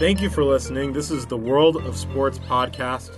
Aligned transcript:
Thank 0.00 0.22
you 0.22 0.30
for 0.30 0.42
listening. 0.42 0.94
This 0.94 1.10
is 1.10 1.26
the 1.26 1.36
World 1.36 1.76
of 1.76 1.94
Sports 1.94 2.38
podcast 2.38 3.14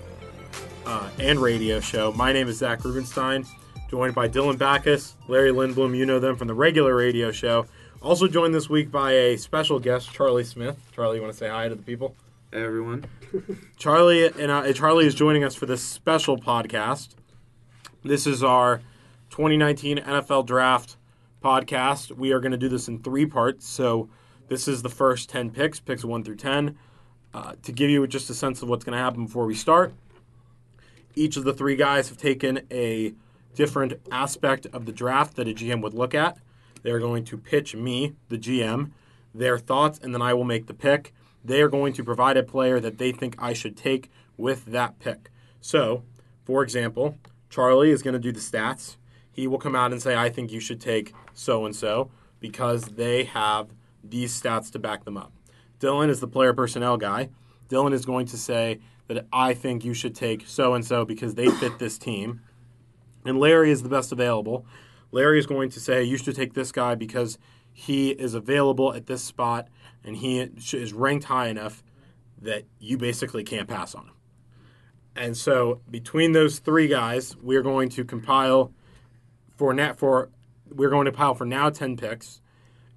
uh, 0.85 1.09
and 1.21 1.39
radio 1.39 1.79
show. 1.79 2.11
My 2.11 2.33
name 2.33 2.49
is 2.49 2.59
Zach 2.59 2.85
Rubenstein, 2.85 3.47
joined 3.89 4.17
by 4.17 4.29
Dylan 4.29 4.59
Backus, 4.59 5.15
Larry 5.29 5.53
Lindblom. 5.53 5.97
You 5.97 6.05
know 6.07 6.19
them 6.19 6.35
from 6.35 6.49
the 6.49 6.55
regular 6.55 6.97
radio 6.97 7.31
show. 7.31 7.67
Also 8.03 8.27
joined 8.27 8.53
this 8.53 8.69
week 8.69 8.91
by 8.91 9.13
a 9.13 9.37
special 9.37 9.79
guest, 9.79 10.13
Charlie 10.13 10.43
Smith. 10.43 10.77
Charlie, 10.93 11.19
you 11.19 11.23
want 11.23 11.33
to 11.33 11.39
say 11.39 11.49
hi 11.49 11.69
to 11.69 11.77
the 11.77 11.83
people? 11.85 12.17
Hey 12.51 12.65
everyone. 12.65 13.05
Charlie 13.77 14.27
and 14.27 14.51
uh, 14.51 14.73
Charlie 14.73 15.07
is 15.07 15.15
joining 15.15 15.45
us 15.45 15.55
for 15.55 15.67
this 15.67 15.85
special 15.85 16.37
podcast. 16.37 17.11
This 18.03 18.27
is 18.27 18.43
our 18.43 18.79
2019 19.31 19.99
NFL 19.99 20.47
Draft 20.47 20.97
podcast. 21.45 22.11
We 22.11 22.33
are 22.33 22.41
going 22.41 22.51
to 22.51 22.59
do 22.59 22.69
this 22.69 22.89
in 22.89 23.05
three 23.05 23.25
parts. 23.25 23.69
So 23.69 24.09
this 24.53 24.69
is 24.69 24.83
the 24.83 24.91
first 24.91 25.31
10 25.31 25.51
picks, 25.51 25.81
picks 25.81 26.05
1 26.05 26.25
through 26.25 26.37
10. 26.37 26.77
Uh, 27.33 27.55
to 27.63 27.73
give 27.73 27.89
you 27.89 28.07
just 28.07 28.29
a 28.29 28.35
sense 28.35 28.61
of 28.61 28.69
what's 28.69 28.85
going 28.85 28.93
to 28.93 29.03
happen 29.03 29.25
before 29.25 29.47
we 29.47 29.55
start, 29.55 29.95
each 31.15 31.39
of 31.39 31.45
the 31.45 31.55
three 31.55 31.75
guys 31.75 32.11
have 32.11 32.19
taken 32.19 32.61
a 32.71 33.15
different 33.55 33.95
aspect 34.11 34.67
of 34.67 34.85
the 34.85 34.93
draft 34.93 35.37
that 35.37 35.49
a 35.49 35.55
GM 35.55 35.81
would 35.83 35.95
look 35.95 36.15
at. 36.15 36.37
They're 36.83 36.99
going 36.99 37.25
to 37.25 37.39
pitch 37.39 37.75
me, 37.75 38.15
the 38.29 38.37
GM, 38.37 38.91
their 39.35 39.57
thoughts, 39.57 39.99
and 40.03 40.13
then 40.13 40.21
I 40.21 40.35
will 40.35 40.45
make 40.45 40.67
the 40.67 40.75
pick. 40.75 41.15
They 41.43 41.63
are 41.63 41.71
going 41.71 41.95
to 41.95 42.05
provide 42.05 42.37
a 42.37 42.43
player 42.43 42.79
that 42.79 42.99
they 42.99 43.11
think 43.11 43.37
I 43.39 43.55
should 43.55 43.75
take 43.75 44.11
with 44.37 44.67
that 44.67 44.99
pick. 44.99 45.31
So, 45.63 46.03
for 46.45 46.63
example, 46.63 47.17
Charlie 47.49 47.91
is 47.91 48.03
going 48.03 48.13
to 48.13 48.21
do 48.21 48.33
the 48.33 48.41
stats. 48.41 48.97
He 49.31 49.47
will 49.47 49.59
come 49.59 49.75
out 49.75 49.93
and 49.93 50.03
say, 50.03 50.15
I 50.15 50.29
think 50.29 50.53
you 50.53 50.61
should 50.61 50.81
take 50.81 51.15
so 51.33 51.65
and 51.65 51.75
so 51.75 52.11
because 52.39 52.85
they 52.85 53.25
have 53.25 53.69
these 54.03 54.41
stats 54.41 54.71
to 54.73 54.79
back 54.79 55.05
them 55.05 55.17
up. 55.17 55.33
Dylan 55.81 56.09
is 56.09 56.21
the 56.21 56.29
player 56.29 56.53
personnel 56.53 56.97
guy. 56.97 57.31
Dylan 57.69 57.93
is 57.93 58.05
going 58.05 58.27
to 58.27 58.37
say 58.37 58.81
that 59.09 59.27
I 59.33 59.55
think 59.55 59.85
you 59.85 59.95
should 59.95 60.15
take 60.15 60.45
so 60.47 60.75
and 60.75 60.85
so 60.85 61.05
because 61.05 61.35
they 61.35 61.49
fit 61.49 61.79
this 61.79 61.99
team. 61.99 62.41
And 63.25 63.39
Larry 63.39 63.71
is 63.71 63.83
the 63.83 63.89
best 63.89 64.13
available. 64.13 64.67
Larry 65.11 65.39
is 65.39 65.47
going 65.47 65.71
to 65.71 65.81
say 65.81 66.03
you 66.03 66.17
should 66.17 66.37
take 66.37 66.55
this 66.55 66.73
guy 66.73 66.95
because 66.95 67.39
he 67.73 68.11
is 68.11 68.35
available 68.35 68.95
at 68.95 69.07
this 69.07 69.23
spot 69.23 69.69
and 70.05 70.17
he 70.17 70.41
is 70.41 70.93
ranked 70.93 71.25
high 71.25 71.49
enough 71.49 71.83
that 72.41 72.65
you 72.79 72.99
basically 72.99 73.45
can't 73.45 73.69
pass 73.69 73.95
on 73.95 74.05
him. 74.05 74.15
And 75.15 75.37
so 75.37 75.81
between 75.91 76.33
those 76.33 76.59
three 76.59 76.89
guys, 76.89 77.37
we're 77.37 77.63
going 77.63 77.89
to 77.91 78.05
compile 78.05 78.73
for 79.57 79.73
net 79.73 79.99
for 79.99 80.31
we're 80.71 80.91
going 80.91 81.05
to 81.05 81.13
pile 81.13 81.35
for 81.35 81.45
now 81.45 81.71
10 81.71 81.97
picks 81.97 82.41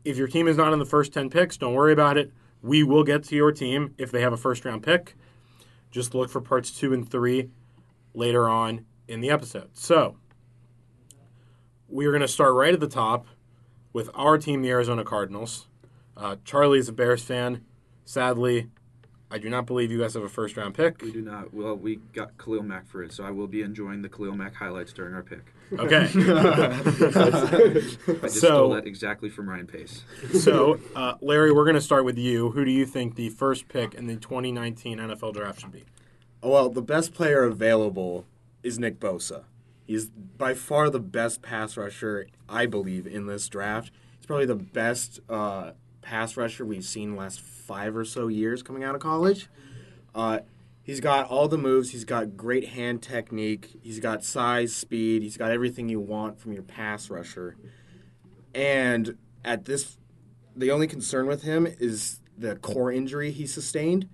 if 0.05 0.17
your 0.17 0.27
team 0.27 0.47
is 0.47 0.55
not 0.55 0.71
in 0.71 0.79
the 0.79 0.85
first 0.85 1.11
10 1.11 1.29
picks, 1.29 1.57
don't 1.57 1.73
worry 1.73 1.91
about 1.91 2.17
it. 2.17 2.31
We 2.61 2.83
will 2.83 3.03
get 3.03 3.23
to 3.25 3.35
your 3.35 3.51
team 3.51 3.93
if 3.97 4.11
they 4.11 4.21
have 4.21 4.31
a 4.31 4.37
first 4.37 4.63
round 4.63 4.83
pick. 4.83 5.15
Just 5.91 6.13
look 6.15 6.29
for 6.29 6.41
parts 6.41 6.71
two 6.71 6.93
and 6.93 7.09
three 7.09 7.49
later 8.13 8.47
on 8.47 8.85
in 9.07 9.21
the 9.21 9.29
episode. 9.29 9.69
So, 9.73 10.17
we 11.89 12.05
are 12.05 12.11
going 12.11 12.21
to 12.21 12.27
start 12.27 12.53
right 12.53 12.73
at 12.73 12.79
the 12.79 12.87
top 12.87 13.27
with 13.93 14.09
our 14.13 14.37
team, 14.37 14.61
the 14.61 14.69
Arizona 14.69 15.03
Cardinals. 15.03 15.67
Uh, 16.17 16.37
Charlie 16.43 16.79
is 16.79 16.89
a 16.89 16.93
Bears 16.93 17.23
fan. 17.23 17.63
Sadly, 18.03 18.69
I 19.31 19.37
do 19.37 19.49
not 19.49 19.65
believe 19.65 19.91
you 19.91 19.99
guys 19.99 20.13
have 20.13 20.23
a 20.23 20.29
first 20.29 20.55
round 20.57 20.75
pick. 20.75 21.01
We 21.01 21.11
do 21.11 21.21
not. 21.21 21.53
Well, 21.53 21.75
we 21.75 21.97
got 22.13 22.37
Khalil 22.37 22.63
Mack 22.63 22.87
for 22.87 23.03
it, 23.03 23.11
so 23.11 23.23
I 23.23 23.31
will 23.31 23.47
be 23.47 23.61
enjoying 23.61 24.01
the 24.01 24.09
Khalil 24.09 24.35
Mack 24.35 24.55
highlights 24.55 24.93
during 24.93 25.13
our 25.13 25.23
pick. 25.23 25.53
Okay. 25.73 25.97
I 26.05 26.09
just 27.73 28.01
So- 28.01 28.27
stole 28.27 28.69
that 28.71 28.85
exactly 28.85 29.29
from 29.29 29.49
Ryan 29.49 29.67
Pace. 29.67 30.03
so, 30.39 30.79
uh, 30.95 31.15
Larry, 31.21 31.51
we're 31.51 31.63
going 31.65 31.75
to 31.75 31.81
start 31.81 32.05
with 32.05 32.17
you. 32.17 32.51
Who 32.51 32.65
do 32.65 32.71
you 32.71 32.85
think 32.85 33.15
the 33.15 33.29
first 33.29 33.67
pick 33.67 33.93
in 33.95 34.07
the 34.07 34.15
2019 34.15 34.99
NFL 34.99 35.33
draft 35.33 35.61
should 35.61 35.71
be? 35.71 35.83
Oh 36.43 36.49
well, 36.51 36.69
the 36.69 36.81
best 36.81 37.13
player 37.13 37.43
available 37.43 38.25
is 38.61 38.77
Nick 38.77 38.99
Bosa. 38.99 39.43
He's 39.87 40.07
by 40.09 40.53
far 40.53 40.89
the 40.89 40.99
best 40.99 41.41
pass 41.41 41.77
rusher, 41.77 42.27
I 42.47 42.65
believe, 42.67 43.07
in 43.07 43.25
this 43.27 43.47
draft. 43.47 43.91
He's 44.17 44.25
probably 44.27 44.45
the 44.45 44.55
best 44.55 45.19
uh, 45.29 45.71
pass 46.01 46.37
rusher 46.37 46.65
we've 46.65 46.83
seen 46.85 47.11
the 47.11 47.17
last 47.17 47.39
five 47.41 47.95
or 47.95 48.05
so 48.05 48.27
years 48.27 48.61
coming 48.61 48.83
out 48.83 48.93
of 48.95 49.01
college. 49.01 49.47
Uh, 50.13 50.39
he's 50.85 51.01
got 51.01 51.27
all 51.27 51.49
the 51.49 51.57
moves. 51.57 51.91
He's 51.91 52.05
got 52.05 52.37
great 52.37 52.69
hand 52.69 53.01
technique. 53.01 53.77
He's 53.81 53.99
got 53.99 54.23
size, 54.23 54.73
speed. 54.73 55.23
He's 55.23 55.35
got 55.35 55.51
everything 55.51 55.89
you 55.89 55.99
want 55.99 56.39
from 56.39 56.53
your 56.53 56.63
pass 56.63 57.09
rusher. 57.09 57.57
And 58.53 59.17
at 59.43 59.65
this, 59.65 59.97
the 60.55 60.71
only 60.71 60.87
concern 60.87 61.27
with 61.27 61.43
him 61.43 61.67
is 61.67 62.21
the 62.37 62.55
core 62.55 62.91
injury 62.91 63.31
he 63.31 63.45
sustained. 63.45 64.07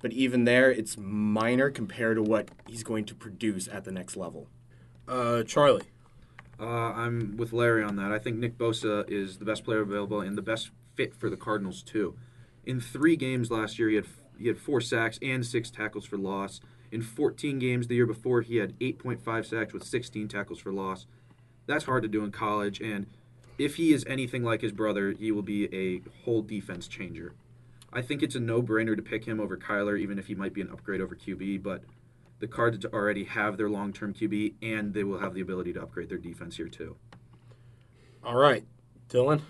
But 0.00 0.12
even 0.12 0.44
there, 0.44 0.70
it's 0.70 0.96
minor 0.96 1.70
compared 1.70 2.18
to 2.18 2.22
what 2.22 2.50
he's 2.68 2.84
going 2.84 3.04
to 3.06 3.14
produce 3.16 3.66
at 3.66 3.84
the 3.84 3.90
next 3.90 4.16
level. 4.16 4.46
Uh, 5.08 5.42
Charlie. 5.42 5.82
Uh, 6.60 6.92
I'm 6.92 7.36
with 7.36 7.52
Larry 7.52 7.82
on 7.82 7.96
that. 7.96 8.12
I 8.12 8.18
think 8.18 8.36
Nick 8.36 8.58
Bosa 8.58 9.08
is 9.08 9.38
the 9.38 9.44
best 9.44 9.64
player 9.64 9.80
available 9.80 10.20
and 10.20 10.36
the 10.36 10.42
best 10.42 10.70
fit 10.94 11.14
for 11.14 11.30
the 11.30 11.36
Cardinals 11.36 11.82
too. 11.82 12.16
In 12.64 12.80
three 12.80 13.16
games 13.16 13.50
last 13.50 13.78
year, 13.78 13.88
he 13.88 13.94
had 13.94 14.06
he 14.38 14.48
had 14.48 14.58
four 14.58 14.80
sacks 14.80 15.18
and 15.20 15.44
six 15.44 15.70
tackles 15.70 16.06
for 16.06 16.16
loss. 16.16 16.60
In 16.90 17.02
14 17.02 17.58
games 17.58 17.86
the 17.86 17.96
year 17.96 18.06
before, 18.06 18.40
he 18.42 18.56
had 18.56 18.78
8.5 18.78 19.44
sacks 19.44 19.72
with 19.72 19.84
16 19.84 20.28
tackles 20.28 20.58
for 20.58 20.72
loss. 20.72 21.06
That's 21.66 21.84
hard 21.84 22.02
to 22.02 22.08
do 22.08 22.24
in 22.24 22.30
college, 22.30 22.80
and 22.80 23.06
if 23.58 23.74
he 23.74 23.92
is 23.92 24.04
anything 24.06 24.44
like 24.44 24.62
his 24.62 24.72
brother, 24.72 25.12
he 25.12 25.32
will 25.32 25.42
be 25.42 25.64
a 25.74 26.00
whole 26.24 26.42
defense 26.42 26.86
changer. 26.86 27.34
I 27.92 28.02
think 28.02 28.22
it's 28.22 28.36
a 28.36 28.40
no-brainer 28.40 28.96
to 28.96 29.02
pick 29.02 29.24
him 29.24 29.40
over 29.40 29.56
Kyler, 29.56 29.98
even 29.98 30.18
if 30.18 30.26
he 30.26 30.34
might 30.34 30.54
be 30.54 30.60
an 30.60 30.70
upgrade 30.70 31.00
over 31.00 31.16
QB. 31.16 31.62
But 31.62 31.82
the 32.38 32.46
Cards 32.46 32.84
already 32.86 33.24
have 33.24 33.56
their 33.56 33.68
long-term 33.68 34.14
QB, 34.14 34.54
and 34.62 34.94
they 34.94 35.04
will 35.04 35.18
have 35.18 35.34
the 35.34 35.40
ability 35.40 35.72
to 35.72 35.82
upgrade 35.82 36.08
their 36.08 36.18
defense 36.18 36.56
here 36.56 36.68
too. 36.68 36.96
All 38.22 38.36
right. 38.36 38.64
Dylan. 39.08 39.40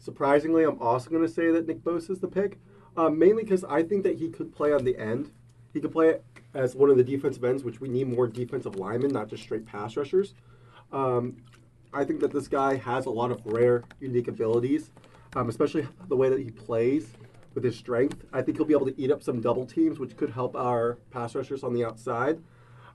Surprisingly, 0.00 0.64
I'm 0.64 0.80
also 0.80 1.10
going 1.10 1.22
to 1.22 1.28
say 1.28 1.50
that 1.50 1.66
Nick 1.66 1.78
Bosa 1.78 2.10
is 2.10 2.20
the 2.20 2.28
pick, 2.28 2.58
uh, 2.96 3.08
mainly 3.08 3.42
because 3.42 3.64
I 3.64 3.82
think 3.82 4.02
that 4.04 4.18
he 4.18 4.28
could 4.28 4.54
play 4.54 4.72
on 4.72 4.84
the 4.84 4.96
end. 4.96 5.30
He 5.72 5.80
could 5.80 5.92
play 5.92 6.18
as 6.54 6.74
one 6.74 6.90
of 6.90 6.96
the 6.96 7.04
defensive 7.04 7.44
ends, 7.44 7.64
which 7.64 7.80
we 7.80 7.88
need 7.88 8.08
more 8.08 8.26
defensive 8.26 8.76
linemen, 8.76 9.12
not 9.12 9.28
just 9.28 9.42
straight 9.42 9.64
pass 9.64 9.96
rushers. 9.96 10.34
Um, 10.92 11.36
I 11.94 12.04
think 12.04 12.20
that 12.20 12.32
this 12.32 12.48
guy 12.48 12.76
has 12.76 13.06
a 13.06 13.10
lot 13.10 13.30
of 13.30 13.40
rare, 13.44 13.84
unique 14.00 14.28
abilities, 14.28 14.90
um, 15.34 15.48
especially 15.48 15.86
the 16.08 16.16
way 16.16 16.28
that 16.28 16.38
he 16.38 16.50
plays 16.50 17.12
with 17.54 17.64
his 17.64 17.76
strength. 17.76 18.24
I 18.32 18.42
think 18.42 18.56
he'll 18.56 18.66
be 18.66 18.74
able 18.74 18.86
to 18.86 19.00
eat 19.00 19.10
up 19.10 19.22
some 19.22 19.40
double 19.40 19.66
teams, 19.66 19.98
which 19.98 20.16
could 20.16 20.30
help 20.30 20.56
our 20.56 20.98
pass 21.10 21.34
rushers 21.34 21.62
on 21.62 21.74
the 21.74 21.84
outside. 21.84 22.38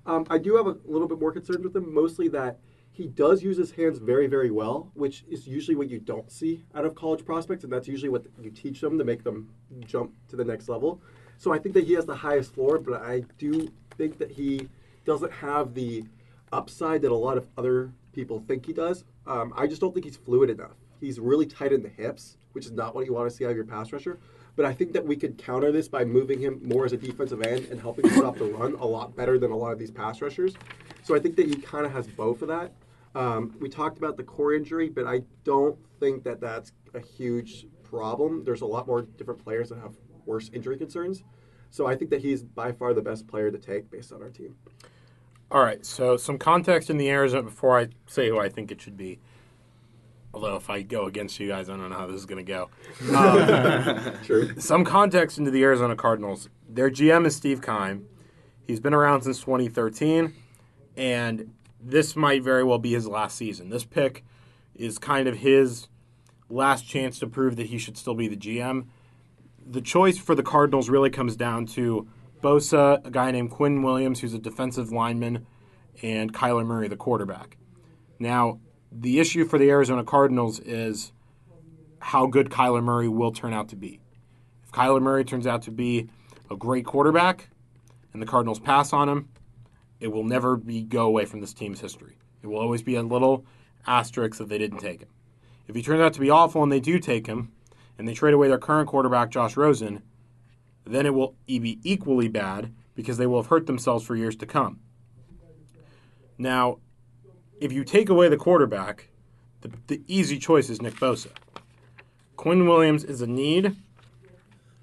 Um, 0.05 0.25
I 0.29 0.37
do 0.37 0.55
have 0.55 0.67
a 0.67 0.77
little 0.85 1.07
bit 1.07 1.19
more 1.19 1.31
concerns 1.31 1.63
with 1.63 1.75
him, 1.75 1.93
mostly 1.93 2.27
that 2.29 2.59
he 2.97 3.05
does 3.05 3.43
use 3.43 3.57
his 3.57 3.69
hands 3.69 3.99
very, 3.99 4.25
very 4.25 4.49
well, 4.49 4.89
which 4.95 5.23
is 5.29 5.47
usually 5.47 5.75
what 5.75 5.87
you 5.87 5.99
don't 5.99 6.31
see 6.31 6.65
out 6.73 6.83
of 6.83 6.95
college 6.95 7.23
prospects, 7.23 7.63
and 7.63 7.71
that's 7.71 7.87
usually 7.87 8.09
what 8.09 8.25
you 8.41 8.49
teach 8.49 8.81
them 8.81 8.97
to 8.97 9.03
make 9.03 9.23
them 9.23 9.49
jump 9.85 10.13
to 10.29 10.35
the 10.35 10.43
next 10.43 10.67
level. 10.67 10.99
So 11.37 11.53
I 11.53 11.59
think 11.59 11.75
that 11.75 11.83
he 11.83 11.93
has 11.93 12.07
the 12.07 12.15
highest 12.15 12.55
floor, 12.55 12.79
but 12.79 12.99
I 12.99 13.23
do 13.37 13.71
think 13.99 14.17
that 14.17 14.31
he 14.31 14.67
doesn't 15.05 15.31
have 15.31 15.75
the 15.75 16.05
upside 16.51 17.03
that 17.03 17.11
a 17.11 17.15
lot 17.15 17.37
of 17.37 17.45
other 17.55 17.91
people 18.13 18.43
think 18.47 18.65
he 18.65 18.73
does. 18.73 19.05
Um, 19.27 19.53
I 19.55 19.67
just 19.67 19.79
don't 19.79 19.93
think 19.93 20.07
he's 20.07 20.17
fluid 20.17 20.49
enough. 20.49 20.73
He's 20.99 21.19
really 21.19 21.45
tight 21.45 21.73
in 21.73 21.83
the 21.83 21.89
hips, 21.89 22.37
which 22.53 22.65
is 22.65 22.71
not 22.71 22.95
what 22.95 23.05
you 23.05 23.13
want 23.13 23.29
to 23.29 23.35
see 23.35 23.45
out 23.45 23.51
of 23.51 23.55
your 23.55 23.65
pass 23.65 23.93
rusher. 23.93 24.17
But 24.55 24.65
I 24.65 24.73
think 24.73 24.93
that 24.93 25.05
we 25.05 25.15
could 25.15 25.37
counter 25.37 25.71
this 25.71 25.87
by 25.87 26.03
moving 26.03 26.39
him 26.39 26.59
more 26.63 26.83
as 26.83 26.93
a 26.93 26.97
defensive 26.97 27.43
end 27.43 27.67
and 27.69 27.79
helping 27.79 28.09
him 28.09 28.17
stop 28.17 28.39
the 28.39 28.45
run 28.45 28.73
a 28.73 28.85
lot 28.87 29.15
better 29.15 29.37
than 29.37 29.51
a 29.51 29.55
lot 29.55 29.71
of 29.71 29.77
these 29.77 29.91
pass 29.91 30.19
rushers. 30.19 30.55
So 31.03 31.15
I 31.15 31.19
think 31.19 31.35
that 31.35 31.45
he 31.45 31.57
kind 31.57 31.85
of 31.85 31.91
has 31.91 32.07
both 32.07 32.41
of 32.41 32.47
that. 32.47 32.71
Um, 33.17 33.55
we 33.59 33.67
talked 33.67 33.97
about 33.97 34.15
the 34.15 34.23
core 34.23 34.53
injury, 34.53 34.89
but 34.89 35.07
I 35.07 35.23
don't 35.43 35.75
think 35.99 36.23
that 36.25 36.39
that's 36.39 36.71
a 36.93 36.99
huge 36.99 37.65
problem. 37.81 38.43
There's 38.43 38.61
a 38.61 38.65
lot 38.65 38.85
more 38.85 39.01
different 39.01 39.43
players 39.43 39.69
that 39.69 39.79
have 39.79 39.95
worse 40.27 40.51
injury 40.53 40.77
concerns. 40.77 41.23
So 41.71 41.87
I 41.87 41.95
think 41.95 42.11
that 42.11 42.21
he's 42.21 42.43
by 42.43 42.71
far 42.71 42.93
the 42.93 43.01
best 43.01 43.27
player 43.27 43.49
to 43.49 43.57
take 43.57 43.89
based 43.89 44.13
on 44.13 44.21
our 44.21 44.29
team. 44.29 44.55
All 45.49 45.63
right, 45.63 45.83
so 45.83 46.15
some 46.15 46.37
context 46.37 46.91
in 46.91 46.97
the 46.97 47.09
Arizona 47.09 47.43
before 47.43 47.79
I 47.79 47.87
say 48.05 48.29
who 48.29 48.37
I 48.39 48.49
think 48.49 48.71
it 48.71 48.81
should 48.81 48.97
be. 48.97 49.17
Although 50.31 50.55
if 50.57 50.69
I 50.69 50.83
go 50.83 51.05
against 51.05 51.39
you 51.39 51.47
guys, 51.47 51.69
I 51.69 51.77
don't 51.77 51.89
know 51.89 51.97
how 51.97 52.05
this 52.05 52.17
is 52.17 52.27
going 52.27 52.45
to 52.45 52.51
go. 52.51 52.69
Um, 53.15 54.13
True. 54.23 54.59
some 54.59 54.85
context 54.85 55.39
into 55.39 55.49
the 55.49 55.63
Arizona 55.63 55.95
Cardinals. 55.95 56.49
Their 56.69 56.91
GM 56.91 57.25
is 57.25 57.35
Steve 57.35 57.63
Keim. 57.63 58.07
He's 58.67 58.79
been 58.79 58.93
around 58.93 59.23
since 59.23 59.39
2013, 59.39 60.33
and 60.97 61.53
this 61.79 62.15
might 62.15 62.43
very 62.43 62.63
well 62.63 62.79
be 62.79 62.93
his 62.93 63.07
last 63.07 63.37
season. 63.37 63.69
This 63.69 63.85
pick 63.85 64.23
is 64.75 64.97
kind 64.97 65.27
of 65.27 65.37
his 65.37 65.87
last 66.49 66.87
chance 66.87 67.19
to 67.19 67.27
prove 67.27 67.55
that 67.57 67.67
he 67.67 67.77
should 67.77 67.97
still 67.97 68.15
be 68.15 68.27
the 68.27 68.37
GM. 68.37 68.87
The 69.65 69.81
choice 69.81 70.17
for 70.17 70.35
the 70.35 70.43
Cardinals 70.43 70.89
really 70.89 71.09
comes 71.09 71.35
down 71.35 71.65
to 71.67 72.07
Bosa, 72.41 73.05
a 73.05 73.11
guy 73.11 73.31
named 73.31 73.51
Quinn 73.51 73.81
Williams, 73.81 74.19
who's 74.21 74.33
a 74.33 74.39
defensive 74.39 74.91
lineman, 74.91 75.45
and 76.01 76.33
Kyler 76.33 76.65
Murray, 76.65 76.87
the 76.87 76.95
quarterback. 76.95 77.57
Now, 78.19 78.59
the 78.91 79.19
issue 79.19 79.45
for 79.45 79.57
the 79.57 79.69
Arizona 79.69 80.03
Cardinals 80.03 80.59
is 80.59 81.11
how 81.99 82.27
good 82.27 82.49
Kyler 82.49 82.83
Murray 82.83 83.07
will 83.07 83.31
turn 83.31 83.53
out 83.53 83.69
to 83.69 83.75
be. 83.75 83.99
If 84.63 84.71
Kyler 84.71 85.01
Murray 85.01 85.25
turns 85.25 85.47
out 85.47 85.63
to 85.63 85.71
be 85.71 86.09
a 86.49 86.55
great 86.55 86.85
quarterback 86.85 87.49
and 88.13 88.21
the 88.21 88.25
Cardinals 88.25 88.59
pass 88.59 88.93
on 88.93 89.09
him, 89.09 89.29
it 89.99 90.09
will 90.09 90.23
never 90.23 90.55
be 90.55 90.83
go 90.83 91.05
away 91.05 91.25
from 91.25 91.41
this 91.41 91.53
team's 91.53 91.81
history. 91.81 92.17
It 92.43 92.47
will 92.47 92.59
always 92.59 92.81
be 92.81 92.95
a 92.95 93.03
little 93.03 93.45
asterisk 93.85 94.37
that 94.37 94.49
they 94.49 94.57
didn't 94.57 94.79
take 94.79 95.01
him. 95.01 95.09
If 95.67 95.75
he 95.75 95.81
turns 95.81 96.01
out 96.01 96.13
to 96.13 96.19
be 96.19 96.29
awful 96.29 96.63
and 96.63 96.71
they 96.71 96.79
do 96.79 96.99
take 96.99 97.27
him, 97.27 97.51
and 97.97 98.07
they 98.07 98.13
trade 98.13 98.33
away 98.33 98.47
their 98.47 98.57
current 98.57 98.87
quarterback, 98.87 99.31
Josh 99.31 99.57
Rosen, 99.57 100.03
then 100.85 101.05
it 101.05 101.13
will 101.13 101.35
be 101.47 101.79
equally 101.83 102.27
bad 102.27 102.71
because 102.95 103.17
they 103.17 103.25
will 103.25 103.41
have 103.41 103.49
hurt 103.49 103.65
themselves 103.65 104.05
for 104.05 104.15
years 104.15 104.35
to 104.37 104.45
come. 104.45 104.79
Now, 106.37 106.77
if 107.59 107.71
you 107.71 107.83
take 107.83 108.09
away 108.09 108.29
the 108.29 108.37
quarterback, 108.37 109.09
the, 109.61 109.71
the 109.87 110.01
easy 110.07 110.37
choice 110.37 110.69
is 110.69 110.81
Nick 110.81 110.95
Bosa. 110.95 111.29
Quinn 112.35 112.67
Williams 112.67 113.03
is 113.03 113.21
a 113.21 113.27
need. 113.27 113.75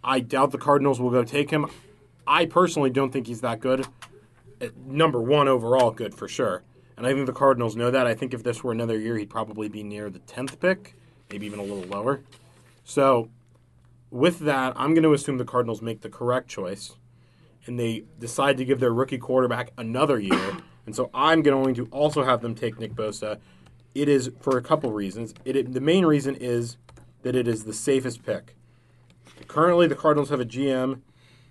I 0.03 0.21
doubt 0.21 0.51
the 0.51 0.59
Cardinals 0.59 1.01
will 1.01 1.11
go 1.11 1.23
take 1.23 1.51
him. 1.51 1.71
I 2.27 2.47
personally 2.47 2.91
don't 2.91 3.13
think 3.13 3.27
he's 3.27 3.43
that 3.43 3.61
good. 3.61 3.87
Number 4.87 5.21
one 5.21 5.49
overall, 5.49 5.91
good 5.91 6.15
for 6.15 6.29
sure. 6.29 6.63
And 6.97 7.07
I 7.07 7.13
think 7.13 7.27
the 7.27 7.33
Cardinals 7.33 7.75
know 7.77 7.91
that. 7.91 8.07
I 8.07 8.15
think 8.15 8.35
if 8.35 8.43
this 8.43 8.63
were 8.63 8.73
another 8.73 8.99
year, 8.99 9.17
he'd 9.19 9.31
probably 9.31 9.69
be 9.69 9.83
near 9.83 10.11
the 10.11 10.21
10th 10.21 10.61
pick, 10.61 10.97
maybe 11.31 11.47
even 11.47 11.59
a 11.59 11.63
little 11.63 11.83
lower. 11.85 12.21
So, 12.85 13.31
with 14.11 14.39
that, 14.41 14.75
I'm 14.77 14.95
going 14.95 15.03
to 15.03 15.13
assume 15.13 15.39
the 15.39 15.45
Cardinals 15.45 15.83
make 15.83 16.03
the 16.03 16.09
correct 16.09 16.49
choice 16.49 16.95
and 17.67 17.81
they 17.81 18.05
decide 18.21 18.57
to 18.59 18.65
give 18.65 18.79
their 18.79 18.93
rookie 18.93 19.19
quarterback 19.19 19.73
another 19.77 20.21
year. 20.21 20.57
And 20.87 20.95
so 20.95 21.11
I'm 21.15 21.43
going 21.43 21.75
to 21.75 21.87
also 21.87 22.23
have 22.23 22.43
them 22.43 22.55
take 22.55 22.79
Nick 22.79 22.93
Bosa. 22.95 23.39
It 23.95 24.09
is 24.09 24.31
for 24.41 24.57
a 24.59 24.63
couple 24.63 24.93
reasons. 24.93 25.35
It, 25.45 25.57
it- 25.57 25.73
the 25.73 25.81
main 25.81 26.05
reason 26.05 26.37
is 26.37 26.77
that 27.23 27.35
it 27.35 27.49
is 27.49 27.65
the 27.65 27.73
safest 27.73 28.23
pick. 28.25 28.55
Currently, 29.49 29.87
the 29.89 29.95
Cardinals 29.95 30.29
have 30.31 30.41
a 30.41 30.45
GM 30.45 31.01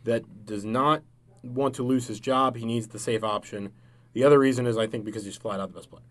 that 0.04 0.45
does 0.45 0.63
not 0.63 1.01
want 1.44 1.75
to 1.75 1.84
lose 1.84 2.07
his 2.07 2.19
job. 2.19 2.56
He 2.56 2.66
needs 2.66 2.88
the 2.88 3.00
safe 3.00 3.24
option. 3.24 3.74
The 4.13 4.24
other 4.24 4.40
reason 4.40 4.66
is, 4.66 4.78
I 4.78 4.88
think, 4.88 5.06
because 5.06 5.25
he's 5.25 5.38
flat 5.38 5.60
out 5.60 5.69
the 5.69 5.75
best 5.75 5.90
player. 5.90 6.04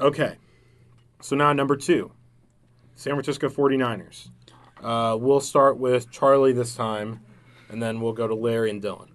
Okay. 0.00 0.36
So 1.20 1.34
now, 1.34 1.52
number 1.52 1.76
two 1.76 2.12
San 2.94 3.14
Francisco 3.14 3.48
49ers. 3.48 4.28
Uh, 4.82 5.16
we'll 5.18 5.40
start 5.40 5.78
with 5.78 6.10
Charlie 6.10 6.52
this 6.52 6.74
time, 6.74 7.20
and 7.68 7.82
then 7.82 8.00
we'll 8.00 8.12
go 8.12 8.26
to 8.26 8.34
Larry 8.34 8.70
and 8.70 8.82
Dylan. 8.82 9.08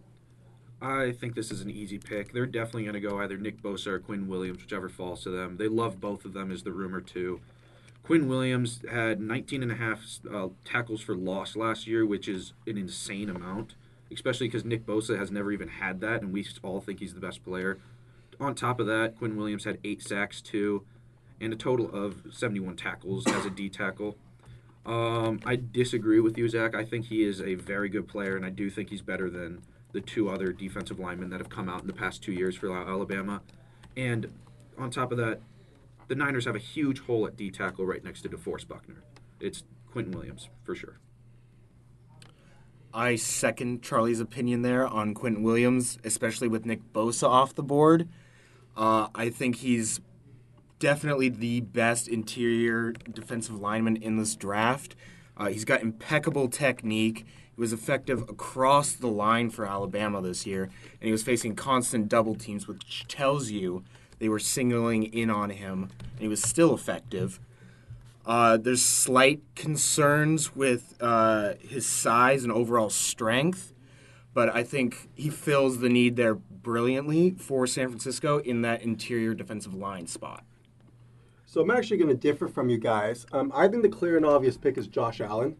I 0.81 1.11
think 1.11 1.35
this 1.35 1.51
is 1.51 1.61
an 1.61 1.69
easy 1.69 1.99
pick. 1.99 2.33
They're 2.33 2.47
definitely 2.47 2.83
going 2.83 2.95
to 2.95 2.99
go 2.99 3.19
either 3.19 3.37
Nick 3.37 3.61
Bosa 3.61 3.87
or 3.87 3.99
Quinn 3.99 4.27
Williams, 4.27 4.61
whichever 4.61 4.89
falls 4.89 5.21
to 5.23 5.29
them. 5.29 5.57
They 5.57 5.67
love 5.67 6.01
both 6.01 6.25
of 6.25 6.33
them, 6.33 6.51
is 6.51 6.63
the 6.63 6.71
rumor 6.71 7.01
too. 7.01 7.39
Quinn 8.03 8.27
Williams 8.27 8.81
had 8.89 9.21
19 9.21 9.61
and 9.61 9.71
a 9.71 9.75
half 9.75 10.19
uh, 10.31 10.49
tackles 10.65 11.01
for 11.01 11.15
loss 11.15 11.55
last 11.55 11.85
year, 11.85 12.03
which 12.03 12.27
is 12.27 12.53
an 12.65 12.77
insane 12.77 13.29
amount, 13.29 13.75
especially 14.11 14.47
because 14.47 14.65
Nick 14.65 14.85
Bosa 14.85 15.17
has 15.17 15.31
never 15.31 15.51
even 15.51 15.67
had 15.67 16.01
that, 16.01 16.21
and 16.21 16.31
we 16.33 16.45
all 16.63 16.81
think 16.81 16.99
he's 16.99 17.13
the 17.13 17.19
best 17.19 17.43
player. 17.43 17.77
On 18.39 18.55
top 18.55 18.79
of 18.79 18.87
that, 18.87 19.17
Quinn 19.17 19.37
Williams 19.37 19.65
had 19.65 19.77
eight 19.83 20.01
sacks 20.01 20.41
too, 20.41 20.83
and 21.39 21.53
a 21.53 21.55
total 21.55 21.89
of 21.91 22.23
71 22.31 22.75
tackles 22.75 23.27
as 23.27 23.45
a 23.45 23.49
D 23.49 23.69
tackle. 23.69 24.17
Um, 24.85 25.39
I 25.45 25.57
disagree 25.57 26.19
with 26.19 26.37
you, 26.37 26.49
Zach. 26.49 26.73
I 26.73 26.83
think 26.83 27.05
he 27.05 27.23
is 27.23 27.41
a 27.41 27.55
very 27.55 27.89
good 27.89 28.07
player, 28.07 28.35
and 28.35 28.45
I 28.45 28.49
do 28.49 28.69
think 28.69 28.89
he's 28.89 29.01
better 29.01 29.29
than 29.29 29.61
the 29.91 30.01
two 30.01 30.29
other 30.29 30.51
defensive 30.51 30.99
linemen 30.99 31.29
that 31.29 31.39
have 31.39 31.49
come 31.49 31.69
out 31.69 31.81
in 31.81 31.87
the 31.87 31.93
past 31.93 32.23
two 32.23 32.31
years 32.31 32.55
for 32.55 32.75
Alabama. 32.75 33.41
And 33.95 34.31
on 34.77 34.89
top 34.89 35.11
of 35.11 35.17
that, 35.17 35.41
the 36.07 36.15
Niners 36.15 36.45
have 36.45 36.55
a 36.55 36.59
huge 36.59 36.99
hole 37.01 37.27
at 37.27 37.37
D 37.37 37.51
tackle 37.51 37.85
right 37.85 38.03
next 38.03 38.21
to 38.21 38.29
DeForest 38.29 38.67
Buckner. 38.67 39.03
It's 39.39 39.63
Quinnen 39.93 40.15
Williams 40.15 40.49
for 40.63 40.75
sure. 40.75 40.97
I 42.93 43.15
second 43.15 43.81
Charlie's 43.81 44.19
opinion 44.19 44.61
there 44.61 44.85
on 44.85 45.13
Quinnen 45.13 45.41
Williams, 45.41 45.97
especially 46.03 46.47
with 46.47 46.65
Nick 46.65 46.81
Bosa 46.93 47.27
off 47.27 47.55
the 47.55 47.63
board. 47.63 48.07
Uh, 48.75 49.07
I 49.15 49.29
think 49.29 49.57
he's 49.57 50.01
definitely 50.79 51.29
the 51.29 51.61
best 51.61 52.07
interior 52.07 52.91
defensive 52.91 53.59
lineman 53.59 53.95
in 53.97 54.17
this 54.17 54.35
draft. 54.35 54.95
Uh, 55.37 55.47
he's 55.47 55.65
got 55.65 55.81
impeccable 55.81 56.49
technique. 56.49 57.25
He 57.55 57.61
was 57.61 57.71
effective 57.71 58.23
across 58.23 58.93
the 58.93 59.07
line 59.07 59.49
for 59.49 59.65
Alabama 59.65 60.21
this 60.21 60.45
year, 60.45 60.63
and 60.63 60.71
he 61.01 61.11
was 61.11 61.23
facing 61.23 61.55
constant 61.55 62.09
double 62.09 62.35
teams, 62.35 62.67
which 62.67 63.07
tells 63.07 63.51
you 63.51 63.83
they 64.19 64.29
were 64.29 64.39
singling 64.39 65.03
in 65.03 65.29
on 65.29 65.49
him, 65.49 65.89
and 65.99 66.19
he 66.19 66.27
was 66.27 66.41
still 66.41 66.73
effective. 66.73 67.39
Uh, 68.25 68.57
there's 68.57 68.85
slight 68.85 69.41
concerns 69.55 70.55
with 70.55 70.95
uh, 71.01 71.53
his 71.59 71.85
size 71.85 72.43
and 72.43 72.53
overall 72.53 72.89
strength, 72.89 73.73
but 74.33 74.53
I 74.53 74.63
think 74.63 75.09
he 75.15 75.29
fills 75.29 75.79
the 75.79 75.89
need 75.89 76.15
there 76.15 76.35
brilliantly 76.35 77.31
for 77.31 77.65
San 77.65 77.89
Francisco 77.89 78.37
in 78.39 78.61
that 78.61 78.83
interior 78.83 79.33
defensive 79.33 79.73
line 79.73 80.07
spot. 80.07 80.43
So 81.45 81.61
I'm 81.61 81.71
actually 81.71 81.97
going 81.97 82.09
to 82.09 82.15
differ 82.15 82.47
from 82.47 82.69
you 82.69 82.77
guys. 82.77 83.25
Um, 83.33 83.51
I 83.53 83.67
think 83.67 83.83
the 83.83 83.89
clear 83.89 84.15
and 84.15 84.25
obvious 84.25 84.55
pick 84.55 84.77
is 84.77 84.87
Josh 84.87 85.19
Allen. 85.19 85.57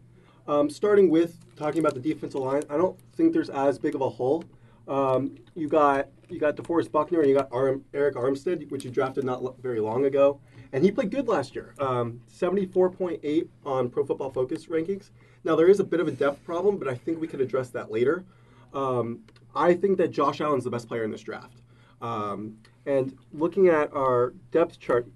Um, 0.48 0.70
starting 0.70 1.10
with 1.10 1.38
talking 1.56 1.80
about 1.80 1.94
the 1.94 2.00
defensive 2.00 2.40
line, 2.40 2.62
I 2.70 2.76
don't 2.76 2.98
think 3.14 3.32
there's 3.32 3.50
as 3.50 3.78
big 3.78 3.94
of 3.94 4.00
a 4.00 4.08
hole. 4.08 4.44
Um, 4.88 5.36
you 5.54 5.68
got 5.68 6.08
you 6.32 6.40
got 6.40 6.56
DeForest 6.56 6.90
Buckner 6.90 7.20
and 7.20 7.28
you 7.28 7.36
got 7.36 7.48
Arm, 7.52 7.84
Arik 7.92 8.14
Armstead, 8.14 8.70
which 8.70 8.84
you 8.84 8.90
drafted 8.90 9.24
not 9.24 9.42
very 9.58 9.80
long 9.80 10.04
ago, 10.04 10.40
and 10.72 10.84
he 10.84 10.90
played 10.90 11.10
good 11.10 11.28
last 11.28 11.54
year. 11.54 11.74
Um, 11.78 12.20
74.8 12.32 13.48
on 13.64 13.90
Pro 13.90 14.04
Football 14.04 14.30
Focus 14.30 14.66
rankings. 14.66 15.10
Now 15.44 15.56
there 15.56 15.68
is 15.68 15.80
a 15.80 15.84
bit 15.84 16.00
of 16.00 16.08
a 16.08 16.12
depth 16.12 16.44
problem, 16.44 16.78
but 16.78 16.88
I 16.88 16.94
think 16.94 17.20
we 17.20 17.26
could 17.26 17.40
address 17.40 17.70
that 17.70 17.90
later. 17.90 18.24
Um, 18.72 19.20
I 19.54 19.74
think 19.74 19.98
that 19.98 20.10
Josh 20.10 20.40
Allen's 20.40 20.64
the 20.64 20.70
best 20.70 20.88
player 20.88 21.04
in 21.04 21.10
this 21.10 21.22
draft. 21.22 21.60
Um, 22.00 22.58
and 22.86 23.16
looking 23.32 23.68
at 23.68 23.92
our 23.92 24.34
depth 24.50 24.80
chart, 24.80 25.06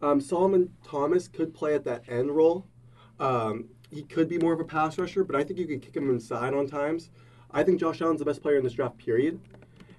um, 0.00 0.20
Solomon 0.20 0.70
Thomas 0.84 1.28
could 1.28 1.54
play 1.54 1.74
at 1.74 1.84
that 1.84 2.04
end 2.08 2.30
role. 2.30 2.66
Um, 3.20 3.68
he 3.90 4.02
could 4.02 4.28
be 4.28 4.38
more 4.38 4.52
of 4.52 4.60
a 4.60 4.64
pass 4.64 4.98
rusher, 4.98 5.22
but 5.22 5.36
I 5.36 5.44
think 5.44 5.58
you 5.58 5.66
can 5.66 5.78
kick 5.78 5.96
him 5.96 6.10
inside 6.10 6.54
on 6.54 6.66
times. 6.66 7.10
I 7.50 7.62
think 7.62 7.78
Josh 7.78 8.00
Allen's 8.00 8.18
the 8.18 8.24
best 8.24 8.42
player 8.42 8.56
in 8.56 8.64
this 8.64 8.72
draft, 8.72 8.96
period. 8.96 9.38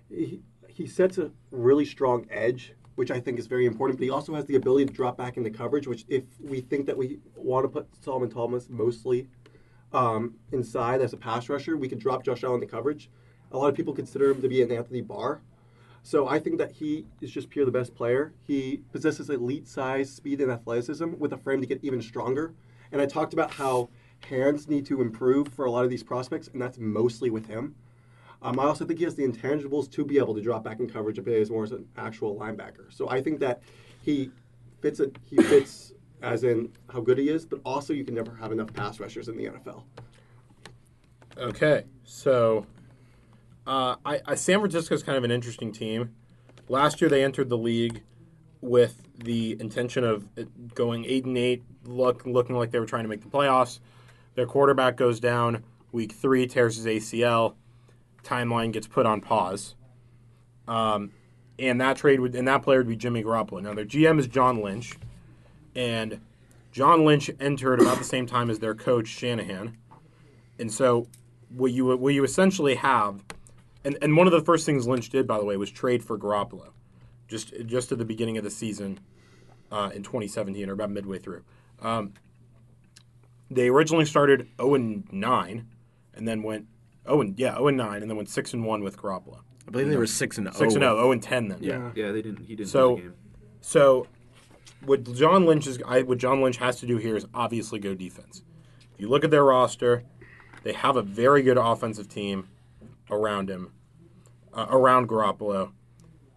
He, 0.10 0.42
he 0.74 0.88
sets 0.88 1.18
a 1.18 1.32
really 1.52 1.86
strong 1.86 2.26
edge, 2.30 2.74
which 2.96 3.12
I 3.12 3.20
think 3.20 3.40
is 3.40 3.48
very 3.48 3.66
important, 3.66 4.00
but 4.00 4.04
he 4.04 4.10
also 4.10 4.34
has 4.34 4.46
the 4.46 4.56
ability 4.56 4.88
to 4.88 4.94
drop 4.94 5.18
back 5.18 5.38
into 5.38 5.50
coverage, 5.50 5.88
which, 5.88 6.06
if 6.10 6.24
we 6.42 6.62
think 6.62 6.88
that 6.88 6.98
we 6.98 7.20
want 7.36 7.64
to 7.64 7.70
put 7.70 7.88
Solomon 8.04 8.30
Thomas 8.30 8.70
mostly 8.70 9.28
um, 9.94 10.36
inside 10.52 11.02
as 11.02 11.14
a 11.14 11.18
pass 11.18 11.48
rusher, 11.48 11.78
we 11.78 11.88
could 11.88 12.00
drop 12.00 12.24
Josh 12.24 12.44
Allen 12.44 12.60
to 12.62 12.66
coverage. 12.66 13.10
A 13.52 13.58
lot 13.58 13.70
of 13.70 13.76
people 13.76 13.94
consider 13.94 14.32
him 14.32 14.42
to 14.42 14.50
be 14.50 14.62
an 14.64 14.72
Anthony 14.72 15.02
Barr. 15.02 15.42
So 16.02 16.28
I 16.28 16.40
think 16.40 16.58
that 16.58 16.72
he 16.72 17.06
is 17.22 17.32
just 17.32 17.50
pure 17.50 17.66
the 17.66 17.72
best 17.72 17.96
player. 17.96 18.34
He 18.46 18.82
possesses 18.92 19.30
elite 19.30 19.68
size, 19.68 20.12
speed, 20.12 20.42
and 20.42 20.52
athleticism 20.52 21.14
with 21.18 21.32
a 21.34 21.38
frame 21.38 21.62
to 21.62 21.68
get 21.68 21.84
even 21.84 22.02
stronger. 22.02 22.54
And 22.92 23.02
I 23.02 23.06
talked 23.06 23.34
about 23.34 23.52
how 23.52 23.90
hands 24.28 24.68
need 24.68 24.86
to 24.88 25.02
improve 25.02 25.48
for 25.50 25.66
a 25.66 25.72
lot 25.72 25.84
of 25.84 25.90
these 25.90 26.04
prospects, 26.04 26.48
and 26.48 26.62
that's 26.62 26.78
mostly 26.78 27.30
with 27.30 27.46
him. 27.48 27.76
Um, 28.44 28.60
I 28.60 28.66
also 28.66 28.86
think 28.86 29.00
he 29.00 29.06
has 29.06 29.16
the 29.16 29.26
intangibles 29.26 29.90
to 29.94 30.04
be 30.04 30.18
able 30.18 30.36
to 30.36 30.42
drop 30.42 30.66
back 30.66 30.82
in 30.82 30.90
coverage 30.90 31.18
and 31.18 31.26
play 31.26 31.42
as 31.42 31.50
more 31.50 31.64
as 31.64 31.72
an 31.72 31.88
actual 31.96 32.36
linebacker. 32.36 32.92
So 32.92 33.10
I 33.10 33.22
think 33.22 33.40
that 33.40 33.64
he 34.02 34.32
fits 34.82 35.00
it. 35.00 35.18
He 35.26 35.38
fits 35.38 35.94
as 36.22 36.44
in 36.44 36.70
how 36.92 37.00
good 37.00 37.18
he 37.18 37.30
is, 37.30 37.46
but 37.46 37.62
also 37.66 37.94
you 37.94 38.04
can 38.04 38.14
never 38.14 38.36
have 38.36 38.52
enough 38.52 38.74
pass 38.74 39.00
rushers 39.00 39.30
in 39.30 39.38
the 39.38 39.46
NFL. 39.46 39.84
Okay, 41.38 41.86
so 42.04 42.66
uh, 43.66 43.96
I, 44.06 44.22
I 44.26 44.36
San 44.36 44.60
Francisco 44.60 44.94
is 44.94 45.04
kind 45.04 45.18
of 45.18 45.24
an 45.24 45.32
interesting 45.32 45.72
team. 45.72 46.14
Last 46.68 47.02
year 47.02 47.10
they 47.10 47.24
entered 47.24 47.50
the 47.50 47.58
league 47.58 48.04
with 48.60 49.02
the 49.18 49.58
intention 49.60 50.04
of 50.04 50.28
going 50.76 51.06
eight 51.06 51.26
and 51.26 51.38
eight, 51.38 51.64
look 51.86 52.26
looking 52.26 52.58
like 52.58 52.72
they 52.72 52.80
were 52.80 52.86
trying 52.86 53.04
to 53.04 53.10
make 53.10 53.22
the 53.22 53.30
playoffs. 53.30 53.80
Their 54.36 54.46
quarterback 54.46 54.98
goes 54.98 55.20
down 55.20 55.64
week 55.92 56.12
three, 56.12 56.46
tears 56.46 56.76
his 56.76 56.86
ACL. 56.86 57.56
Timeline 58.24 58.72
gets 58.72 58.88
put 58.88 59.06
on 59.06 59.22
pause. 59.22 59.76
Um, 60.68 61.12
and 61.60 61.80
that 61.82 61.98
trade 61.98 62.20
would 62.20 62.36
and 62.36 62.48
that 62.48 62.64
player 62.64 62.80
would 62.80 62.88
be 62.88 62.96
Jimmy 62.96 63.24
Garoppolo. 63.24 63.62
Now 63.62 63.74
their 63.74 63.86
GM 63.86 64.20
is 64.20 64.28
John 64.28 64.62
Lynch, 64.62 64.94
and 65.76 66.22
John 66.72 67.06
Lynch 67.06 67.30
entered 67.40 67.82
about 67.82 67.98
the 67.98 68.04
same 68.04 68.26
time 68.26 68.50
as 68.50 68.60
their 68.60 68.74
coach 68.74 69.08
Shanahan. 69.08 69.78
And 70.58 70.72
so 70.72 71.08
what 71.50 71.72
you 71.72 71.96
what 71.98 72.14
you 72.14 72.24
essentially 72.24 72.76
have, 72.76 73.24
and, 73.84 73.98
and 74.02 74.18
one 74.18 74.28
of 74.28 74.34
the 74.34 74.42
first 74.42 74.66
things 74.66 74.88
Lynch 74.88 75.10
did, 75.10 75.28
by 75.28 75.38
the 75.38 75.46
way, 75.46 75.58
was 75.58 75.70
trade 75.70 76.04
for 76.04 76.18
Garoppolo, 76.18 76.70
just 77.28 77.54
just 77.66 77.92
at 77.92 77.98
the 77.98 78.06
beginning 78.06 78.38
of 78.38 78.44
the 78.44 78.50
season 78.50 79.00
uh, 79.72 79.92
in 79.94 80.04
2017 80.04 80.70
or 80.70 80.74
about 80.74 80.90
midway 80.90 81.20
through. 81.20 81.44
Um, 81.82 82.14
they 83.52 83.68
originally 83.68 84.06
started 84.06 84.48
0 84.58 84.76
and 84.76 85.12
9, 85.12 85.68
and 86.16 86.28
then 86.28 86.42
went 86.42 86.68
0 87.06 87.22
and 87.22 87.40
yeah 87.40 87.54
0 87.56 87.68
and 87.70 87.78
9, 87.78 88.02
and 88.02 88.10
then 88.10 88.18
went 88.18 88.30
6 88.30 88.54
and 88.54 88.66
1 88.66 88.84
with 88.84 88.98
Garoppolo. 88.98 89.40
I 89.68 89.72
believe 89.72 89.88
they 89.90 89.98
were 89.98 90.06
six 90.08 90.38
and 90.38 90.48
6 90.48 90.60
and 90.62 90.72
0, 90.72 90.80
0 90.98 91.12
and 91.12 91.24
10 91.24 91.48
then. 91.48 91.58
Yeah. 91.62 91.92
Yeah, 91.96 92.12
they 92.12 92.22
didn't. 92.22 92.46
He 92.46 92.56
didn't 92.56 92.70
So- 92.70 92.92
lose 92.92 92.98
the 92.98 93.02
game. 93.10 93.14
So, 93.62 94.08
what 94.86 95.04
John 95.14 95.46
Lynch 95.46 95.68
is, 95.68 95.82
I, 95.88 96.02
what 96.02 96.18
John 96.18 96.42
Lynch 96.42 96.58
has 96.58 96.82
to 96.82 96.86
do 96.86 96.98
here 96.98 97.16
is 97.16 97.26
obviously 97.34 97.80
go 97.80 97.94
defense. 97.96 98.44
If 98.94 99.00
you 99.00 99.08
look 99.08 99.24
at 99.24 99.32
their 99.32 99.44
roster, 99.46 100.04
They 100.64 100.74
have 100.74 100.96
a 100.98 101.02
very 101.02 101.42
good 101.44 101.58
offensive 101.58 102.08
team 102.08 102.48
around 103.12 103.50
him, 103.50 103.72
uh, 104.54 104.66
around 104.70 105.10
Garoppolo. 105.10 105.72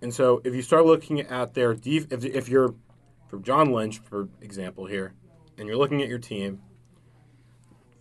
And 0.03 0.13
so 0.13 0.41
if 0.45 0.53
you 0.55 0.63
start 0.63 0.85
looking 0.85 1.21
at 1.21 1.55
their 1.55 1.75
def- 1.75 2.13
if, 2.13 2.25
if 2.25 2.49
you're 2.49 2.75
for 3.29 3.39
John 3.39 3.71
Lynch, 3.73 3.99
for 4.01 4.29
example, 4.41 4.87
here, 4.87 5.15
and 5.59 5.69
you're 5.69 5.77
looking 5.77 6.03
at 6.03 6.09
your 6.09 6.19
team, 6.19 6.61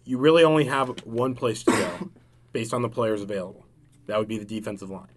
you 0.04 0.18
really 0.18 0.44
only 0.44 0.66
have 0.66 0.90
one 1.06 1.36
place 1.36 1.64
to 1.64 1.72
go 1.72 2.10
based 2.56 2.74
on 2.74 2.82
the 2.82 2.88
players 2.88 3.22
available. 3.22 3.66
That 4.08 4.18
would 4.18 4.30
be 4.30 4.38
the 4.38 4.46
defensive 4.46 4.90
line. 4.90 5.12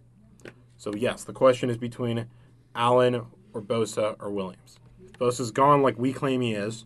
So 0.77 0.93
yes, 0.93 1.23
the 1.23 1.33
question 1.33 1.71
is 1.71 1.77
between 1.77 2.27
Allen 2.75 3.27
or 3.55 3.63
Bosa 3.63 4.17
or 4.19 4.33
Williams. 4.33 4.81
If 5.07 5.13
Bosa's 5.21 5.53
gone 5.53 5.81
like 5.81 5.97
we 5.97 6.13
claim 6.13 6.41
he 6.41 6.55
is, 6.55 6.85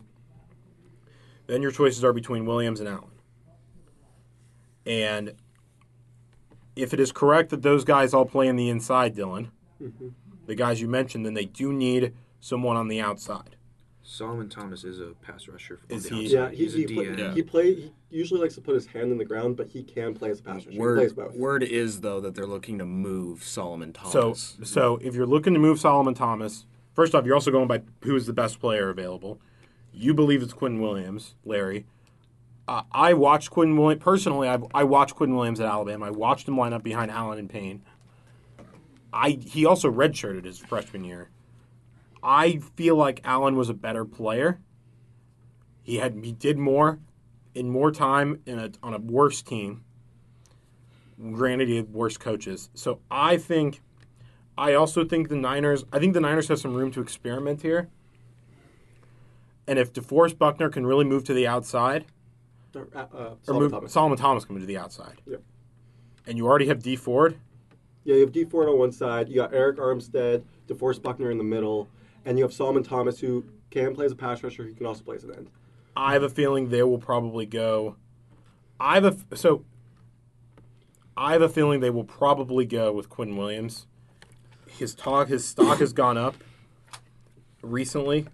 then 1.47 1.63
your 1.63 1.71
choices 1.71 2.03
are 2.03 2.13
between 2.13 2.45
Williams 2.45 2.79
and 2.79 2.87
Allen. 2.87 3.09
And 4.85 5.33
if 6.75 6.93
it 6.93 6.99
is 6.99 7.11
correct 7.11 7.49
that 7.49 7.63
those 7.63 7.83
guys 7.83 8.13
all 8.13 8.25
play 8.25 8.47
in 8.47 8.55
the 8.55 8.69
inside, 8.69 9.15
Dylan, 9.15 9.49
mm-hmm. 9.81 10.09
the 10.45 10.53
guys 10.53 10.79
you 10.81 10.87
mentioned, 10.87 11.25
then 11.25 11.33
they 11.33 11.45
do 11.45 11.73
need 11.73 12.13
someone 12.39 12.77
on 12.77 12.89
the 12.89 13.01
outside. 13.01 13.55
Solomon 14.05 14.49
Thomas 14.49 14.83
is 14.83 14.99
a 14.99 15.13
pass 15.21 15.47
rusher. 15.47 15.79
On 15.89 15.95
Is 15.95 16.03
the 16.03 16.15
he- 16.15 16.25
outside. 16.25 16.31
Yeah, 16.37 16.49
he, 16.49 16.55
he's 16.63 16.73
he, 16.73 16.83
a 16.83 16.87
play, 16.87 17.05
DN. 17.05 17.33
he 17.35 17.41
play. 17.41 17.73
He 17.75 17.91
usually 18.09 18.41
likes 18.41 18.55
to 18.55 18.61
put 18.61 18.75
his 18.75 18.85
hand 18.85 19.11
in 19.11 19.17
the 19.17 19.23
ground, 19.25 19.55
but 19.55 19.67
he 19.67 19.81
can 19.83 20.13
play 20.13 20.29
as 20.29 20.39
a 20.39 20.43
pass 20.43 20.65
rusher. 20.65 20.71
He 20.71 20.77
plays 20.77 21.13
Word, 21.13 21.15
both. 21.15 21.35
word 21.37 21.63
is 21.63 22.01
though 22.01 22.19
that 22.19 22.35
they're 22.35 22.45
looking 22.45 22.77
to 22.79 22.85
move 22.85 23.43
Solomon 23.43 23.93
So, 24.09 24.21
Thomas. 24.21 24.57
so 24.63 24.97
if 25.01 25.15
you're 25.15 25.25
looking 25.25 25.53
to 25.53 25.59
move 25.59 25.79
Solomon 25.79 26.13
Thomas, 26.13 26.65
first 26.93 27.15
off, 27.15 27.25
you're 27.25 27.35
also 27.35 27.49
going 27.51 27.67
by 27.67 27.81
who 28.03 28.15
is 28.15 28.25
the 28.27 28.33
best 28.33 28.59
player 28.59 28.89
available. 28.89 29.39
You 29.93 30.13
believe 30.13 30.41
it's 30.43 30.53
Quinn 30.53 30.81
Williams, 30.81 31.35
Larry. 31.45 31.85
Uh, 32.67 32.83
I 32.91 33.13
watched 33.13 33.51
Quinn 33.51 33.77
Williams 33.77 34.03
personally. 34.03 34.47
I, 34.49 34.57
I 34.73 34.83
watched 34.83 35.15
Quinn 35.15 35.35
Williams 35.35 35.59
at 35.59 35.67
Alabama. 35.67 36.05
I 36.07 36.09
watched 36.11 36.47
him 36.47 36.57
line 36.57 36.73
up 36.73 36.83
behind 36.83 37.09
Allen 37.11 37.37
and 37.39 37.49
Payne. 37.49 37.83
I 39.13 39.31
he 39.41 39.65
also 39.65 39.91
redshirted 39.91 40.45
his 40.45 40.57
freshman 40.59 41.03
year. 41.03 41.29
I 42.23 42.57
feel 42.75 42.95
like 42.95 43.21
Allen 43.23 43.55
was 43.55 43.69
a 43.69 43.73
better 43.73 44.05
player. 44.05 44.59
He 45.81 45.97
had 45.97 46.15
he 46.23 46.31
did 46.31 46.57
more 46.57 46.99
in 47.53 47.69
more 47.69 47.91
time 47.91 48.41
in 48.45 48.57
a 48.59 48.71
on 48.81 48.93
a 48.93 48.99
worse 48.99 49.41
team. 49.41 49.83
Granted, 51.33 51.67
he 51.67 51.75
had 51.75 51.93
worse 51.93 52.17
coaches. 52.17 52.69
So 52.73 52.99
I 53.11 53.37
think 53.37 53.81
I 54.57 54.73
also 54.73 55.03
think 55.03 55.29
the 55.29 55.35
Niners. 55.35 55.83
I 55.91 55.99
think 55.99 56.13
the 56.13 56.21
Niners 56.21 56.47
have 56.47 56.59
some 56.59 56.73
room 56.73 56.91
to 56.91 57.01
experiment 57.01 57.61
here. 57.61 57.89
And 59.67 59.79
if 59.79 59.93
DeForest 59.93 60.37
Buckner 60.37 60.69
can 60.69 60.85
really 60.85 61.05
move 61.05 61.23
to 61.25 61.33
the 61.33 61.47
outside, 61.47 62.05
Uh, 62.75 62.79
uh, 62.79 63.05
or 63.13 63.37
Solomon 63.43 63.63
move, 63.63 63.71
Thomas. 63.71 63.93
Solomon 63.93 64.17
Thomas 64.17 64.45
can 64.45 64.55
move 64.55 64.63
to 64.63 64.67
the 64.67 64.77
outside, 64.77 65.21
Yep. 65.25 65.41
and 66.27 66.37
you 66.37 66.45
already 66.47 66.67
have 66.67 66.81
D 66.83 66.95
Ford, 66.95 67.37
Yeah, 68.03 68.15
you 68.15 68.21
have 68.21 68.31
D 68.33 68.43
Ford 68.43 68.67
on 68.67 68.77
one 68.77 68.91
side. 68.91 69.29
You 69.29 69.35
got 69.35 69.53
Arik 69.53 69.77
Armstead, 69.77 70.43
DeForest 70.67 71.01
Buckner 71.01 71.31
in 71.31 71.37
the 71.37 71.43
middle, 71.45 71.87
and 72.25 72.37
you 72.37 72.43
have 72.43 72.53
Solomon 72.53 72.83
Thomas 72.83 73.19
who 73.19 73.45
can 73.71 73.93
play 73.95 74.05
as 74.05 74.11
a 74.11 74.15
pass 74.15 74.43
rusher. 74.43 74.65
He 74.65 74.73
can 74.73 74.85
also 74.85 75.03
play 75.03 75.15
as 75.15 75.23
an 75.23 75.35
end. 75.35 75.49
I 75.95 76.13
have 76.13 76.23
a 76.23 76.29
feeling 76.29 76.69
they 76.69 76.83
will 76.83 76.97
probably 76.97 77.45
go. 77.45 77.97
I 78.79 78.95
have 78.95 79.25
a 79.31 79.37
so. 79.37 79.65
I 81.15 81.33
have 81.33 81.41
a 81.41 81.49
feeling 81.49 81.79
they 81.79 81.91
will 81.91 82.03
probably 82.03 82.65
go 82.65 82.91
with 82.91 83.09
Quinn 83.09 83.37
Williams. 83.37 83.85
His 84.67 84.95
talk, 84.95 85.27
his 85.27 85.47
stock 85.47 85.77
has 85.77 85.93
gone 85.93 86.17
up 86.17 86.35
recently, 87.61 88.25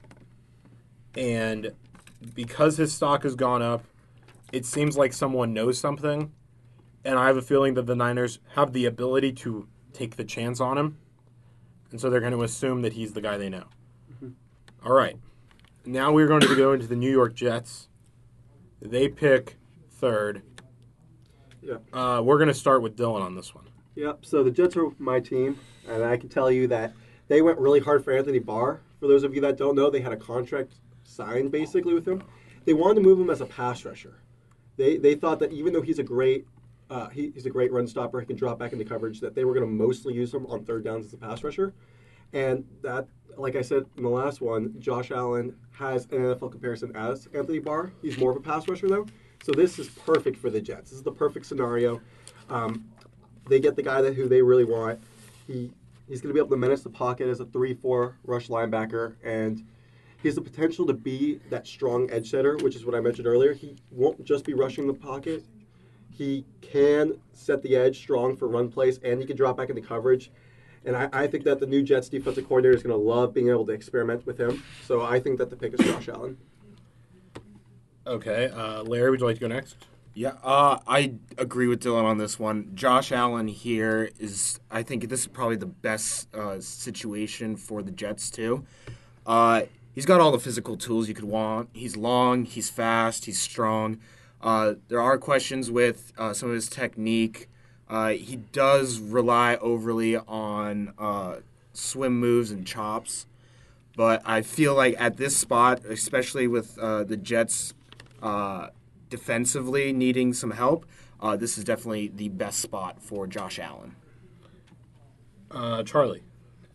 and 1.15 1.73
because 2.33 2.77
his 2.77 2.93
stock 2.93 3.23
has 3.23 3.35
gone 3.35 3.61
up, 3.61 3.83
it 4.53 4.65
seems 4.65 4.97
like 4.97 5.11
someone 5.11 5.53
knows 5.53 5.77
something, 5.77 6.31
and 7.03 7.19
I 7.19 7.27
have 7.27 7.35
a 7.35 7.41
feeling 7.41 7.73
that 7.73 7.85
the 7.85 7.95
Niners 7.95 8.39
have 8.55 8.71
the 8.71 8.85
ability 8.85 9.33
to 9.33 9.67
take 9.91 10.15
the 10.15 10.23
chance 10.23 10.61
on 10.61 10.77
him, 10.77 10.97
and 11.91 11.99
so 11.99 12.09
they're 12.09 12.21
going 12.21 12.31
to 12.31 12.43
assume 12.43 12.81
that 12.83 12.93
he's 12.93 13.11
the 13.11 13.21
guy 13.21 13.37
they 13.37 13.49
know. 13.49 13.65
All 14.85 14.93
right. 14.93 15.17
Now 15.85 16.11
we're 16.11 16.27
going 16.27 16.41
to 16.41 16.55
go 16.55 16.73
into 16.73 16.87
the 16.87 16.95
New 16.95 17.11
York 17.11 17.35
Jets. 17.35 17.89
They 18.81 19.07
pick 19.09 19.57
third. 19.91 20.41
Yeah. 21.61 21.77
Uh, 21.91 22.21
we're 22.23 22.37
going 22.37 22.47
to 22.47 22.53
start 22.53 22.81
with 22.81 22.95
Dylan 22.95 23.21
on 23.21 23.35
this 23.35 23.53
one. 23.53 23.65
Yep. 23.95 24.25
So 24.25 24.43
the 24.43 24.51
Jets 24.51 24.77
are 24.77 24.89
my 24.97 25.19
team, 25.19 25.59
and 25.87 26.03
I 26.03 26.15
can 26.15 26.29
tell 26.29 26.49
you 26.49 26.67
that 26.67 26.93
they 27.27 27.41
went 27.41 27.59
really 27.59 27.79
hard 27.79 28.03
for 28.03 28.15
Anthony 28.15 28.39
Barr. 28.39 28.79
For 28.99 29.07
those 29.07 29.23
of 29.23 29.35
you 29.35 29.41
that 29.41 29.57
don't 29.57 29.75
know, 29.75 29.89
they 29.89 30.01
had 30.01 30.13
a 30.13 30.17
contract 30.17 30.75
signed 31.03 31.51
basically 31.51 31.93
with 31.93 32.07
him. 32.07 32.23
They 32.65 32.73
wanted 32.73 32.95
to 32.95 33.01
move 33.01 33.19
him 33.19 33.29
as 33.29 33.41
a 33.41 33.45
pass 33.45 33.83
rusher. 33.83 34.21
They 34.77 34.97
they 34.97 35.15
thought 35.15 35.39
that 35.39 35.51
even 35.51 35.73
though 35.73 35.81
he's 35.81 35.99
a 35.99 36.03
great 36.03 36.47
uh, 36.89 37.09
he, 37.09 37.31
he's 37.33 37.45
a 37.45 37.49
great 37.49 37.71
run 37.71 37.87
stopper, 37.87 38.19
he 38.19 38.25
can 38.25 38.35
drop 38.35 38.57
back 38.57 38.71
into 38.71 38.85
coverage. 38.85 39.19
That 39.19 39.35
they 39.35 39.43
were 39.43 39.53
going 39.53 39.65
to 39.65 39.71
mostly 39.71 40.13
use 40.13 40.33
him 40.33 40.45
on 40.47 40.63
third 40.63 40.83
downs 40.83 41.05
as 41.05 41.13
a 41.13 41.17
pass 41.17 41.43
rusher, 41.43 41.73
and 42.33 42.65
that, 42.81 43.07
like 43.37 43.55
I 43.55 43.61
said 43.61 43.85
in 43.97 44.03
the 44.03 44.09
last 44.09 44.41
one, 44.41 44.75
Josh 44.79 45.11
Allen 45.11 45.55
has 45.71 46.05
an 46.05 46.19
NFL 46.19 46.51
comparison 46.51 46.95
as 46.95 47.27
Anthony 47.33 47.59
Barr. 47.59 47.91
He's 48.01 48.17
more 48.17 48.31
of 48.31 48.37
a 48.37 48.41
pass 48.41 48.67
rusher 48.67 48.87
though, 48.87 49.05
so 49.43 49.51
this 49.51 49.79
is 49.79 49.89
perfect 49.89 50.37
for 50.37 50.49
the 50.49 50.61
Jets. 50.61 50.91
This 50.91 50.97
is 50.97 51.03
the 51.03 51.11
perfect 51.11 51.45
scenario. 51.45 52.01
Um, 52.49 52.85
they 53.47 53.59
get 53.59 53.75
the 53.75 53.83
guy 53.83 54.01
that 54.01 54.13
who 54.13 54.27
they 54.27 54.41
really 54.41 54.65
want. 54.65 54.99
He 55.47 55.71
he's 56.07 56.21
going 56.21 56.29
to 56.29 56.33
be 56.33 56.39
able 56.39 56.49
to 56.49 56.57
menace 56.57 56.81
the 56.81 56.89
pocket 56.89 57.29
as 57.29 57.39
a 57.39 57.45
three-four 57.45 58.17
rush 58.25 58.47
linebacker, 58.47 59.15
and 59.23 59.63
he 60.21 60.27
has 60.27 60.35
the 60.35 60.41
potential 60.41 60.85
to 60.87 60.93
be 60.93 61.39
that 61.49 61.65
strong 61.65 62.09
edge 62.11 62.29
setter, 62.29 62.57
which 62.57 62.75
is 62.75 62.85
what 62.85 62.95
I 62.95 62.99
mentioned 62.99 63.27
earlier. 63.27 63.53
He 63.53 63.75
won't 63.91 64.23
just 64.25 64.43
be 64.43 64.53
rushing 64.53 64.87
the 64.87 64.93
pocket. 64.93 65.45
He 66.09 66.45
can 66.61 67.17
set 67.31 67.61
the 67.61 67.75
edge 67.75 67.97
strong 67.97 68.35
for 68.35 68.47
run 68.49 68.69
plays, 68.69 68.99
and 69.03 69.19
he 69.21 69.25
can 69.25 69.37
drop 69.37 69.55
back 69.55 69.69
into 69.69 69.81
coverage. 69.81 70.31
And 70.85 70.95
I, 70.95 71.09
I 71.11 71.27
think 71.27 71.43
that 71.43 71.59
the 71.59 71.67
new 71.67 71.83
Jets 71.83 72.09
defensive 72.09 72.47
coordinator 72.47 72.75
is 72.75 72.83
going 72.83 72.97
to 72.97 73.01
love 73.01 73.33
being 73.33 73.49
able 73.49 73.65
to 73.65 73.73
experiment 73.73 74.25
with 74.25 74.39
him. 74.39 74.63
So 74.85 75.01
I 75.01 75.19
think 75.19 75.37
that 75.37 75.49
the 75.49 75.55
pick 75.55 75.73
is 75.73 75.85
Josh 75.85 76.07
Allen. 76.09 76.37
Okay. 78.07 78.49
Uh, 78.49 78.83
Larry, 78.83 79.11
would 79.11 79.19
you 79.19 79.25
like 79.25 79.35
to 79.35 79.41
go 79.41 79.47
next? 79.47 79.75
Yeah, 80.15 80.33
uh, 80.43 80.79
I 80.87 81.13
agree 81.37 81.67
with 81.67 81.81
Dylan 81.81 82.03
on 82.03 82.17
this 82.17 82.39
one. 82.39 82.71
Josh 82.73 83.11
Allen 83.11 83.47
here 83.47 84.09
is, 84.19 84.59
I 84.69 84.83
think 84.83 85.07
this 85.07 85.21
is 85.21 85.27
probably 85.27 85.55
the 85.55 85.67
best 85.67 86.33
uh, 86.35 86.59
situation 86.59 87.55
for 87.55 87.81
the 87.81 87.91
Jets 87.91 88.29
too. 88.29 88.65
Uh, 89.25 89.61
he's 89.93 90.05
got 90.05 90.19
all 90.19 90.31
the 90.31 90.39
physical 90.39 90.75
tools 90.75 91.07
you 91.07 91.13
could 91.13 91.25
want. 91.25 91.69
He's 91.73 91.95
long, 91.95 92.43
he's 92.45 92.69
fast, 92.69 93.25
he's 93.25 93.39
strong. 93.39 93.99
Uh, 94.41 94.73
there 94.87 95.01
are 95.01 95.17
questions 95.17 95.69
with 95.69 96.11
uh, 96.17 96.33
some 96.33 96.49
of 96.49 96.55
his 96.55 96.67
technique. 96.67 97.47
Uh, 97.89 98.09
he 98.09 98.35
does 98.35 98.99
rely 98.99 99.55
overly 99.55 100.15
on 100.15 100.93
uh, 100.99 101.37
swim 101.73 102.19
moves 102.19 102.51
and 102.51 102.65
chops, 102.65 103.25
but 103.95 104.21
I 104.25 104.41
feel 104.43 104.75
like 104.75 104.95
at 104.99 105.17
this 105.17 105.35
spot, 105.35 105.83
especially 105.85 106.47
with 106.47 106.77
uh, 106.77 107.03
the 107.03 107.17
Jets 107.17 107.73
uh, 108.21 108.67
defensively 109.09 109.91
needing 109.91 110.33
some 110.33 110.51
help, 110.51 110.85
uh, 111.19 111.35
this 111.35 111.57
is 111.57 111.63
definitely 111.63 112.07
the 112.07 112.29
best 112.29 112.59
spot 112.59 113.01
for 113.01 113.25
Josh 113.25 113.59
Allen. 113.59 113.95
Uh, 115.51 115.83
Charlie. 115.83 116.23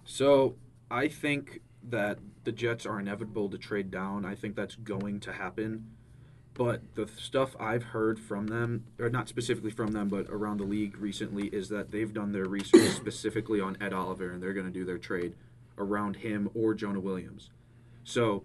So 0.04 0.56
I 0.90 1.08
think 1.08 1.60
that 1.88 2.18
the 2.42 2.52
Jets 2.52 2.86
are 2.86 2.98
inevitable 2.98 3.48
to 3.50 3.58
trade 3.58 3.90
down. 3.90 4.24
I 4.24 4.34
think 4.34 4.56
that's 4.56 4.74
going 4.74 5.20
to 5.20 5.32
happen. 5.32 5.93
But 6.54 6.82
the 6.94 7.08
stuff 7.08 7.56
I've 7.58 7.82
heard 7.82 8.20
from 8.20 8.46
them, 8.46 8.84
or 9.00 9.10
not 9.10 9.28
specifically 9.28 9.72
from 9.72 9.92
them, 9.92 10.08
but 10.08 10.26
around 10.28 10.58
the 10.58 10.64
league 10.64 10.96
recently, 10.98 11.48
is 11.48 11.68
that 11.70 11.90
they've 11.90 12.12
done 12.12 12.32
their 12.32 12.46
research 12.46 12.90
specifically 12.96 13.60
on 13.60 13.76
Ed 13.80 13.92
Oliver, 13.92 14.30
and 14.30 14.42
they're 14.42 14.52
going 14.52 14.66
to 14.66 14.72
do 14.72 14.84
their 14.84 14.98
trade 14.98 15.34
around 15.76 16.16
him 16.16 16.48
or 16.54 16.74
Jonah 16.74 17.00
Williams. 17.00 17.50
So 18.04 18.44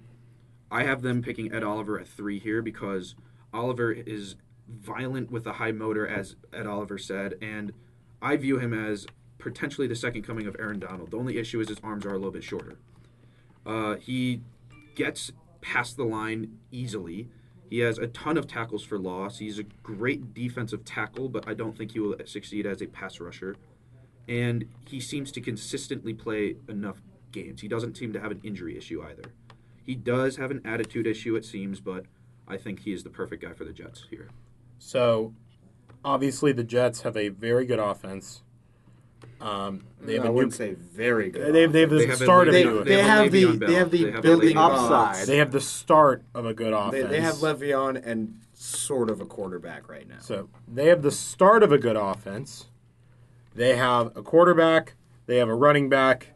I 0.71 0.83
have 0.83 1.01
them 1.03 1.21
picking 1.21 1.53
Ed 1.53 1.63
Oliver 1.63 1.99
at 1.99 2.07
three 2.07 2.39
here 2.39 2.61
because 2.61 3.15
Oliver 3.53 3.91
is 3.91 4.35
violent 4.67 5.31
with 5.31 5.45
a 5.47 5.53
high 5.53 5.71
motor, 5.71 6.07
as 6.07 6.35
Ed 6.53 6.67
Oliver 6.67 6.97
said, 6.97 7.35
and 7.41 7.73
I 8.21 8.37
view 8.37 8.59
him 8.59 8.73
as 8.73 9.07
potentially 9.37 9.87
the 9.87 9.95
second 9.95 10.23
coming 10.23 10.45
of 10.45 10.55
Aaron 10.59 10.79
Donald. 10.79 11.11
The 11.11 11.17
only 11.17 11.37
issue 11.37 11.59
is 11.59 11.69
his 11.69 11.79
arms 11.83 12.05
are 12.05 12.11
a 12.11 12.17
little 12.17 12.31
bit 12.31 12.43
shorter. 12.43 12.77
Uh, 13.65 13.95
he 13.95 14.41
gets 14.95 15.31
past 15.61 15.97
the 15.97 16.03
line 16.03 16.57
easily. 16.71 17.29
He 17.69 17.79
has 17.79 17.99
a 17.99 18.07
ton 18.07 18.37
of 18.37 18.47
tackles 18.47 18.83
for 18.83 18.97
loss. 18.97 19.37
He's 19.37 19.59
a 19.59 19.63
great 19.83 20.33
defensive 20.33 20.85
tackle, 20.85 21.29
but 21.29 21.47
I 21.47 21.53
don't 21.53 21.77
think 21.77 21.91
he 21.91 21.99
will 21.99 22.15
succeed 22.25 22.65
as 22.65 22.81
a 22.81 22.87
pass 22.87 23.19
rusher. 23.19 23.55
And 24.27 24.65
he 24.87 24.99
seems 24.99 25.31
to 25.33 25.41
consistently 25.41 26.13
play 26.13 26.55
enough 26.67 27.01
games. 27.31 27.61
He 27.61 27.67
doesn't 27.67 27.95
seem 27.97 28.11
to 28.13 28.19
have 28.19 28.31
an 28.31 28.41
injury 28.43 28.77
issue 28.77 29.03
either. 29.03 29.23
He 29.83 29.95
does 29.95 30.37
have 30.37 30.51
an 30.51 30.61
attitude 30.65 31.07
issue, 31.07 31.35
it 31.35 31.45
seems, 31.45 31.79
but 31.79 32.05
I 32.47 32.57
think 32.57 32.81
he 32.81 32.93
is 32.93 33.03
the 33.03 33.09
perfect 33.09 33.43
guy 33.43 33.53
for 33.53 33.65
the 33.65 33.73
Jets 33.73 34.05
here. 34.09 34.29
So, 34.79 35.33
obviously, 36.03 36.51
the 36.51 36.63
Jets 36.63 37.01
have 37.01 37.17
a 37.17 37.29
very 37.29 37.65
good 37.65 37.79
offense. 37.79 38.43
Um, 39.41 39.85
they 40.01 40.15
have 40.15 40.23
I 40.23 40.27
a 40.27 40.29
new. 40.29 40.35
wouldn't 40.35 40.53
say 40.53 40.73
very 40.73 41.29
good. 41.29 41.53
They 41.53 41.61
have, 41.61 41.71
they 41.71 41.81
have 41.81 41.89
the 41.89 41.97
They 41.97 42.07
have 42.07 42.21
a 42.21 42.23
start 42.23 42.47
of 42.49 42.53
they, 42.53 42.63
Le'Veon 42.65 42.85
they 42.85 43.01
have 43.01 43.05
a 43.05 43.23
have 43.23 43.31
the 43.31 43.45
they 43.65 43.73
have 43.73 43.91
the 43.91 44.03
They 44.03 44.11
have 44.11 44.19
a 44.19 44.21
building 44.21 44.57
Upside. 44.57 45.27
They 45.27 45.37
have 45.37 45.51
the 45.51 45.61
start 45.61 46.23
of 46.33 46.45
a 46.45 46.53
good 46.53 46.73
They, 46.73 46.77
offense. 47.01 47.09
they 47.09 47.21
have 47.21 47.35
Le'Veon 47.35 48.01
and 48.05 48.39
sort 48.53 49.09
of 49.09 49.21
a 49.21 49.25
quarterback 49.25 49.87
right 49.87 50.07
now. 50.07 50.17
So 50.19 50.49
they 50.67 50.87
have 50.87 51.01
the 51.01 51.11
start 51.11 51.63
of 51.63 51.71
a 51.71 51.77
good 51.77 51.95
offense. 51.95 52.67
They 53.55 53.75
have 53.77 54.15
a 54.17 54.21
quarterback. 54.21 54.95
They 55.25 55.37
have 55.37 55.47
a 55.49 55.55
running 55.55 55.87
back. 55.89 56.27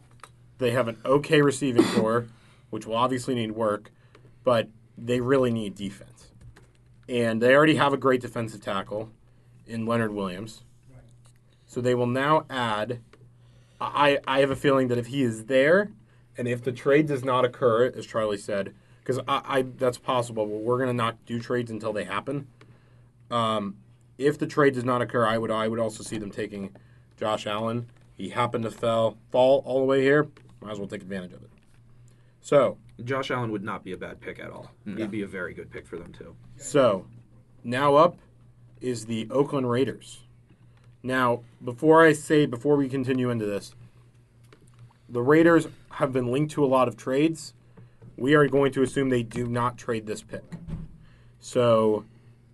They 0.60 0.72
have 0.72 0.88
an 0.88 0.98
okay 1.04 1.42
receiving 1.42 1.84
core, 1.84 2.28
which 2.70 2.86
will 2.88 2.96
obviously 2.96 3.36
need 3.36 3.52
work, 3.52 3.92
but 4.44 4.70
they 4.98 5.20
really 5.20 5.52
need 5.52 5.76
defense. 5.76 6.32
And 7.10 7.42
they 7.42 7.54
already 7.54 7.76
have 7.76 7.92
a 7.92 7.98
great 7.98 8.22
defensive 8.22 8.62
tackle 8.62 9.10
in 9.68 9.86
Leonard 9.86 10.14
Williams. 10.14 10.64
So 11.74 11.82
they 11.82 11.96
will 11.96 12.06
now 12.06 12.46
add. 12.52 13.00
I, 13.82 14.20
I 14.28 14.42
have 14.42 14.52
a 14.52 14.56
feeling 14.56 14.90
that 14.90 15.00
if 15.00 15.08
he 15.08 15.24
is 15.24 15.46
there, 15.46 15.92
and 16.38 16.48
if 16.48 16.64
the 16.64 16.72
trade 16.72 17.08
does 17.08 17.24
not 17.26 17.46
occur, 17.46 17.92
as 17.96 18.06
Charlie 18.06 18.38
said, 18.38 18.76
because 19.00 19.18
I, 19.28 19.42
I 19.44 19.62
that's 19.64 19.98
possible, 19.98 20.46
but 20.46 20.60
we're 20.60 20.78
gonna 20.78 20.94
not 20.94 21.26
do 21.26 21.40
trades 21.40 21.72
until 21.72 21.92
they 21.92 22.04
happen. 22.04 22.48
Um, 23.32 23.78
if 24.20 24.38
the 24.38 24.46
trade 24.46 24.76
does 24.76 24.84
not 24.84 25.02
occur, 25.02 25.26
I 25.26 25.40
would 25.40 25.50
I 25.50 25.68
would 25.68 25.80
also 25.80 26.04
see 26.04 26.20
them 26.20 26.30
taking 26.30 26.76
Josh 27.18 27.48
Allen. 27.48 27.90
He 28.14 28.30
happened 28.30 28.66
to 28.66 28.72
fell 28.72 29.18
fall 29.32 29.64
all 29.66 29.80
the 29.80 29.86
way 29.86 30.02
here. 30.02 30.28
Might 30.62 30.74
as 30.74 30.80
well 30.80 30.88
take 30.88 31.02
advantage 31.02 31.34
of 31.34 31.42
it. 31.42 31.50
So 32.42 32.78
Josh 33.04 33.32
Allen 33.32 33.52
would 33.52 33.64
not 33.64 33.84
be 33.84 33.94
a 33.94 33.98
bad 33.98 34.22
pick 34.22 34.40
at 34.40 34.52
all. 34.52 34.70
He'd 34.86 35.10
be 35.10 35.24
a 35.24 35.28
very 35.28 35.56
good 35.56 35.72
pick 35.72 35.88
for 35.88 35.98
them 35.98 36.14
too. 36.14 36.36
so 36.56 37.08
now 37.64 37.96
up 37.96 38.18
is 38.80 39.08
the 39.08 39.28
Oakland 39.32 39.70
Raiders. 39.70 40.20
Now 41.04 41.42
before 41.64 42.04
I 42.04 42.14
say 42.14 42.46
before 42.46 42.78
we 42.78 42.90
continue 42.90 43.30
into 43.30 43.46
this, 43.46 43.76
the 45.10 45.22
Raiders 45.22 45.68
have 45.92 46.12
been 46.12 46.32
linked 46.32 46.54
to 46.54 46.64
a 46.64 46.68
lot 46.68 46.88
of 46.88 46.98
trades. 46.98 47.54
We 48.18 48.34
are 48.34 48.48
going 48.48 48.72
to 48.74 48.82
assume 48.82 49.10
they 49.10 49.24
do 49.24 49.46
not 49.46 49.78
trade 49.78 50.08
this 50.08 50.22
pick. 50.22 50.44
So, 51.40 52.06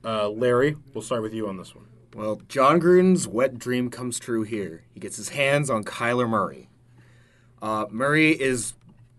uh, 0.03 0.29
Larry, 0.29 0.75
we'll 0.93 1.03
start 1.03 1.21
with 1.21 1.33
you 1.33 1.47
on 1.47 1.57
this 1.57 1.75
one. 1.75 1.85
Well, 2.15 2.41
Jon 2.47 2.81
Gruden's 2.81 3.27
wet 3.27 3.59
dream 3.59 3.89
comes 3.89 4.19
true 4.19 4.41
here. 4.41 4.83
He 4.93 4.99
gets 4.99 5.17
his 5.17 5.29
hands 5.29 5.69
on 5.69 5.83
Kyler 5.83 6.27
Murray. 6.27 6.69
Uh, 7.61 7.85
Murray 7.91 8.31
is 8.31 8.73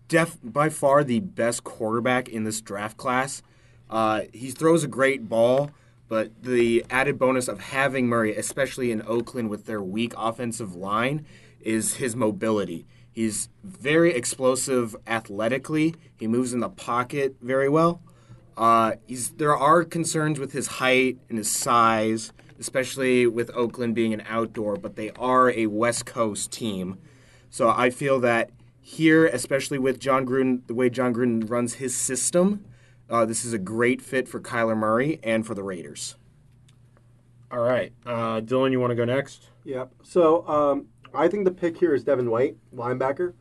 def- 0.07 0.37
by 0.43 0.69
far 0.69 1.03
the 1.03 1.21
best 1.21 1.63
quarterback 1.63 2.27
in 2.27 2.43
this 2.43 2.59
draft 2.59 2.97
class. 2.97 3.41
Uh, 3.89 4.23
he 4.33 4.51
throws 4.51 4.83
a 4.83 4.87
great 4.87 5.29
ball, 5.29 5.71
but 6.11 6.43
the 6.43 6.85
added 6.89 7.17
bonus 7.17 7.47
of 7.47 7.61
having 7.61 8.05
Murray, 8.05 8.35
especially 8.35 8.91
in 8.91 9.01
Oakland 9.03 9.49
with 9.49 9.65
their 9.65 9.81
weak 9.81 10.11
offensive 10.17 10.75
line, 10.75 11.25
is 11.61 11.93
his 11.93 12.17
mobility. 12.17 12.85
He's 13.13 13.47
very 13.63 14.13
explosive 14.13 14.93
athletically. 15.07 15.95
He 16.19 16.27
moves 16.27 16.51
in 16.51 16.59
the 16.59 16.67
pocket 16.67 17.37
very 17.41 17.69
well. 17.69 18.01
Uh, 18.57 18.95
there 19.37 19.55
are 19.55 19.85
concerns 19.85 20.37
with 20.37 20.51
his 20.51 20.67
height 20.67 21.17
and 21.29 21.37
his 21.37 21.49
size, 21.49 22.33
especially 22.59 23.25
with 23.25 23.49
Oakland 23.55 23.95
being 23.95 24.13
an 24.13 24.23
outdoor, 24.27 24.75
but 24.75 24.97
they 24.97 25.11
are 25.11 25.51
a 25.51 25.67
West 25.67 26.05
Coast 26.05 26.51
team. 26.51 26.97
So 27.49 27.69
I 27.69 27.89
feel 27.89 28.19
that 28.19 28.49
here, 28.81 29.27
especially 29.27 29.79
with 29.79 29.97
Jon 29.97 30.25
Gruden, 30.25 30.67
the 30.67 30.73
way 30.73 30.89
Jon 30.89 31.13
Gruden 31.13 31.49
runs 31.49 31.75
his 31.75 31.95
system, 31.95 32.65
uh, 33.11 33.25
this 33.25 33.45
is 33.45 33.53
a 33.53 33.59
great 33.59 34.01
fit 34.01 34.27
for 34.27 34.39
Kyler 34.39 34.75
Murray 34.75 35.19
and 35.21 35.45
for 35.45 35.53
the 35.53 35.63
Raiders. 35.63 36.15
All 37.51 37.59
right, 37.59 37.91
uh, 38.05 38.39
Dylan, 38.39 38.71
you 38.71 38.79
want 38.79 38.91
to 38.91 38.95
go 38.95 39.03
next? 39.03 39.49
Yep. 39.65 39.91
So 40.03 40.47
um, 40.47 40.87
I 41.13 41.27
think 41.27 41.43
the 41.43 41.51
pick 41.51 41.77
here 41.77 41.93
is 41.93 42.03
Devin 42.03 42.31
White, 42.31 42.55
linebacker. 42.73 43.33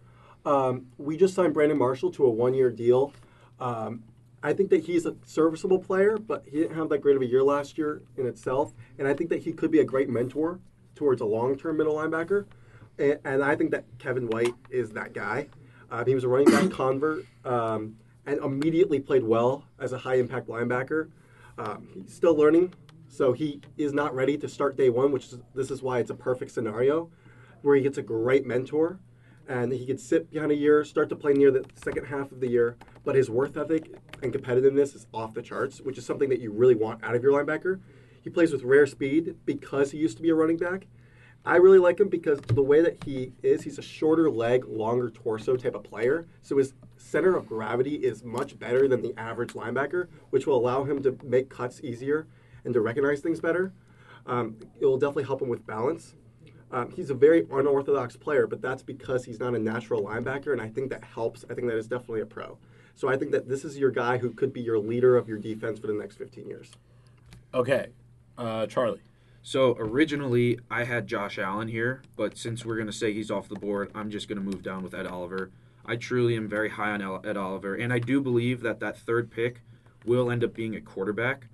Um, 0.44 0.86
we 0.98 1.16
just 1.16 1.34
signed 1.34 1.54
Brandon 1.54 1.78
Marshall 1.78 2.10
to 2.12 2.26
a 2.26 2.30
one-year 2.30 2.70
deal. 2.70 3.12
Um, 3.60 4.02
I 4.42 4.52
think 4.52 4.70
that 4.70 4.84
he's 4.84 5.06
a 5.06 5.14
serviceable 5.24 5.78
player, 5.78 6.16
but 6.16 6.44
he 6.46 6.58
didn't 6.58 6.76
have 6.76 6.88
that 6.88 6.98
great 6.98 7.14
of 7.14 7.22
a 7.22 7.26
year 7.26 7.42
last 7.42 7.76
year 7.76 8.02
in 8.16 8.26
itself. 8.26 8.72
And 8.98 9.06
I 9.06 9.14
think 9.14 9.30
that 9.30 9.42
he 9.42 9.52
could 9.52 9.70
be 9.70 9.80
a 9.80 9.84
great 9.84 10.08
mentor 10.08 10.60
towards 10.94 11.20
a 11.20 11.26
long-term 11.26 11.76
middle 11.76 11.94
linebacker. 11.94 12.46
And, 12.98 13.18
and 13.24 13.44
I 13.44 13.54
think 13.54 13.70
that 13.72 13.84
Kevin 13.98 14.28
White 14.28 14.54
is 14.70 14.90
that 14.92 15.12
guy. 15.12 15.48
Uh, 15.90 16.04
he 16.04 16.14
was 16.14 16.24
a 16.24 16.28
running 16.28 16.50
back 16.50 16.70
convert 16.76 17.26
um, 17.44 17.96
and 18.26 18.38
immediately 18.38 19.00
played 19.00 19.22
well 19.22 19.64
as 19.78 19.92
a 19.92 19.98
high-impact 19.98 20.48
linebacker. 20.48 21.10
Um, 21.58 21.88
he's 21.94 22.14
still 22.14 22.34
learning, 22.34 22.74
so 23.08 23.32
he 23.32 23.60
is 23.76 23.92
not 23.92 24.14
ready 24.14 24.38
to 24.38 24.48
start 24.48 24.76
day 24.76 24.88
one, 24.88 25.12
which 25.12 25.26
is, 25.26 25.38
this 25.54 25.70
is 25.70 25.82
why 25.82 25.98
it's 25.98 26.10
a 26.10 26.14
perfect 26.14 26.52
scenario 26.52 27.10
where 27.62 27.76
he 27.76 27.82
gets 27.82 27.98
a 27.98 28.02
great 28.02 28.46
mentor 28.46 28.98
and 29.48 29.72
he 29.72 29.84
could 29.84 30.00
sit 30.00 30.30
behind 30.30 30.52
a 30.52 30.54
year, 30.54 30.84
start 30.84 31.08
to 31.08 31.16
play 31.16 31.32
near 31.32 31.50
the 31.50 31.64
second 31.74 32.06
half 32.06 32.30
of 32.30 32.40
the 32.40 32.48
year, 32.48 32.76
but 33.04 33.16
his 33.16 33.28
worth 33.28 33.56
ethic 33.56 33.92
and 34.22 34.32
competitiveness 34.32 34.94
is 34.94 35.06
off 35.12 35.34
the 35.34 35.42
charts, 35.42 35.80
which 35.80 35.98
is 35.98 36.06
something 36.06 36.28
that 36.28 36.40
you 36.40 36.52
really 36.52 36.76
want 36.76 37.02
out 37.02 37.16
of 37.16 37.22
your 37.22 37.32
linebacker. 37.32 37.80
He 38.22 38.30
plays 38.30 38.52
with 38.52 38.62
rare 38.62 38.86
speed 38.86 39.34
because 39.46 39.90
he 39.90 39.98
used 39.98 40.16
to 40.18 40.22
be 40.22 40.30
a 40.30 40.34
running 40.34 40.56
back. 40.56 40.86
I 41.44 41.56
really 41.56 41.78
like 41.78 41.98
him 41.98 42.08
because 42.08 42.38
the 42.42 42.62
way 42.62 42.82
that 42.82 43.02
he 43.04 43.32
is, 43.42 43.62
he's 43.62 43.78
a 43.78 43.82
shorter 43.82 44.30
leg, 44.30 44.66
longer 44.66 45.10
torso 45.10 45.56
type 45.56 45.74
of 45.74 45.82
player. 45.82 46.28
So 46.42 46.58
his 46.58 46.74
center 47.00 47.36
of 47.36 47.46
gravity 47.46 47.96
is 47.96 48.22
much 48.22 48.58
better 48.58 48.86
than 48.86 49.02
the 49.02 49.14
average 49.16 49.54
linebacker, 49.54 50.08
which 50.30 50.46
will 50.46 50.56
allow 50.56 50.84
him 50.84 51.02
to 51.02 51.18
make 51.24 51.48
cuts 51.48 51.80
easier 51.82 52.26
and 52.64 52.74
to 52.74 52.80
recognize 52.80 53.20
things 53.20 53.40
better. 53.40 53.72
Um, 54.26 54.56
it 54.78 54.86
will 54.86 54.98
definitely 54.98 55.24
help 55.24 55.42
him 55.42 55.48
with 55.48 55.66
balance. 55.66 56.14
Um, 56.70 56.90
he's 56.90 57.10
a 57.10 57.14
very 57.14 57.46
unorthodox 57.50 58.16
player, 58.16 58.46
but 58.46 58.62
that's 58.62 58.82
because 58.82 59.24
he's 59.24 59.40
not 59.40 59.54
a 59.54 59.58
natural 59.58 60.04
linebacker, 60.04 60.52
and 60.52 60.60
I 60.60 60.68
think 60.68 60.90
that 60.90 61.02
helps. 61.02 61.44
I 61.50 61.54
think 61.54 61.66
that 61.68 61.76
is 61.76 61.88
definitely 61.88 62.20
a 62.20 62.26
pro. 62.26 62.58
So 62.94 63.08
I 63.08 63.16
think 63.16 63.32
that 63.32 63.48
this 63.48 63.64
is 63.64 63.78
your 63.78 63.90
guy 63.90 64.18
who 64.18 64.30
could 64.30 64.52
be 64.52 64.60
your 64.60 64.78
leader 64.78 65.16
of 65.16 65.26
your 65.26 65.38
defense 65.38 65.80
for 65.80 65.86
the 65.86 65.94
next 65.94 66.16
15 66.16 66.46
years. 66.46 66.70
Okay, 67.54 67.88
uh, 68.38 68.66
Charlie. 68.66 69.00
So 69.42 69.74
originally 69.78 70.60
I 70.70 70.84
had 70.84 71.06
Josh 71.06 71.38
Allen 71.38 71.68
here, 71.68 72.02
but 72.14 72.36
since 72.36 72.64
we're 72.64 72.76
gonna 72.76 72.92
say 72.92 73.12
he's 73.12 73.30
off 73.30 73.48
the 73.48 73.54
board, 73.54 73.90
I'm 73.94 74.10
just 74.10 74.28
gonna 74.28 74.42
move 74.42 74.62
down 74.62 74.82
with 74.82 74.94
Ed 74.94 75.06
Oliver. 75.06 75.50
I 75.84 75.96
truly 75.96 76.36
am 76.36 76.48
very 76.48 76.68
high 76.70 76.90
on 76.90 77.26
Ed 77.26 77.36
Oliver, 77.36 77.74
and 77.74 77.92
I 77.92 77.98
do 77.98 78.20
believe 78.20 78.60
that 78.62 78.80
that 78.80 78.98
third 78.98 79.30
pick 79.30 79.62
will 80.04 80.30
end 80.30 80.44
up 80.44 80.54
being 80.54 80.74
a 80.76 80.80
quarterback. 80.80 81.46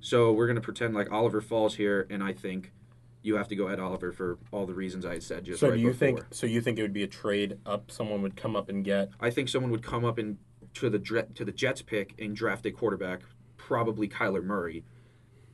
So 0.00 0.32
we're 0.32 0.46
gonna 0.46 0.60
pretend 0.60 0.94
like 0.94 1.10
Oliver 1.12 1.40
falls 1.40 1.76
here, 1.76 2.06
and 2.10 2.22
I 2.22 2.32
think 2.32 2.72
you 3.22 3.36
have 3.36 3.48
to 3.48 3.56
go 3.56 3.68
Ed 3.68 3.78
Oliver 3.78 4.10
for 4.12 4.38
all 4.50 4.66
the 4.66 4.74
reasons 4.74 5.06
I 5.06 5.12
had 5.14 5.22
said 5.22 5.44
just 5.44 5.60
So 5.60 5.68
right 5.68 5.74
do 5.76 5.80
you 5.80 5.88
before. 5.88 5.98
think? 5.98 6.24
So 6.32 6.46
you 6.46 6.60
think 6.60 6.78
it 6.78 6.82
would 6.82 6.92
be 6.92 7.04
a 7.04 7.08
trade 7.08 7.58
up? 7.64 7.90
Someone 7.90 8.20
would 8.22 8.34
come 8.36 8.56
up 8.56 8.68
and 8.68 8.84
get. 8.84 9.10
I 9.20 9.30
think 9.30 9.48
someone 9.48 9.70
would 9.70 9.82
come 9.82 10.04
up 10.04 10.18
and 10.18 10.38
to 10.74 10.90
the 10.90 10.98
to 11.34 11.44
the 11.44 11.52
Jets 11.52 11.82
pick 11.82 12.14
and 12.18 12.34
draft 12.34 12.66
a 12.66 12.72
quarterback, 12.72 13.20
probably 13.56 14.08
Kyler 14.08 14.42
Murray, 14.42 14.84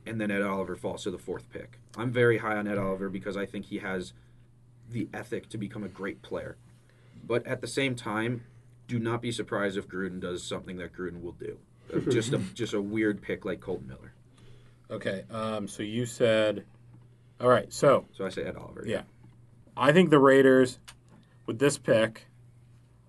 and 0.05 0.19
then 0.19 0.31
Ed 0.31 0.41
Oliver 0.41 0.75
falls 0.75 1.03
to 1.03 1.11
the 1.11 1.19
fourth 1.19 1.49
pick. 1.51 1.79
I'm 1.97 2.11
very 2.11 2.39
high 2.39 2.55
on 2.55 2.67
Ed 2.67 2.77
Oliver 2.77 3.09
because 3.09 3.37
I 3.37 3.45
think 3.45 3.65
he 3.65 3.79
has 3.79 4.13
the 4.89 5.07
ethic 5.13 5.49
to 5.49 5.57
become 5.57 5.83
a 5.83 5.89
great 5.89 6.21
player. 6.23 6.57
But 7.29 7.45
at 7.45 7.61
the 7.61 7.67
same 7.67 7.95
time, 7.95 8.43
do 8.87 8.97
not 8.97 9.21
be 9.21 9.31
surprised 9.31 9.77
if 9.77 9.87
Gruden 9.87 10.19
does 10.19 10.43
something 10.43 10.77
that 10.77 10.91
Gruden 10.91 11.21
will 11.21 11.33
do. 11.33 11.59
Just 12.09 12.33
a 12.33 12.39
just 12.53 12.73
a 12.73 12.81
weird 12.81 13.19
pick 13.21 13.45
like 13.45 13.61
Kolton 13.61 13.87
Miller. 13.87 14.13
Okay, 14.91 15.23
um, 15.31 15.67
so 15.67 15.81
you 15.81 16.05
said. 16.05 16.65
All 17.39 17.47
right, 17.47 17.71
so 17.71 18.05
So 18.11 18.25
I 18.25 18.29
say 18.29 18.43
Ed 18.43 18.55
Oliver. 18.57 18.83
Yeah. 18.85 19.03
I 19.77 19.91
think 19.91 20.09
the 20.09 20.19
Raiders, 20.19 20.77
with 21.45 21.57
this 21.57 21.77
pick, 21.77 22.25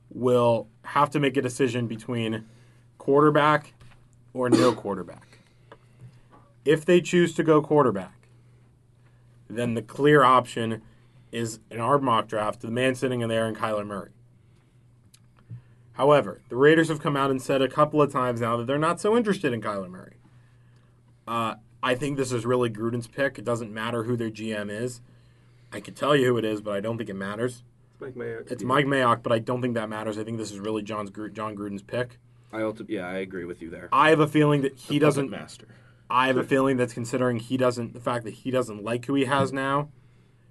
will 0.08 0.68
have 0.82 1.10
to 1.10 1.20
make 1.20 1.36
a 1.36 1.42
decision 1.42 1.88
between 1.88 2.44
quarterback 2.96 3.74
or 4.32 4.48
no 4.48 4.72
quarterback. 4.84 5.38
If 6.64 6.84
they 6.84 7.00
choose 7.00 7.34
to 7.34 7.42
go 7.42 7.60
quarterback, 7.60 8.28
then 9.48 9.74
the 9.74 9.82
clear 9.82 10.22
option 10.22 10.82
is 11.32 11.60
in 11.70 11.80
our 11.80 11.98
mock 11.98 12.28
draft 12.28 12.60
the 12.60 12.70
man 12.70 12.94
sitting 12.94 13.20
in 13.20 13.28
there 13.28 13.46
and 13.46 13.56
Kyler 13.56 13.86
Murray. 13.86 14.10
However, 15.92 16.40
the 16.48 16.56
Raiders 16.56 16.88
have 16.88 17.00
come 17.00 17.16
out 17.16 17.30
and 17.30 17.42
said 17.42 17.60
a 17.60 17.68
couple 17.68 18.00
of 18.00 18.10
times 18.12 18.40
now 18.40 18.56
that 18.56 18.66
they're 18.66 18.78
not 18.78 19.00
so 19.00 19.16
interested 19.16 19.52
in 19.52 19.60
Kyler 19.60 19.90
Murray. 19.90 20.16
Uh, 21.28 21.56
I 21.82 21.94
think 21.94 22.16
this 22.16 22.32
is 22.32 22.46
really 22.46 22.70
Gruden's 22.70 23.06
pick. 23.06 23.38
It 23.38 23.44
doesn't 23.44 23.72
matter 23.72 24.04
who 24.04 24.16
their 24.16 24.30
GM 24.30 24.70
is. 24.70 25.00
I 25.72 25.80
could 25.80 25.96
tell 25.96 26.16
you 26.16 26.26
who 26.26 26.36
it 26.38 26.44
is, 26.44 26.60
but 26.60 26.74
I 26.74 26.80
don't 26.80 26.96
think 26.98 27.10
it 27.10 27.14
matters. 27.14 27.62
It's 27.92 28.00
Mike 28.00 28.14
Mayock. 28.14 28.50
It's 28.50 28.62
Mike 28.62 28.86
Mayock, 28.86 29.22
but 29.22 29.32
I 29.32 29.38
don't 29.38 29.62
think 29.62 29.74
that 29.74 29.88
matters. 29.88 30.18
I 30.18 30.24
think 30.24 30.38
this 30.38 30.50
is 30.50 30.58
really 30.58 30.82
Jon's 30.82 31.10
Jon 31.10 31.54
Gruden's 31.56 31.82
pick. 31.82 32.18
I 32.52 32.60
ulti- 32.60 32.86
yeah, 32.88 33.06
I 33.06 33.18
agree 33.18 33.44
with 33.44 33.62
you 33.62 33.70
there. 33.70 33.88
I 33.92 34.10
have 34.10 34.20
a 34.20 34.26
feeling 34.26 34.62
that 34.62 34.76
he 34.76 34.98
doesn't. 34.98 35.30
master. 35.30 35.68
I 36.08 36.26
have 36.26 36.36
a 36.36 36.42
feeling 36.42 36.76
that's 36.76 36.92
considering 36.92 37.38
he 37.38 37.56
doesn't. 37.56 37.92
The 37.94 38.00
fact 38.00 38.24
that 38.24 38.34
he 38.34 38.50
doesn't 38.50 38.82
like 38.82 39.06
who 39.06 39.14
he 39.14 39.26
has 39.26 39.52
now, 39.52 39.90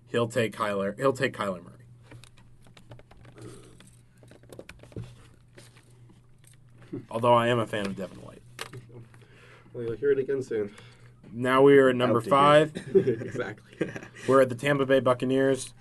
he'll 0.09 0.27
take 0.27 0.55
Kyler. 0.55 0.97
He'll 0.97 1.13
take 1.13 1.35
Kyler 1.35 1.63
Murray. 1.63 1.75
Although 7.09 7.33
I 7.35 7.47
am 7.47 7.59
a 7.59 7.67
fan 7.67 7.85
of 7.85 7.95
Devin 7.95 8.17
White. 8.19 8.41
Well, 9.73 9.83
you'll 9.83 9.95
hear 9.95 10.11
it 10.11 10.19
again 10.19 10.41
soon. 10.41 10.73
Now 11.31 11.61
we 11.61 11.77
are 11.77 11.89
at 11.89 11.95
number 11.95 12.21
five. 12.21 12.75
exactly. 12.95 13.91
We're 14.27 14.41
at 14.41 14.49
the 14.49 14.55
Tampa 14.55 14.85
Bay 14.85 14.99
Buccaneers, 14.99 15.73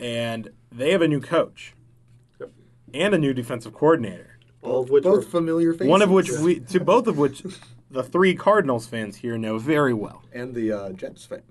and 0.00 0.50
they 0.72 0.90
have 0.90 1.02
a 1.02 1.08
new 1.08 1.20
coach 1.20 1.74
Yep. 2.40 2.50
and 2.92 3.14
a 3.14 3.18
new 3.18 3.32
defensive 3.32 3.72
coordinator. 3.72 4.38
All 4.62 4.82
of 4.82 4.90
which 4.90 5.04
were 5.04 5.12
Both 5.18 5.28
familiar 5.28 5.72
faces. 5.72 5.88
One 5.88 6.02
of 6.02 6.10
which 6.10 6.30
we 6.30 6.60
to 6.70 6.80
both 6.80 7.06
of 7.06 7.16
which 7.16 7.42
the 7.90 8.02
three 8.02 8.34
Cardinals 8.34 8.86
fans 8.86 9.16
here 9.16 9.38
know 9.38 9.58
very 9.58 9.94
well. 9.94 10.22
And 10.32 10.54
the 10.54 10.72
uh, 10.72 10.92
Jets 10.92 11.24
fan. 11.24 11.42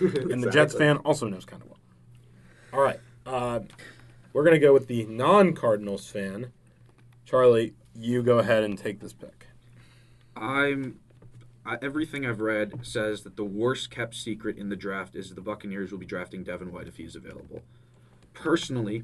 And 0.30 0.42
the 0.42 0.50
Jets 0.50 0.74
fan 0.74 0.98
also 0.98 1.28
knows 1.28 1.44
kind 1.44 1.62
of 1.62 1.68
well. 1.68 1.78
All 2.72 2.80
right. 2.80 3.00
Uh, 3.26 3.60
we're 4.32 4.44
going 4.44 4.54
to 4.54 4.64
go 4.64 4.72
with 4.72 4.86
the 4.86 5.04
non 5.06 5.52
Cardinals 5.54 6.06
fan. 6.06 6.52
Charlie, 7.24 7.74
you 7.94 8.22
go 8.22 8.38
ahead 8.38 8.62
and 8.62 8.78
take 8.78 9.00
this 9.00 9.12
pick. 9.12 9.46
I'm. 10.36 11.00
I, 11.66 11.76
everything 11.82 12.24
I've 12.24 12.40
read 12.40 12.86
says 12.86 13.22
that 13.22 13.36
the 13.36 13.44
worst 13.44 13.90
kept 13.90 14.14
secret 14.14 14.56
in 14.56 14.68
the 14.68 14.76
draft 14.76 15.14
is 15.14 15.34
the 15.34 15.40
Buccaneers 15.40 15.92
will 15.92 15.98
be 15.98 16.06
drafting 16.06 16.42
Devin 16.42 16.72
White 16.72 16.88
if 16.88 16.96
he's 16.96 17.14
available. 17.14 17.62
Personally, 18.32 19.02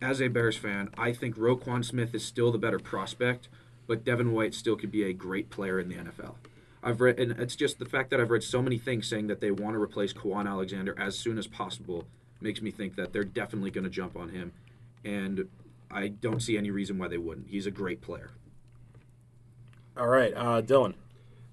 as 0.00 0.20
a 0.20 0.28
Bears 0.28 0.56
fan, 0.56 0.90
I 0.96 1.12
think 1.12 1.36
Roquan 1.36 1.84
Smith 1.84 2.14
is 2.14 2.24
still 2.24 2.52
the 2.52 2.58
better 2.58 2.78
prospect, 2.78 3.48
but 3.86 4.04
Devin 4.04 4.32
White 4.32 4.54
still 4.54 4.76
could 4.76 4.90
be 4.90 5.04
a 5.04 5.12
great 5.12 5.50
player 5.50 5.78
in 5.78 5.88
the 5.88 5.96
NFL. 5.96 6.34
I've 6.82 7.00
read, 7.00 7.18
and 7.18 7.32
it's 7.32 7.56
just 7.56 7.78
the 7.78 7.84
fact 7.84 8.10
that 8.10 8.20
I've 8.20 8.30
read 8.30 8.42
so 8.42 8.62
many 8.62 8.78
things 8.78 9.08
saying 9.08 9.26
that 9.28 9.40
they 9.40 9.50
want 9.50 9.74
to 9.74 9.82
replace 9.82 10.12
Kwon 10.12 10.48
Alexander 10.48 10.94
as 10.98 11.18
soon 11.18 11.38
as 11.38 11.46
possible 11.46 12.04
makes 12.40 12.60
me 12.62 12.70
think 12.70 12.96
that 12.96 13.12
they're 13.12 13.24
definitely 13.24 13.70
going 13.70 13.84
to 13.84 13.90
jump 13.90 14.16
on 14.16 14.28
him, 14.28 14.52
and 15.04 15.48
I 15.90 16.08
don't 16.08 16.40
see 16.40 16.56
any 16.56 16.70
reason 16.70 16.98
why 16.98 17.08
they 17.08 17.18
wouldn't. 17.18 17.48
He's 17.48 17.66
a 17.66 17.70
great 17.70 18.00
player. 18.00 18.30
All 19.96 20.08
right. 20.08 20.32
Uh, 20.34 20.60
Dylan. 20.60 20.94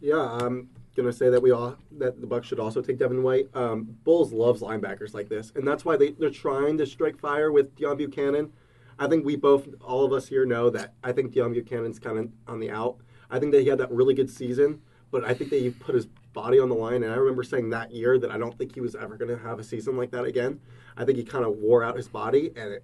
Yeah, 0.01 0.19
I'm 0.19 0.69
gonna 0.97 1.13
say 1.13 1.29
that 1.29 1.41
we 1.41 1.51
all 1.51 1.77
that 1.91 2.19
the 2.19 2.27
Bucks 2.27 2.47
should 2.47 2.59
also 2.59 2.81
take 2.81 2.97
Devin 2.97 3.23
White. 3.23 3.47
Um, 3.53 3.97
Bowles 4.03 4.33
loves 4.33 4.61
linebackers 4.61 5.13
like 5.13 5.29
this, 5.29 5.53
and 5.55 5.65
that's 5.65 5.85
why 5.85 5.95
they 5.95 6.11
they're 6.11 6.29
trying 6.29 6.77
to 6.79 6.85
strike 6.85 7.17
fire 7.17 7.51
with 7.51 7.75
Deion 7.77 7.97
Buchanan. 7.97 8.51
I 8.99 9.07
think 9.07 9.25
we 9.25 9.35
both, 9.35 9.67
all 9.81 10.05
of 10.05 10.13
us 10.13 10.27
here, 10.27 10.45
know 10.45 10.69
that 10.69 10.93
I 11.03 11.13
think 11.13 11.33
Deion 11.33 11.53
Buchanan's 11.53 11.99
kind 11.99 12.19
of 12.19 12.29
on 12.47 12.59
the 12.59 12.69
out. 12.69 12.97
I 13.31 13.39
think 13.39 13.51
that 13.53 13.61
he 13.61 13.69
had 13.69 13.79
that 13.79 13.91
really 13.91 14.13
good 14.13 14.29
season, 14.29 14.81
but 15.13 15.23
I 15.23 15.35
think 15.35 15.51
that 15.51 15.61
he 15.61 15.69
put 15.69 15.93
his 15.93 16.07
body 16.33 16.57
on 16.57 16.69
the 16.69 16.75
line. 16.75 17.03
And 17.03 17.13
I 17.13 17.15
remember 17.15 17.43
saying 17.43 17.69
that 17.69 17.91
year 17.91 18.17
that 18.17 18.31
I 18.31 18.37
don't 18.39 18.57
think 18.57 18.73
he 18.73 18.81
was 18.81 18.95
ever 18.95 19.15
going 19.15 19.29
to 19.29 19.41
have 19.41 19.59
a 19.59 19.63
season 19.63 19.95
like 19.95 20.09
that 20.09 20.25
again. 20.25 20.59
I 20.97 21.05
think 21.05 21.19
he 21.19 21.23
kind 21.23 21.45
of 21.45 21.57
wore 21.57 21.83
out 21.83 21.95
his 21.95 22.07
body, 22.07 22.51
and 22.55 22.73
it, 22.73 22.83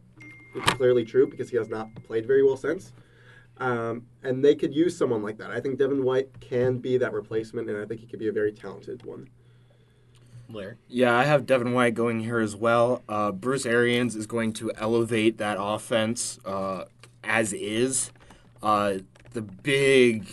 it's 0.55 0.73
clearly 0.73 1.03
true 1.03 1.27
because 1.27 1.49
he 1.49 1.57
has 1.57 1.67
not 1.67 1.87
played 2.03 2.27
very 2.27 2.43
well 2.43 2.55
since. 2.55 2.93
Um, 3.57 4.05
and 4.23 4.45
they 4.45 4.53
could 4.53 4.73
use 4.75 4.95
someone 4.95 5.23
like 5.23 5.39
that. 5.39 5.49
I 5.49 5.59
think 5.59 5.79
Devin 5.79 6.03
White 6.03 6.39
can 6.39 6.77
be 6.77 6.97
that 6.97 7.13
replacement, 7.13 7.67
and 7.67 7.77
I 7.81 7.85
think 7.85 7.99
he 7.99 8.05
could 8.05 8.19
be 8.19 8.27
a 8.27 8.31
very 8.31 8.53
talented 8.53 9.03
one. 9.03 9.27
Larry. 10.47 10.75
Yeah, 10.87 11.17
I 11.17 11.25
have 11.25 11.47
Devin 11.47 11.73
White 11.73 11.95
going 11.95 12.19
here 12.19 12.39
as 12.39 12.55
well. 12.55 13.01
Uh, 13.09 13.31
Bruce 13.31 13.65
Arians 13.65 14.15
is 14.15 14.27
going 14.27 14.53
to 14.53 14.71
elevate 14.77 15.39
that 15.39 15.57
offense 15.59 16.39
uh, 16.45 16.85
as 17.23 17.53
is. 17.53 18.11
Uh, 18.61 18.99
the 19.33 19.41
big 19.41 20.27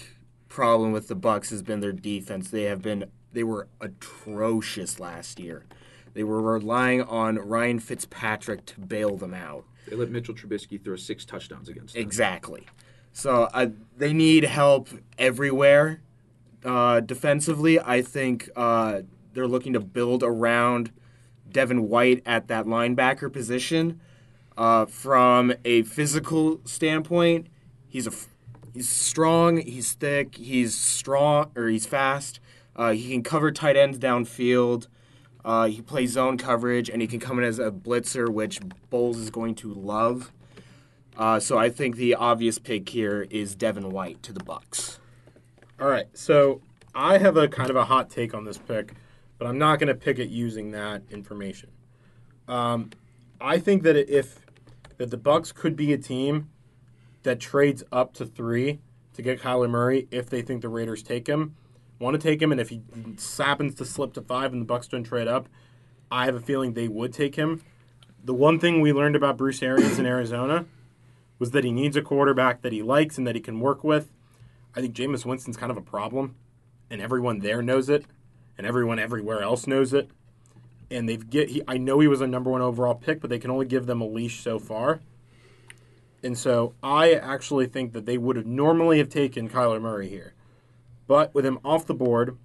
problem 0.56 0.90
with 0.90 1.06
the 1.06 1.14
Bucks 1.14 1.50
has 1.50 1.62
been 1.62 1.80
their 1.80 1.92
defense. 1.92 2.48
They 2.48 2.62
have 2.62 2.80
been 2.80 3.04
they 3.30 3.44
were 3.44 3.68
atrocious 3.78 4.98
last 4.98 5.38
year. 5.38 5.66
They 6.14 6.24
were 6.24 6.40
relying 6.40 7.02
on 7.02 7.36
Ryan 7.36 7.78
Fitzpatrick 7.78 8.64
to 8.64 8.80
bail 8.80 9.18
them 9.18 9.34
out. 9.34 9.66
They 9.86 9.94
let 9.94 10.10
Mitchell 10.10 10.34
Trubisky 10.34 10.82
throw 10.82 10.96
six 10.96 11.26
touchdowns 11.26 11.68
against 11.68 11.92
them. 11.92 12.02
Exactly. 12.02 12.66
So 13.12 13.50
uh, 13.52 13.66
they 13.98 14.14
need 14.14 14.44
help 14.44 14.88
everywhere. 15.18 16.00
Uh, 16.64 17.00
defensively, 17.00 17.78
I 17.78 18.00
think 18.00 18.48
uh, 18.56 19.02
they're 19.34 19.46
looking 19.46 19.74
to 19.74 19.80
build 19.80 20.22
around 20.22 20.90
Devin 21.52 21.90
White 21.90 22.22
at 22.24 22.48
that 22.48 22.64
linebacker 22.64 23.30
position. 23.30 24.00
Uh, 24.56 24.86
from 24.86 25.52
a 25.66 25.82
physical 25.82 26.62
standpoint, 26.64 27.48
he's 27.86 28.06
a 28.06 28.10
f- 28.10 28.28
he's 28.76 28.90
strong, 28.90 29.56
he's 29.56 29.94
thick, 29.94 30.36
he's 30.36 30.74
strong 30.74 31.50
or 31.56 31.68
he's 31.68 31.86
fast. 31.86 32.40
Uh, 32.74 32.92
he 32.92 33.10
can 33.10 33.22
cover 33.22 33.50
tight 33.50 33.74
ends 33.74 33.98
downfield. 33.98 34.86
Uh, 35.42 35.66
he 35.66 35.80
plays 35.80 36.12
zone 36.12 36.36
coverage, 36.36 36.90
and 36.90 37.00
he 37.00 37.08
can 37.08 37.18
come 37.18 37.38
in 37.38 37.44
as 37.44 37.58
a 37.58 37.70
blitzer, 37.70 38.28
which 38.28 38.60
Bowles 38.90 39.16
is 39.16 39.30
going 39.30 39.54
to 39.54 39.72
love. 39.72 40.30
Uh, 41.16 41.40
so 41.40 41.56
I 41.56 41.70
think 41.70 41.96
the 41.96 42.14
obvious 42.14 42.58
pick 42.58 42.88
here 42.90 43.26
is 43.30 43.54
Devin 43.54 43.90
White 43.90 44.22
to 44.24 44.32
the 44.32 44.44
Bucks. 44.44 44.98
All 45.80 45.88
right. 45.88 46.08
So 46.12 46.60
I 46.94 47.16
have 47.16 47.38
a 47.38 47.48
kind 47.48 47.70
of 47.70 47.76
a 47.76 47.86
hot 47.86 48.10
take 48.10 48.34
on 48.34 48.44
this 48.44 48.58
pick, 48.58 48.92
but 49.38 49.46
I'm 49.46 49.56
not 49.56 49.78
going 49.78 49.88
to 49.88 49.94
pick 49.94 50.18
it 50.18 50.28
using 50.28 50.72
that 50.72 51.02
information. 51.10 51.70
Um, 52.46 52.90
I 53.40 53.58
think 53.58 53.84
that 53.84 53.96
if 53.96 54.40
that 54.98 55.10
the 55.10 55.16
Bucks 55.16 55.52
could 55.52 55.76
be 55.76 55.94
a 55.94 55.98
team 55.98 56.50
that 57.26 57.40
trades 57.40 57.82
up 57.90 58.14
to 58.14 58.24
three 58.24 58.78
to 59.12 59.20
get 59.20 59.40
Kyler 59.40 59.68
Murray 59.68 60.06
if 60.12 60.30
they 60.30 60.42
think 60.42 60.62
the 60.62 60.68
Raiders 60.68 61.02
take 61.02 61.26
him, 61.26 61.56
want 61.98 62.14
to 62.14 62.20
take 62.20 62.40
him, 62.40 62.52
and 62.52 62.60
if 62.60 62.68
he 62.68 62.82
happens 63.38 63.74
to 63.74 63.84
slip 63.84 64.12
to 64.14 64.22
five 64.22 64.52
and 64.52 64.62
the 64.62 64.66
Bucks 64.66 64.86
don't 64.86 65.02
trade 65.02 65.26
up, 65.26 65.48
I 66.08 66.26
have 66.26 66.36
a 66.36 66.40
feeling 66.40 66.72
they 66.74 66.86
would 66.86 67.12
take 67.12 67.34
him. 67.34 67.62
The 68.24 68.32
one 68.32 68.60
thing 68.60 68.80
we 68.80 68.92
learned 68.92 69.16
about 69.16 69.36
Bruce 69.36 69.60
Arians 69.60 69.98
in 69.98 70.06
Arizona 70.06 70.66
was 71.40 71.50
that 71.50 71.64
he 71.64 71.72
needs 71.72 71.96
a 71.96 72.02
quarterback 72.02 72.62
that 72.62 72.72
he 72.72 72.80
likes 72.80 73.18
and 73.18 73.26
that 73.26 73.34
he 73.34 73.40
can 73.40 73.58
work 73.58 73.82
with. 73.82 74.08
I 74.76 74.80
think 74.80 74.94
Jameis 74.94 75.24
Winston's 75.24 75.56
kind 75.56 75.72
of 75.72 75.76
a 75.76 75.82
problem, 75.82 76.36
and 76.88 77.00
everyone 77.00 77.40
there 77.40 77.60
knows 77.60 77.88
it, 77.88 78.04
and 78.56 78.66
everyone 78.68 79.00
everywhere 79.00 79.42
else 79.42 79.66
knows 79.66 79.92
it. 79.92 80.10
And 80.92 81.08
they've 81.08 81.28
get. 81.28 81.48
He, 81.48 81.62
I 81.66 81.76
know 81.76 81.98
he 81.98 82.06
was 82.06 82.20
a 82.20 82.26
number 82.28 82.50
one 82.50 82.62
overall 82.62 82.94
pick, 82.94 83.20
but 83.20 83.30
they 83.30 83.40
can 83.40 83.50
only 83.50 83.66
give 83.66 83.86
them 83.86 84.00
a 84.00 84.06
leash 84.06 84.40
so 84.40 84.60
far. 84.60 85.00
And 86.22 86.36
so 86.36 86.74
I 86.82 87.12
actually 87.12 87.66
think 87.66 87.92
that 87.92 88.06
they 88.06 88.18
would 88.18 88.36
have 88.36 88.46
normally 88.46 88.98
have 88.98 89.08
taken 89.08 89.48
Kyler 89.48 89.80
Murray 89.80 90.08
here, 90.08 90.34
but 91.06 91.34
with 91.34 91.46
him 91.46 91.58
off 91.64 91.86
the 91.86 91.94
board, 91.94 92.36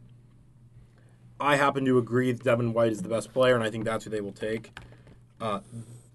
I 1.39 1.55
happen 1.55 1.85
to 1.85 1.97
agree 1.97 2.31
that 2.31 2.43
Devin 2.43 2.73
White 2.73 2.91
is 2.91 3.01
the 3.01 3.09
best 3.09 3.33
player, 3.33 3.55
and 3.55 3.63
I 3.63 3.71
think 3.71 3.85
that's 3.85 4.03
who 4.03 4.11
they 4.11 4.21
will 4.21 4.33
take. 4.33 4.77
Uh, 5.39 5.61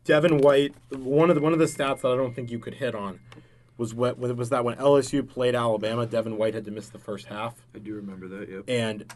Devin 0.05 0.39
White, 0.39 0.75
one 0.91 1.31
of 1.31 1.35
the 1.35 1.43
one 1.43 1.53
of 1.53 1.59
the 1.59 1.65
stats 1.65 2.03
that 2.03 2.13
I 2.13 2.17
don't 2.17 2.35
think 2.35 2.51
you 2.51 2.61
could 2.61 2.75
hit 2.75 2.95
on 2.95 3.19
was 3.77 3.93
what 3.93 4.19
was 4.19 4.49
that 4.51 4.65
when 4.65 4.77
LSU 4.77 5.29
played 5.29 5.55
Alabama, 5.55 6.07
Devin 6.07 6.37
White 6.37 6.55
had 6.55 6.65
to 6.67 6.71
miss 6.71 6.89
the 6.89 6.99
first 6.99 7.27
half, 7.27 7.57
I 7.75 7.79
do 7.79 7.95
remember 7.95 8.29
that. 8.29 8.49
Yep. 8.49 8.65
and 8.69 9.13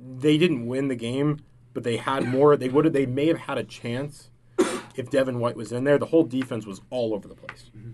they 0.00 0.38
didn't 0.38 0.66
win 0.66 0.88
the 0.88 0.96
game, 0.96 1.40
but 1.74 1.84
they 1.84 1.98
had 1.98 2.26
more. 2.26 2.56
They 2.56 2.68
would 2.68 2.86
have. 2.86 2.94
They 2.94 3.06
may 3.06 3.26
have 3.26 3.38
had 3.38 3.58
a 3.58 3.64
chance 3.64 4.29
if 5.00 5.10
Devin 5.10 5.40
White 5.40 5.56
was 5.56 5.72
in 5.72 5.84
there. 5.84 5.98
The 5.98 6.06
whole 6.06 6.24
defense 6.24 6.66
was 6.66 6.80
all 6.90 7.14
over 7.14 7.26
the 7.26 7.34
place, 7.34 7.70
mm-hmm. 7.76 7.92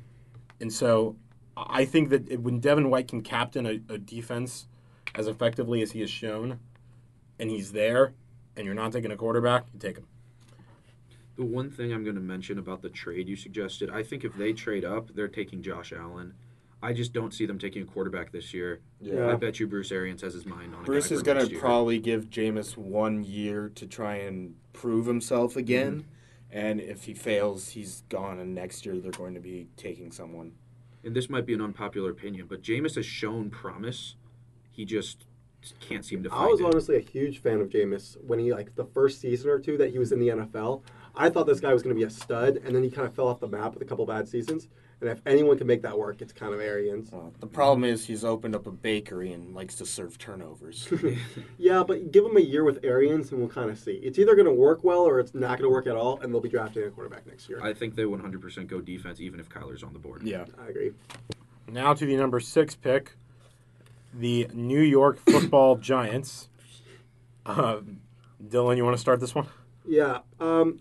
and 0.60 0.72
so 0.72 1.16
I 1.56 1.84
think 1.84 2.10
that 2.10 2.30
it- 2.30 2.42
when 2.42 2.60
Devin 2.60 2.90
White 2.90 3.08
can 3.08 3.22
captain 3.22 3.66
a, 3.66 3.80
a 3.88 3.98
defense 3.98 4.68
as 5.14 5.26
effectively 5.26 5.80
as 5.80 5.92
he 5.92 6.00
has 6.00 6.10
shown, 6.10 6.60
and 7.38 7.50
he's 7.50 7.72
there, 7.72 8.12
and 8.56 8.66
you're 8.66 8.74
not 8.74 8.92
taking 8.92 9.10
a 9.10 9.16
quarterback, 9.16 9.64
you 9.72 9.80
take 9.80 9.96
him. 9.96 10.06
The 11.36 11.44
one 11.44 11.70
thing 11.70 11.92
I'm 11.92 12.02
going 12.02 12.16
to 12.16 12.22
mention 12.22 12.58
about 12.58 12.82
the 12.82 12.88
trade 12.88 13.28
you 13.28 13.36
suggested, 13.36 13.90
I 13.90 14.02
think 14.02 14.24
if 14.24 14.34
they 14.34 14.52
trade 14.52 14.84
up, 14.84 15.14
they're 15.14 15.28
taking 15.28 15.62
Josh 15.62 15.92
Allen. 15.92 16.34
I 16.82 16.92
just 16.92 17.12
don't 17.12 17.32
see 17.32 17.46
them 17.46 17.58
taking 17.58 17.82
a 17.82 17.84
quarterback 17.86 18.32
this 18.32 18.54
year. 18.54 18.80
Yeah. 19.00 19.30
I 19.30 19.34
bet 19.34 19.58
you 19.58 19.66
Bruce 19.66 19.92
Arians 19.92 20.22
has 20.22 20.34
his 20.34 20.46
mind 20.46 20.74
on 20.74 20.82
a 20.82 20.84
Bruce 20.84 21.08
guy 21.08 21.14
is 21.16 21.22
going 21.22 21.48
to 21.48 21.58
probably 21.58 21.98
give 21.98 22.30
Jameis 22.30 22.76
one 22.76 23.24
year 23.24 23.70
to 23.74 23.86
try 23.86 24.16
and 24.16 24.54
prove 24.72 25.06
himself 25.06 25.56
again. 25.56 25.92
Mm-hmm. 25.92 26.08
And 26.56 26.80
if 26.80 27.04
he 27.04 27.12
fails, 27.12 27.68
he's 27.68 28.02
gone. 28.08 28.38
And 28.38 28.54
next 28.54 28.86
year, 28.86 28.96
they're 28.98 29.10
going 29.10 29.34
to 29.34 29.40
be 29.40 29.68
taking 29.76 30.10
someone. 30.10 30.52
And 31.04 31.14
this 31.14 31.28
might 31.28 31.44
be 31.44 31.52
an 31.52 31.60
unpopular 31.60 32.10
opinion, 32.10 32.46
but 32.48 32.62
Jameis 32.62 32.94
has 32.94 33.04
shown 33.04 33.50
promise. 33.50 34.16
He 34.72 34.86
just 34.86 35.26
can't 35.80 36.02
seem 36.02 36.22
to 36.22 36.30
find 36.30 36.42
I 36.42 36.46
was 36.46 36.60
it. 36.60 36.64
honestly 36.64 36.96
a 36.96 37.00
huge 37.00 37.42
fan 37.42 37.60
of 37.60 37.68
Jameis 37.68 38.16
when 38.24 38.38
he 38.38 38.54
like 38.54 38.74
the 38.74 38.86
first 38.86 39.20
season 39.20 39.50
or 39.50 39.58
two 39.58 39.76
that 39.76 39.90
he 39.90 39.98
was 39.98 40.12
in 40.12 40.18
the 40.18 40.28
NFL. 40.28 40.82
I 41.14 41.28
thought 41.28 41.46
this 41.46 41.60
guy 41.60 41.74
was 41.74 41.82
going 41.82 41.94
to 41.94 41.98
be 41.98 42.06
a 42.06 42.10
stud, 42.10 42.58
and 42.64 42.74
then 42.74 42.82
he 42.82 42.90
kind 42.90 43.06
of 43.06 43.14
fell 43.14 43.28
off 43.28 43.38
the 43.38 43.48
map 43.48 43.74
with 43.74 43.82
a 43.82 43.86
couple 43.86 44.06
bad 44.06 44.26
seasons. 44.26 44.68
And 45.00 45.10
if 45.10 45.20
anyone 45.26 45.58
can 45.58 45.66
make 45.66 45.82
that 45.82 45.98
work, 45.98 46.22
it's 46.22 46.32
kind 46.32 46.54
of 46.54 46.60
Arians. 46.60 47.12
Uh, 47.12 47.28
the 47.38 47.46
problem 47.46 47.84
is 47.84 48.06
he's 48.06 48.24
opened 48.24 48.54
up 48.54 48.66
a 48.66 48.70
bakery 48.70 49.32
and 49.32 49.54
likes 49.54 49.74
to 49.76 49.86
serve 49.86 50.16
turnovers. 50.18 50.88
Yeah, 51.58 51.82
but 51.86 52.12
give 52.12 52.24
him 52.24 52.36
a 52.36 52.40
year 52.40 52.64
with 52.64 52.78
Arians, 52.84 53.30
and 53.30 53.40
we'll 53.40 53.48
kind 53.50 53.70
of 53.70 53.78
see. 53.78 53.92
It's 53.94 54.18
either 54.18 54.34
going 54.34 54.46
to 54.46 54.52
work 54.52 54.84
well 54.84 55.00
or 55.00 55.18
it's 55.20 55.34
not 55.34 55.58
going 55.58 55.68
to 55.68 55.70
work 55.70 55.86
at 55.86 55.96
all, 55.96 56.18
and 56.20 56.32
they'll 56.32 56.40
be 56.40 56.48
drafting 56.48 56.84
a 56.84 56.90
quarterback 56.90 57.26
next 57.26 57.48
year. 57.48 57.60
I, 57.62 57.70
I 57.70 57.74
think 57.74 57.94
they 57.94 58.04
100% 58.04 58.66
go 58.68 58.80
defense, 58.80 59.20
even 59.20 59.40
if 59.40 59.48
Kyler's 59.48 59.82
on 59.82 59.92
the 59.92 59.98
board. 59.98 60.22
yeah. 60.22 60.44
I 60.58 60.68
agree. 60.68 60.92
Now 61.68 61.92
to 61.94 62.06
the 62.06 62.16
number 62.16 62.38
six 62.40 62.74
pick, 62.74 63.16
the 64.14 64.48
New 64.54 64.80
York 64.80 65.18
Football 65.28 65.76
Giants. 65.76 66.48
Uh, 67.44 67.80
Dylan, 68.42 68.76
you 68.76 68.84
want 68.84 68.96
to 68.96 69.00
start 69.00 69.20
this 69.20 69.34
one? 69.34 69.46
Yeah. 69.86 70.20
Um, 70.40 70.80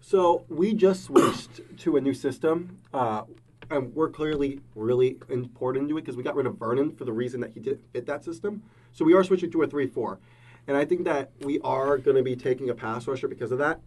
so 0.00 0.44
we 0.48 0.74
just 0.74 1.04
switched 1.04 1.60
to 1.78 1.96
a 1.96 2.00
new 2.00 2.14
system, 2.14 2.78
uh, 2.92 3.22
and 3.70 3.94
we're 3.94 4.10
clearly 4.10 4.60
really 4.74 5.18
important 5.28 5.84
into 5.84 5.98
it 5.98 6.02
because 6.02 6.16
we 6.16 6.22
got 6.22 6.34
rid 6.34 6.46
of 6.46 6.58
Vernon 6.58 6.92
for 6.92 7.04
the 7.04 7.12
reason 7.12 7.40
that 7.40 7.52
he 7.52 7.60
didn't 7.60 7.82
fit 7.92 8.06
that 8.06 8.24
system. 8.24 8.62
So 8.92 9.04
we 9.04 9.14
are 9.14 9.22
switching 9.22 9.50
to 9.50 9.62
a 9.62 9.66
three-four, 9.66 10.18
and 10.66 10.76
I 10.76 10.84
think 10.84 11.04
that 11.04 11.30
we 11.40 11.60
are 11.60 11.98
going 11.98 12.16
to 12.16 12.22
be 12.22 12.36
taking 12.36 12.70
a 12.70 12.74
pass 12.74 13.06
rusher 13.06 13.28
because 13.28 13.52
of 13.52 13.58
that. 13.58 13.80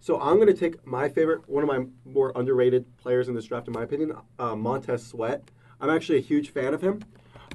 So 0.00 0.20
I'm 0.20 0.34
going 0.34 0.48
to 0.48 0.54
take 0.54 0.84
my 0.84 1.08
favorite, 1.08 1.48
one 1.48 1.62
of 1.62 1.68
my 1.68 1.86
more 2.04 2.32
underrated 2.34 2.84
players 2.96 3.28
in 3.28 3.34
this 3.34 3.44
draft, 3.44 3.68
in 3.68 3.72
my 3.72 3.84
opinion, 3.84 4.12
uh, 4.38 4.56
Montez 4.56 5.06
Sweat. 5.06 5.42
I'm 5.80 5.90
actually 5.90 6.18
a 6.18 6.22
huge 6.22 6.50
fan 6.50 6.74
of 6.74 6.82
him. 6.82 7.02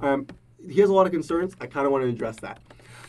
Um, 0.02 0.28
he 0.66 0.80
has 0.80 0.90
a 0.90 0.94
lot 0.94 1.06
of 1.06 1.12
concerns. 1.12 1.56
I 1.60 1.68
kind 1.68 1.86
of 1.86 1.92
want 1.92 2.04
to 2.06 2.10
address 2.10 2.38
that. 2.38 2.62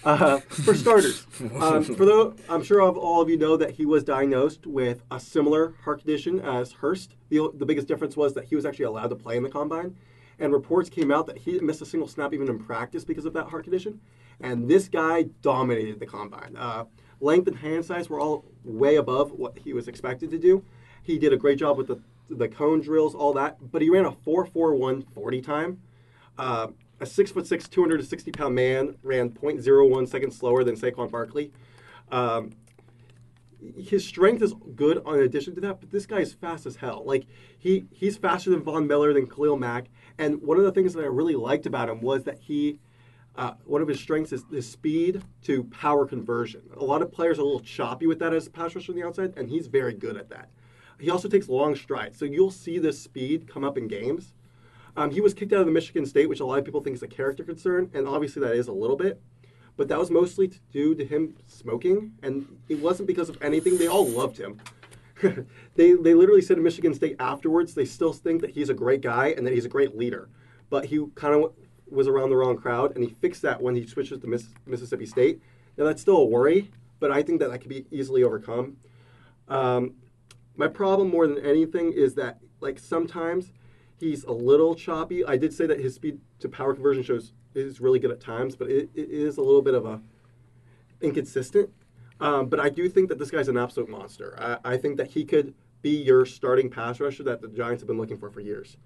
Uh, 0.05 0.39
for 0.39 0.75
starters, 0.75 1.27
um, 1.61 1.83
for 1.83 2.05
the, 2.05 2.35
I'm 2.49 2.63
sure 2.63 2.81
of 2.81 2.97
all 2.97 3.21
of 3.21 3.29
you 3.29 3.37
know 3.37 3.57
that 3.57 3.73
he 3.73 3.85
was 3.85 4.05
diagnosed 4.05 4.67
with 4.67 5.03
a 5.11 5.19
similar 5.19 5.75
heart 5.83 6.01
condition 6.01 6.41
as 6.41 6.73
Hurst. 6.73 7.17
The, 7.31 7.51
the 7.55 7.67
biggest 7.67 7.89
difference 7.89 8.17
was 8.17 8.35
that 8.35 8.45
he 8.45 8.55
was 8.55 8.65
actually 8.65 8.87
allowed 8.87 9.09
to 9.11 9.17
play 9.17 9.37
in 9.37 9.43
the 9.43 9.49
combine, 9.49 9.97
and 10.39 10.53
reports 10.53 10.89
came 10.89 11.11
out 11.11 11.27
that 11.27 11.39
he 11.39 11.53
didn't 11.53 11.67
miss 11.67 11.81
a 11.81 11.87
single 11.87 12.09
snap 12.09 12.33
even 12.33 12.49
in 12.49 12.59
practice 12.59 13.05
because 13.05 13.25
of 13.25 13.33
that 13.35 13.49
heart 13.49 13.65
condition. 13.65 14.01
And 14.41 14.69
this 14.69 14.89
guy 14.89 15.25
dominated 15.43 15.99
the 15.99 16.07
combine. 16.07 16.57
Uh, 16.57 16.85
length 17.21 17.49
and 17.49 17.57
hand 17.57 17.85
size 17.85 18.09
were 18.09 18.21
all 18.21 18.45
way 18.65 18.97
above 18.97 19.33
what 19.33 19.59
he 19.59 19.73
was 19.73 19.89
expected 19.89 20.31
to 20.31 20.39
do. 20.39 20.65
He 21.03 21.19
did 21.19 21.33
a 21.33 21.37
great 21.37 21.59
job 21.59 21.77
with 21.77 21.89
the 21.89 22.01
the 22.31 22.49
cone 22.49 22.81
drills, 22.81 23.15
all 23.15 23.33
that, 23.33 23.57
but 23.73 23.83
he 23.83 23.91
ran 23.91 24.05
a 24.05 24.13
4.41 24.13 25.05
40 25.15 25.41
time. 25.41 25.81
Uh, 26.37 26.69
a 27.01 27.07
six 27.07 27.31
foot 27.31 27.47
six, 27.47 27.69
260 27.69 28.33
pound 28.33 28.55
man 28.55 28.97
ran 29.03 29.31
0.01 29.31 30.09
seconds 30.09 30.37
slower 30.37 30.65
than 30.65 30.77
Saquon 30.77 31.11
Barkley. 31.11 31.53
Um, 32.11 32.53
his 33.77 34.07
strength 34.07 34.43
is 34.43 34.55
good 34.77 35.03
in 35.07 35.21
addition 35.21 35.55
to 35.57 35.61
that, 35.63 35.81
but 35.81 35.91
this 35.91 36.07
guy 36.07 36.21
is 36.21 36.33
fast 36.33 36.67
as 36.67 36.77
hell. 36.77 37.03
Like 37.05 37.27
he 37.59 37.87
he's 37.91 38.17
faster 38.17 38.51
than 38.51 38.63
Von 38.63 38.87
Miller 38.87 39.13
than 39.13 39.27
Khalil 39.27 39.57
Mack. 39.57 39.87
And 40.19 40.43
one 40.43 40.59
of 40.59 40.65
the 40.65 40.73
things 40.73 40.95
that 40.95 41.03
I 41.03 41.07
really 41.07 41.37
liked 41.37 41.67
about 41.67 41.89
him 41.89 42.01
was 42.01 42.25
that 42.25 42.39
he 42.39 42.79
uh, 43.37 43.55
one 43.65 43.81
of 43.81 43.89
his 43.89 44.01
strengths 44.01 44.33
is 44.33 44.45
his 44.51 44.69
speed 44.69 45.23
to 45.43 45.65
power 45.65 46.07
conversion. 46.07 46.63
A 46.77 46.85
lot 46.85 47.03
of 47.03 47.13
players 47.13 47.39
are 47.39 47.43
a 47.43 47.45
little 47.45 47.61
choppy 47.61 48.07
with 48.07 48.19
that 48.19 48.35
as 48.35 48.49
a 48.49 48.51
pass 48.51 48.75
rusher 48.75 48.91
on 48.93 48.99
the 48.99 49.07
outside, 49.07 49.33
and 49.37 49.49
he's 49.49 49.69
very 49.69 49.95
good 49.95 50.17
at 50.17 50.29
that. 50.31 50.49
He 50.99 51.09
also 51.09 51.29
takes 51.29 51.49
long 51.49 51.77
strides, 51.77 52.19
so 52.19 52.25
you'll 52.25 52.51
see 52.51 52.79
this 52.79 53.01
speed 53.01 53.49
come 53.49 53.63
up 53.63 53.79
in 53.79 53.87
games. 53.87 54.35
Um, 54.99 55.13
he 55.13 55.21
was 55.21 55.33
kicked 55.33 55.53
out 55.53 55.61
of 55.61 55.67
the 55.67 55.73
Michigan 55.73 56.05
State, 56.05 56.29
which 56.29 56.41
a 56.41 56.45
lot 56.45 56.59
of 56.59 56.65
people 56.65 56.81
think 56.81 56.97
is 56.97 57.05
a 57.05 57.07
character 57.07 57.45
concern, 57.45 57.89
and 57.95 58.09
obviously 58.09 58.43
that 58.43 58.55
is 58.55 58.67
a 58.67 58.73
little 58.73 58.97
bit. 58.97 59.23
But 59.77 59.87
that 59.87 59.99
was 59.99 60.11
mostly 60.11 60.51
due 60.73 60.97
to 60.97 61.05
him 61.05 61.37
smoking, 61.47 62.15
and 62.25 62.59
it 62.69 62.81
wasn't 62.81 63.07
because 63.07 63.29
of 63.29 63.41
anything. 63.41 63.79
They 63.79 63.87
all 63.87 64.09
loved 64.09 64.37
him. 64.37 64.61
they, 65.77 65.93
they 65.93 66.15
literally 66.15 66.43
said 66.43 66.57
to 66.57 66.63
Michigan 66.63 66.95
State 66.95 67.15
afterwards 67.21 67.75
they 67.75 67.85
still 67.85 68.13
think 68.13 68.41
that 68.41 68.51
he's 68.51 68.71
a 68.71 68.75
great 68.75 69.01
guy 69.01 69.29
and 69.37 69.47
that 69.47 69.55
he's 69.55 69.65
a 69.65 69.69
great 69.69 69.97
leader. 69.97 70.31
But 70.69 70.87
he 70.87 71.07
kind 71.15 71.33
of 71.33 71.53
was 71.89 72.09
around 72.09 72.31
the 72.31 72.37
wrong 72.37 72.57
crowd, 72.57 72.97
and 72.97 73.05
he 73.05 73.11
fixed 73.21 73.43
that 73.43 73.63
when 73.63 73.77
he 73.77 73.87
switches 73.87 74.19
to 74.19 74.27
Miss, 74.27 74.49
Mississippi 74.67 75.07
State. 75.07 75.41
Now 75.77 75.85
that's 75.85 76.03
still 76.03 76.17
a 76.17 76.25
worry, 76.25 76.73
but 76.99 77.13
I 77.13 77.23
think 77.23 77.39
that 77.39 77.53
that 77.53 77.61
could 77.61 77.71
be 77.71 77.87
easily 77.93 78.25
overcome. 78.25 78.79
Um, 79.47 79.95
my 80.57 80.67
problem 80.67 81.09
more 81.09 81.29
than 81.29 81.39
anything 81.39 81.93
is 81.93 82.17
that 82.17 82.41
like 82.61 82.81
sometimes 82.81 83.53
he's 83.99 84.25
a 84.25 84.33
little 84.33 84.75
choppy. 84.75 85.25
I 85.25 85.37
did 85.37 85.53
say 85.53 85.67
that 85.67 85.81
his 85.81 85.95
speed 85.95 86.21
to 86.41 86.49
power 86.49 86.75
conversion 86.75 87.03
shows 87.03 87.33
is 87.55 87.81
really 87.81 87.99
good 87.99 88.11
at 88.11 88.21
times, 88.21 88.57
but 88.57 88.71
it, 88.71 88.91
it 88.95 89.11
is 89.11 89.37
a 89.37 89.43
little 89.43 89.63
bit 89.63 89.75
of 89.75 89.85
a 89.87 90.01
inconsistent. 91.01 91.71
Um, 92.21 92.47
but 92.47 92.59
I 92.59 92.69
do 92.69 92.89
think 92.89 93.09
that 93.09 93.19
this 93.19 93.31
guy's 93.31 93.49
an 93.49 93.57
absolute 93.57 93.89
monster. 93.89 94.37
I, 94.39 94.73
I 94.73 94.77
think 94.77 94.97
that 94.97 95.09
he 95.09 95.25
could 95.25 95.55
be 95.83 96.03
your 96.03 96.27
starting 96.27 96.69
pass 96.69 96.99
rusher 96.99 97.23
that 97.25 97.41
the 97.41 97.49
Giants 97.49 97.83
have 97.83 97.87
been 97.87 97.99
looking 97.99 98.19
for 98.19 98.31
for 98.31 98.41
years. 98.41 98.77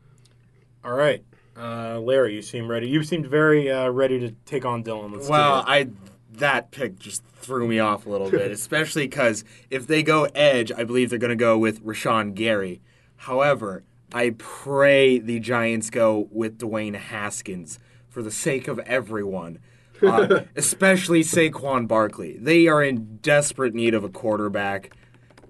All 0.85 0.93
right, 0.93 1.25
uh, 1.57 1.99
Larry, 2.01 2.35
you 2.35 2.43
seem 2.43 2.69
ready. 2.69 2.89
You 2.89 3.03
seemed 3.03 3.27
very 3.27 3.71
uh, 3.71 3.89
ready 3.89 4.19
to 4.19 4.33
take 4.45 4.65
on 4.65 4.83
Dylan. 4.85 5.13
Let's 5.13 5.29
Well. 5.29 5.65
I 5.67 5.89
that 6.35 6.71
pick 6.71 6.99
just 6.99 7.23
threw 7.37 7.69
me 7.69 7.79
off 7.79 8.07
a 8.07 8.09
little 8.11 8.31
bit, 8.31 8.51
especially 8.51 9.07
because 9.07 9.45
if 9.71 9.87
they 9.87 10.03
go 10.03 10.25
edge, 10.35 10.73
I 10.73 10.85
believe 10.85 11.11
they're 11.11 11.19
going 11.19 11.31
to 11.31 11.37
go 11.37 11.59
with 11.59 11.85
Rashan 11.85 12.35
Gary. 12.35 12.81
However, 13.17 13.85
I 14.15 14.35
pray 14.37 15.19
the 15.19 15.41
Giants 15.41 15.91
go 15.91 16.29
with 16.31 16.59
Dwayne 16.59 16.97
Haskins 16.97 17.79
for 18.09 18.23
the 18.23 18.31
sake 18.31 18.69
of 18.69 18.79
everyone, 18.81 19.59
uh, 20.03 20.43
especially 20.55 21.23
Saquon 21.23 21.89
Barkley. 21.89 22.37
They 22.39 22.67
are 22.67 22.83
in 22.83 23.19
desperate 23.23 23.75
need 23.75 23.95
of 23.95 24.05
a 24.05 24.11
quarterback. 24.11 24.95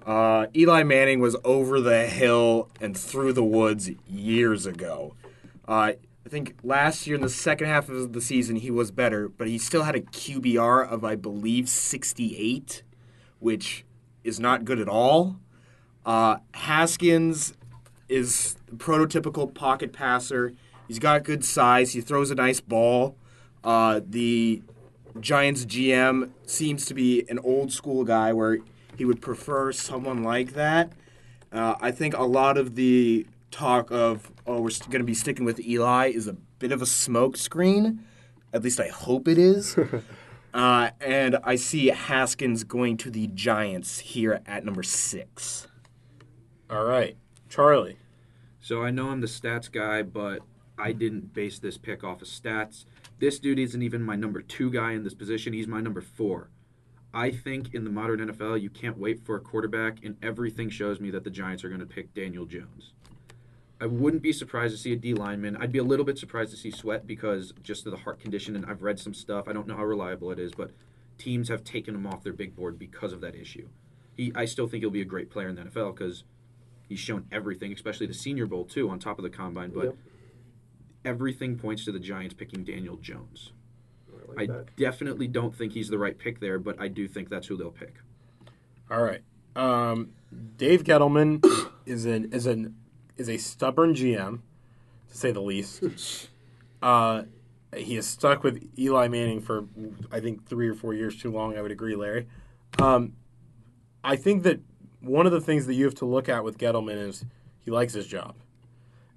Uh, 0.07 0.47
Eli 0.55 0.83
Manning 0.83 1.21
was 1.21 1.37
over 1.45 1.81
the 1.81 2.07
hill 2.07 2.69
and 2.81 2.97
through 2.97 3.33
the 3.33 3.45
woods 3.45 3.91
years 4.07 4.67
ago. 4.67 5.15
Uh, 5.67 5.93
I 6.25 6.29
think 6.29 6.57
last 6.63 7.07
year 7.07 7.17
in 7.17 7.23
the 7.23 7.29
second 7.29 7.67
half 7.67 7.89
of 7.89 8.13
the 8.13 8.21
season 8.21 8.57
he 8.57 8.71
was 8.71 8.91
better, 8.91 9.29
but 9.29 9.49
he 9.49 9.59
still 9.59 9.83
had 9.83 9.97
a 9.97 10.01
QBR 10.01 10.89
of 10.89 11.05
I 11.05 11.17
believe 11.17 11.69
68, 11.69 12.83
which 13.41 13.85
is 14.23 14.39
not 14.39 14.65
good 14.65 14.79
at 14.79 14.89
all. 14.89 15.37
Uh, 16.05 16.37
Haskins 16.55 17.55
is 18.13 18.57
the 18.67 18.77
prototypical 18.77 19.53
pocket 19.53 19.93
passer. 19.93 20.53
He's 20.87 20.99
got 20.99 21.25
good 21.25 21.45
size. 21.45 21.93
He 21.93 22.01
throws 22.01 22.31
a 22.31 22.35
nice 22.35 22.61
ball. 22.61 23.17
Uh, 23.65 24.01
the 24.07 24.63
Giants 25.21 25.65
GM 25.65 26.31
seems 26.47 26.85
to 26.87 26.95
be 26.95 27.25
an 27.29 27.39
old 27.39 27.73
school 27.73 28.05
guy 28.05 28.33
where 28.33 28.59
he 28.97 29.05
would 29.05 29.21
prefer 29.21 29.73
someone 29.73 30.23
like 30.23 30.53
that. 30.55 30.93
Uh, 31.51 31.75
I 31.81 31.91
think 31.91 32.15
a 32.15 32.25
lot 32.25 32.57
of 32.57 32.75
the 32.75 33.27
talk 33.51 33.91
of 33.91 34.33
oh 34.47 34.61
we're 34.61 34.71
going 34.89 35.01
to 35.01 35.05
be 35.05 35.15
sticking 35.15 35.45
with 35.45 35.61
Eli 35.61 36.09
is 36.09 36.27
a 36.27 36.33
bit 36.59 36.73
of 36.73 36.83
a 36.83 36.87
smokescreen. 36.87 37.99
At 38.53 38.63
least 38.63 38.81
I 38.81 38.89
hope 38.89 39.29
it 39.29 39.39
is. 39.39 39.77
uh, 40.55 40.91
and 41.01 41.39
I 41.45 41.57
see 41.57 41.89
Haskins 41.89 42.65
going 42.65 42.97
to 42.99 43.11
the 43.11 43.27
Giants 43.29 43.99
here 43.99 44.41
at 44.47 44.65
number 44.65 44.83
six. 44.83 45.67
All 46.71 46.85
right, 46.85 47.17
Charlie. 47.53 47.99
So 48.63 48.83
I 48.83 48.91
know 48.91 49.11
I'm 49.11 49.21
the 49.21 49.27
stats 49.27 49.71
guy, 49.71 50.01
but 50.01 50.41
I 50.79 50.93
didn't 50.93 51.35
base 51.35 51.59
this 51.59 51.77
pick 51.77 52.03
off 52.03 52.23
of 52.23 52.29
stats. 52.29 52.87
This 53.19 53.39
dude 53.39 53.59
isn't 53.59 53.83
even 53.83 54.03
my 54.03 54.17
number 54.17 54.41
two 54.41 54.71
guy 54.71 54.93
in 54.93 55.05
this 55.05 55.13
position. 55.13 55.53
He's 55.53 55.67
my 55.67 55.83
number 55.83 56.01
four. 56.01 56.49
I 57.13 57.31
think 57.31 57.75
in 57.75 57.85
the 57.85 57.91
modern 57.91 58.21
NFL, 58.21 58.63
you 58.63 58.71
can't 58.71 58.97
wait 58.97 59.21
for 59.21 59.37
a 59.37 59.41
quarterback, 59.41 60.03
and 60.03 60.17
everything 60.23 60.71
shows 60.71 60.99
me 60.99 61.11
that 61.11 61.25
the 61.25 61.31
Giants 61.31 61.63
are 61.63 61.69
going 61.69 61.81
to 61.81 61.87
pick 61.87 62.15
Daniel 62.15 62.47
Jones. 62.47 62.95
I 63.79 63.85
wouldn't 63.85 64.23
be 64.23 64.33
surprised 64.33 64.75
to 64.75 64.81
see 64.81 64.95
a 64.95 64.97
D 64.97 65.13
lineman. 65.13 65.59
I'd 65.59 65.73
be 65.73 65.79
a 65.79 65.85
little 65.85 66.07
bit 66.07 66.17
surprised 66.17 66.53
to 66.53 66.57
see 66.57 66.71
Sweat 66.71 67.07
because 67.07 67.53
just 67.63 67.85
of 67.85 67.93
the 67.93 67.99
heart 67.99 68.19
condition, 68.19 68.57
and 68.57 68.65
I've 68.65 68.83
read 68.83 68.99
some 68.99 69.13
stuff. 69.13 69.47
I 69.47 69.53
don't 69.53 69.67
know 69.67 69.77
how 69.77 69.85
reliable 69.85 70.31
it 70.31 70.39
is, 70.39 70.53
but 70.53 70.71
teams 71.19 71.51
have 71.51 71.65
taken 71.65 71.95
him 71.95 72.07
off 72.07 72.23
their 72.23 72.33
big 72.33 72.57
board 72.57 72.79
because 72.79 73.13
of 73.13 73.21
that 73.21 73.35
issue. 73.35 73.69
He, 74.17 74.33
I 74.35 74.47
still 74.47 74.69
think 74.69 74.83
he'll 74.83 74.91
be 74.91 75.03
a 75.03 75.05
great 75.05 75.29
player 75.29 75.49
in 75.49 75.57
the 75.57 75.63
NFL 75.63 75.95
because 75.97 76.25
he's 76.93 77.01
shown 77.01 77.27
everything, 77.33 77.73
especially 77.73 78.07
the 78.07 78.15
Senior 78.15 78.47
Bowl 78.47 78.65
too, 78.65 78.89
on 78.91 78.99
top 78.99 79.19
of 79.19 79.23
the 79.23 79.31
combine. 79.31 79.71
But 79.71 79.85
Yep. 79.85 79.97
everything 81.05 81.57
points 81.59 81.85
to 81.87 81.93
the 81.93 81.99
Giants 81.99 82.35
picking 82.35 82.65
Daniel 82.65 82.97
Jones. 82.97 83.53
I 84.39 84.45
like 84.45 84.51
I 84.51 84.63
definitely 84.77 85.27
don't 85.27 85.55
think 85.55 85.73
he's 85.73 85.89
the 85.89 85.99
right 85.99 86.17
pick 86.17 86.41
there, 86.41 86.59
but 86.59 86.81
I 86.81 86.89
do 86.89 87.09
think 87.09 87.29
that's 87.29 87.47
who 87.49 87.57
they'll 87.57 87.71
pick. 87.71 87.95
All 88.91 89.03
right. 89.03 89.23
Um, 89.57 90.11
Dave 90.57 90.85
Gettleman 90.85 91.45
is 91.87 92.05
an 92.05 92.33
is 92.33 92.47
an 92.47 92.77
is 93.17 93.29
a 93.29 93.37
stubborn 93.39 93.95
GM, 93.95 94.41
to 95.11 95.17
say 95.17 95.33
the 95.33 95.41
least. 95.41 96.29
uh, 96.83 97.23
he 97.77 97.97
is 97.97 98.07
stuck 98.07 98.43
with 98.45 98.69
Eli 98.79 99.09
Manning 99.09 99.41
for 99.41 99.67
I 100.11 100.21
think 100.21 100.47
three 100.47 100.69
or 100.69 100.75
four 100.75 100.95
years 100.95 101.21
too 101.21 101.31
long. 101.31 101.57
I 101.57 101.63
would 101.63 101.73
agree, 101.73 101.97
Larry. 101.97 102.27
Um, 102.79 103.15
I 104.05 104.17
think 104.17 104.43
that 104.45 104.61
one 105.03 105.27
of 105.27 105.33
the 105.33 105.41
things 105.41 105.67
that 105.67 105.75
you 105.75 105.85
have 105.85 105.95
to 105.97 106.07
look 106.07 106.29
at 106.29 106.45
with 106.45 106.59
Gettleman 106.59 107.09
is 107.09 107.25
he 107.61 107.71
likes 107.71 107.93
his 107.93 108.07
job, 108.07 108.35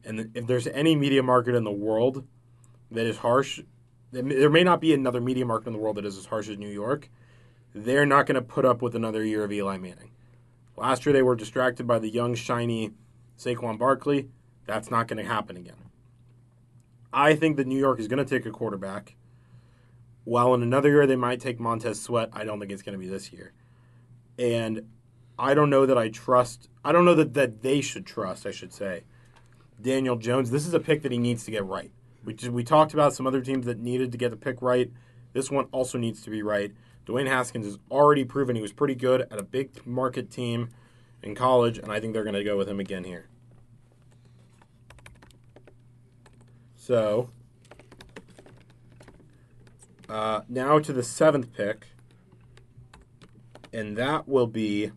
and 0.04 0.32
if 0.34 0.48
there's 0.48 0.68
any 0.68 0.96
media 0.96 1.24
market 1.24 1.56
in 1.56 1.64
the 1.64 1.72
world 1.72 2.26
that 2.92 3.06
is 3.06 3.18
harsh, 3.18 3.62
there 4.12 4.50
may 4.50 4.64
not 4.64 4.82
be 4.82 4.94
another 4.94 5.22
media 5.22 5.46
market 5.46 5.68
in 5.68 5.74
the 5.74 5.80
world 5.80 5.98
that 5.98 6.06
is 6.06 6.18
as 6.18 6.26
harsh 6.26 6.50
as 6.50 6.58
New 6.58 6.70
York. 6.70 7.10
They're 7.74 8.06
not 8.06 8.26
going 8.26 8.36
to 8.36 8.42
put 8.42 8.66
up 8.66 8.82
with 8.82 8.96
another 8.96 9.24
year 9.24 9.44
of 9.44 9.52
Eli 9.52 9.78
Manning. 9.78 10.12
Last 10.78 11.06
year 11.06 11.14
they 11.14 11.24
were 11.24 11.36
distracted 11.36 11.86
by 11.86 12.00
the 12.00 12.10
young, 12.10 12.36
shiny 12.36 12.92
Saquon 13.38 13.78
Barkley. 13.78 14.30
That's 14.66 14.90
not 14.90 15.08
going 15.08 15.24
to 15.24 15.30
happen 15.30 15.58
again. 15.58 15.76
I 17.12 17.36
think 17.36 17.58
that 17.58 17.68
New 17.68 17.78
York 17.78 18.00
is 18.00 18.08
going 18.08 18.24
to 18.24 18.26
take 18.26 18.46
a 18.46 18.52
quarterback. 18.52 19.16
While 20.24 20.54
in 20.54 20.64
another 20.64 20.90
year 20.90 21.06
they 21.06 21.16
might 21.16 21.40
take 21.40 21.60
Montez 21.60 22.02
Sweat, 22.02 22.30
I 22.34 22.44
don't 22.46 22.60
think 22.60 22.72
it's 22.72 22.82
going 22.82 22.98
to 22.98 23.00
be 23.00 23.10
this 23.10 23.32
year. 23.32 23.54
And 24.40 24.88
I 25.38 25.54
don't 25.54 25.70
know 25.70 25.86
that 25.86 25.98
I 25.98 26.10
trust. 26.10 26.70
I 26.84 26.92
don't 26.92 27.06
know 27.06 27.16
that, 27.16 27.34
that 27.34 27.62
they 27.62 27.82
should 27.82 28.06
trust. 28.06 28.46
I 28.46 28.52
should 28.52 28.74
say 28.74 29.04
Daniel 29.82 30.16
Jones. 30.16 30.52
This 30.52 30.66
is 30.66 30.74
a 30.74 30.80
pick 30.80 31.02
that 31.02 31.12
he 31.12 31.18
needs 31.18 31.44
to 31.46 31.52
get 31.52 31.66
right. 31.66 31.92
We 32.24 32.34
just, 32.34 32.52
we 32.52 32.64
talked 32.64 32.94
about 32.94 33.14
some 33.14 33.28
other 33.28 33.42
teams 33.42 33.66
that 33.66 33.80
needed 33.80 34.12
to 34.12 34.18
get 34.18 34.32
the 34.32 34.38
pick 34.38 34.62
right. 34.62 34.92
This 35.34 35.52
one 35.52 35.66
also 35.72 35.98
needs 35.98 36.22
to 36.24 36.30
be 36.30 36.42
right. 36.42 36.72
Dwayne 37.06 37.28
Haskins 37.28 37.66
has 37.66 37.78
already 37.92 38.26
proven 38.26 38.56
he 38.56 38.62
was 38.62 38.72
pretty 38.74 38.96
good 38.96 39.22
at 39.22 39.40
a 39.40 39.44
big 39.44 39.86
market 39.86 40.32
team 40.32 40.70
in 41.22 41.36
college, 41.36 41.78
and 41.78 41.92
I 41.92 42.00
think 42.00 42.14
they're 42.14 42.24
going 42.24 42.36
to 42.36 42.44
go 42.44 42.58
with 42.58 42.68
him 42.68 42.80
again 42.80 43.04
here. 43.04 43.28
So, 46.76 47.30
uh, 50.08 50.42
now 50.48 50.80
to 50.80 50.94
the 50.94 51.04
seventh 51.04 51.54
pick, 51.54 51.88
and 53.74 53.98
that 53.98 54.28
will 54.28 54.48
be 54.48 54.92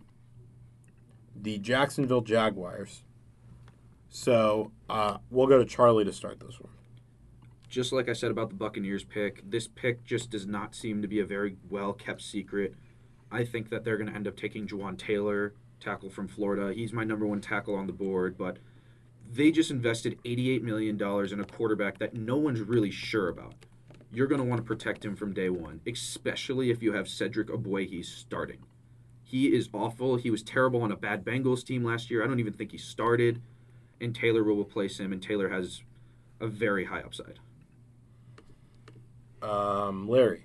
the 1.43 1.59
Jacksonville 1.59 2.21
Jaguars. 2.23 3.03
So, 4.09 4.73
uh, 4.89 5.19
we'll 5.31 5.47
go 5.47 5.59
to 5.59 5.65
Charlie 5.65 6.05
to 6.05 6.13
start 6.13 6.41
this 6.41 6.61
one. 6.61 6.73
just 7.69 7.93
like 7.93 8.09
I 8.09 8.15
said 8.15 8.31
about 8.31 8.49
the 8.49 8.55
Buccaneers 8.55 9.05
pick, 9.05 9.43
this 9.49 9.69
pick 9.69 10.03
just 10.05 10.31
does 10.31 10.47
not 10.47 10.75
seem 10.75 11.03
to 11.03 11.09
be 11.09 11.21
a 11.21 11.27
very 11.27 11.57
well 11.69 11.93
kept 11.93 12.23
secret. 12.23 12.75
I 13.31 13.45
think 13.45 13.69
that 13.69 13.85
they're 13.85 13.99
going 13.99 14.09
to 14.09 14.17
end 14.17 14.27
up 14.27 14.37
taking 14.37 14.67
Jawaan 14.67 14.99
Taylor, 14.99 15.53
tackle 15.81 16.09
from 16.09 16.29
Florida. 16.29 16.73
He's 16.73 16.95
my 16.95 17.05
number 17.05 17.27
one 17.27 17.43
tackle 17.43 17.75
on 17.75 17.87
the 17.87 17.93
board, 17.93 18.39
but 18.39 18.57
they 19.31 19.51
just 19.51 19.71
invested 19.71 20.19
$88 20.25 20.63
million 20.63 20.97
in 20.97 21.41
a 21.41 21.45
quarterback 21.45 21.99
that 21.99 22.15
no 22.15 22.37
one's 22.39 22.61
really 22.61 22.91
sure 22.91 23.29
about. 23.29 23.55
You're 24.11 24.27
going 24.29 24.41
to 24.41 24.47
want 24.49 24.61
to 24.63 24.67
protect 24.67 25.05
him 25.05 25.15
from 25.15 25.35
day 25.35 25.51
one, 25.51 25.83
especially 25.87 26.71
if 26.71 26.83
you 26.83 26.95
have 26.95 27.07
Cedric 27.07 27.49
Ogbuehi 27.49 28.03
starting. 28.03 28.61
He 29.29 29.55
is 29.55 29.69
awful. 29.75 30.17
He 30.17 30.31
was 30.31 30.43
terrible 30.43 30.81
on 30.81 30.91
a 30.91 30.97
bad 30.97 31.23
Bengals 31.23 31.63
team 31.63 31.85
last 31.85 32.11
year. 32.11 32.25
I 32.25 32.27
don't 32.27 32.41
even 32.41 32.55
think 32.55 32.73
he 32.73 32.79
started. 32.79 33.43
And 34.01 34.15
Taylor 34.15 34.43
will 34.43 34.57
replace 34.57 34.99
him, 34.99 35.13
and 35.13 35.23
Taylor 35.23 35.51
has 35.51 35.83
a 36.41 36.47
very 36.47 36.87
high 36.87 37.01
upside. 37.01 37.39
Um, 39.43 40.09
Larry. 40.09 40.45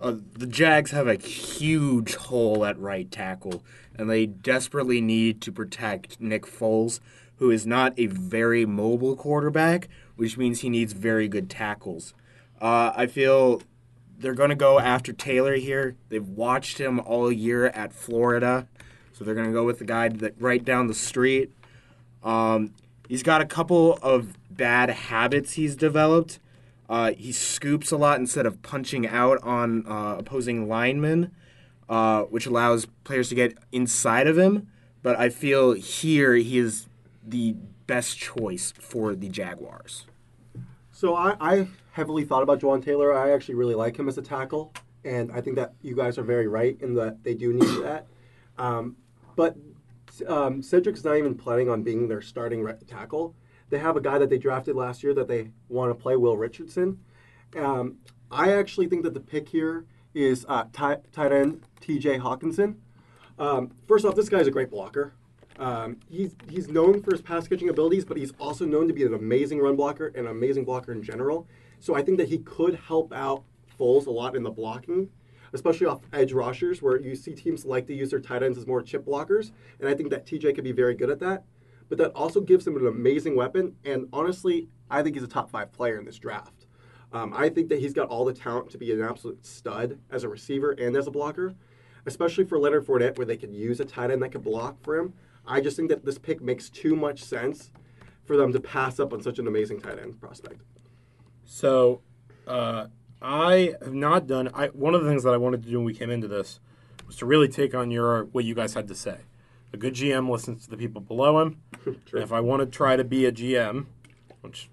Uh, 0.00 0.14
the 0.32 0.46
Jags 0.46 0.92
have 0.92 1.06
a 1.06 1.16
huge 1.16 2.14
hole 2.14 2.64
at 2.64 2.78
right 2.78 3.10
tackle, 3.10 3.62
and 3.94 4.08
they 4.08 4.24
desperately 4.24 5.02
need 5.02 5.42
to 5.42 5.52
protect 5.52 6.18
Nick 6.18 6.46
Foles, 6.46 7.00
who 7.36 7.50
is 7.50 7.66
not 7.66 7.92
a 7.98 8.06
very 8.06 8.64
mobile 8.64 9.16
quarterback, 9.16 9.86
which 10.16 10.38
means 10.38 10.60
he 10.60 10.70
needs 10.70 10.94
very 10.94 11.28
good 11.28 11.50
tackles. 11.50 12.14
Uh, 12.58 12.90
I 12.96 13.06
feel 13.06 13.60
they're 14.18 14.34
going 14.34 14.50
to 14.50 14.56
go 14.56 14.80
after 14.80 15.12
Taylor 15.12 15.54
here. 15.54 15.96
They've 16.08 16.26
watched 16.26 16.78
him 16.78 17.00
all 17.00 17.30
year 17.30 17.66
at 17.66 17.92
Florida, 17.92 18.66
so 19.12 19.24
they're 19.24 19.34
going 19.34 19.46
to 19.46 19.52
go 19.52 19.64
with 19.64 19.78
the 19.78 19.84
guy 19.84 20.08
that 20.08 20.34
right 20.40 20.64
down 20.64 20.88
the 20.88 20.94
street. 20.94 21.52
Um, 22.22 22.74
he's 23.08 23.22
got 23.22 23.40
a 23.40 23.46
couple 23.46 23.98
of 24.02 24.36
bad 24.50 24.90
habits 24.90 25.52
he's 25.52 25.76
developed. 25.76 26.40
Uh, 26.88 27.12
he 27.12 27.32
scoops 27.32 27.90
a 27.92 27.96
lot 27.96 28.18
instead 28.18 28.46
of 28.46 28.62
punching 28.62 29.06
out 29.06 29.42
on 29.42 29.86
uh, 29.86 30.16
opposing 30.18 30.68
linemen, 30.68 31.30
uh, 31.88 32.22
which 32.22 32.46
allows 32.46 32.86
players 33.04 33.28
to 33.28 33.34
get 33.34 33.56
inside 33.72 34.26
of 34.26 34.36
him. 34.36 34.68
But 35.02 35.18
I 35.18 35.28
feel 35.28 35.72
here 35.72 36.34
he 36.34 36.58
is 36.58 36.86
the 37.24 37.54
best 37.86 38.18
choice 38.18 38.72
for 38.78 39.14
the 39.14 39.28
Jaguars. 39.28 40.06
So 40.98 41.14
I, 41.14 41.36
I 41.40 41.68
heavily 41.92 42.24
thought 42.24 42.42
about 42.42 42.58
Jawaan 42.58 42.84
Taylor. 42.84 43.16
I 43.16 43.30
actually 43.30 43.54
really 43.54 43.76
like 43.76 43.96
him 43.96 44.08
as 44.08 44.18
a 44.18 44.22
tackle, 44.22 44.74
and 45.04 45.30
I 45.30 45.40
think 45.40 45.54
that 45.54 45.74
you 45.80 45.94
guys 45.94 46.18
are 46.18 46.24
very 46.24 46.48
right 46.48 46.76
in 46.80 46.94
that 46.94 47.22
they 47.22 47.34
do 47.34 47.52
need 47.52 47.68
that. 47.84 48.08
Um, 48.58 48.96
but 49.36 49.54
um, 50.26 50.60
Cedric's 50.60 51.04
not 51.04 51.16
even 51.16 51.36
planning 51.36 51.68
on 51.68 51.84
being 51.84 52.08
their 52.08 52.20
starting 52.20 52.64
right 52.64 52.84
tackle. 52.88 53.36
They 53.70 53.78
have 53.78 53.96
a 53.96 54.00
guy 54.00 54.18
that 54.18 54.28
they 54.28 54.38
drafted 54.38 54.74
last 54.74 55.04
year 55.04 55.14
that 55.14 55.28
they 55.28 55.52
want 55.68 55.90
to 55.90 55.94
play, 55.94 56.16
Will 56.16 56.36
Richardson. 56.36 56.98
Um, 57.56 57.98
I 58.28 58.54
actually 58.54 58.88
think 58.88 59.04
that 59.04 59.14
the 59.14 59.20
pick 59.20 59.48
here 59.48 59.86
is 60.14 60.44
uh, 60.48 60.64
tight, 60.72 61.12
tight 61.12 61.30
end 61.30 61.62
T.J. 61.80 62.18
Hockenson. 62.18 62.74
Um, 63.38 63.70
first 63.86 64.04
off, 64.04 64.16
this 64.16 64.28
guy's 64.28 64.48
a 64.48 64.50
great 64.50 64.68
blocker. 64.68 65.12
Um, 65.58 65.96
he's 66.08 66.34
he's 66.48 66.68
known 66.68 67.02
for 67.02 67.10
his 67.10 67.20
pass 67.20 67.48
catching 67.48 67.68
abilities, 67.68 68.04
but 68.04 68.16
he's 68.16 68.32
also 68.38 68.64
known 68.64 68.86
to 68.88 68.94
be 68.94 69.04
an 69.04 69.14
amazing 69.14 69.58
run 69.58 69.76
blocker 69.76 70.06
and 70.08 70.26
an 70.26 70.28
amazing 70.28 70.64
blocker 70.64 70.92
in 70.92 71.02
general. 71.02 71.48
So 71.80 71.94
I 71.94 72.02
think 72.02 72.18
that 72.18 72.28
he 72.28 72.38
could 72.38 72.76
help 72.76 73.12
out 73.12 73.44
Foles 73.78 74.06
a 74.06 74.10
lot 74.10 74.36
in 74.36 74.42
the 74.42 74.50
blocking, 74.50 75.08
especially 75.52 75.86
off 75.86 76.00
edge 76.12 76.32
rushers, 76.32 76.82
where 76.82 77.00
you 77.00 77.14
see 77.14 77.34
teams 77.34 77.64
like 77.64 77.86
to 77.86 77.94
use 77.94 78.10
their 78.10 78.20
tight 78.20 78.42
ends 78.42 78.58
as 78.58 78.66
more 78.66 78.82
chip 78.82 79.04
blockers, 79.04 79.52
and 79.80 79.88
I 79.88 79.94
think 79.94 80.10
that 80.10 80.26
TJ 80.26 80.54
could 80.54 80.64
be 80.64 80.72
very 80.72 80.94
good 80.94 81.10
at 81.10 81.20
that. 81.20 81.44
But 81.88 81.98
that 81.98 82.12
also 82.12 82.40
gives 82.40 82.66
him 82.66 82.76
an 82.76 82.86
amazing 82.86 83.34
weapon, 83.34 83.76
and 83.84 84.08
honestly, 84.12 84.68
I 84.90 85.02
think 85.02 85.16
he's 85.16 85.24
a 85.24 85.28
top 85.28 85.50
five 85.50 85.72
player 85.72 85.98
in 85.98 86.04
this 86.04 86.18
draft. 86.18 86.66
Um, 87.12 87.32
I 87.34 87.48
think 87.48 87.68
that 87.70 87.78
he's 87.78 87.94
got 87.94 88.08
all 88.08 88.24
the 88.24 88.34
talent 88.34 88.70
to 88.70 88.78
be 88.78 88.92
an 88.92 89.00
absolute 89.00 89.44
stud 89.44 89.98
as 90.10 90.24
a 90.24 90.28
receiver 90.28 90.72
and 90.72 90.94
as 90.96 91.06
a 91.06 91.10
blocker, 91.10 91.54
especially 92.04 92.44
for 92.44 92.58
Leonard 92.58 92.86
Fournette, 92.86 93.16
where 93.16 93.26
they 93.26 93.36
could 93.36 93.52
use 93.52 93.80
a 93.80 93.84
tight 93.84 94.10
end 94.10 94.22
that 94.22 94.32
could 94.32 94.44
block 94.44 94.76
for 94.82 94.96
him. 94.96 95.14
I 95.48 95.60
just 95.60 95.76
think 95.76 95.88
that 95.88 96.04
this 96.04 96.18
pick 96.18 96.40
makes 96.40 96.68
too 96.68 96.94
much 96.94 97.24
sense 97.24 97.70
for 98.24 98.36
them 98.36 98.52
to 98.52 98.60
pass 98.60 99.00
up 99.00 99.12
on 99.12 99.22
such 99.22 99.38
an 99.38 99.46
amazing 99.46 99.80
tight 99.80 99.98
end 99.98 100.20
prospect. 100.20 100.60
So, 101.44 102.02
uh, 102.46 102.88
I 103.20 103.74
have 103.82 103.94
not 103.94 104.26
done. 104.26 104.50
I 104.54 104.66
one 104.68 104.94
of 104.94 105.02
the 105.02 105.08
things 105.08 105.24
that 105.24 105.34
I 105.34 105.38
wanted 105.38 105.62
to 105.64 105.70
do 105.70 105.78
when 105.78 105.86
we 105.86 105.94
came 105.94 106.10
into 106.10 106.28
this 106.28 106.60
was 107.06 107.16
to 107.16 107.26
really 107.26 107.48
take 107.48 107.74
on 107.74 107.90
your 107.90 108.24
what 108.26 108.44
you 108.44 108.54
guys 108.54 108.74
had 108.74 108.86
to 108.88 108.94
say. 108.94 109.18
A 109.72 109.76
good 109.76 109.94
GM 109.94 110.30
listens 110.30 110.64
to 110.64 110.70
the 110.70 110.76
people 110.76 111.00
below 111.00 111.40
him. 111.40 111.60
And 111.86 112.22
if 112.22 112.32
I 112.32 112.40
want 112.40 112.60
to 112.60 112.66
try 112.66 112.96
to 112.96 113.04
be 113.04 113.24
a 113.24 113.32
GM, 113.32 113.86
which. 114.42 114.68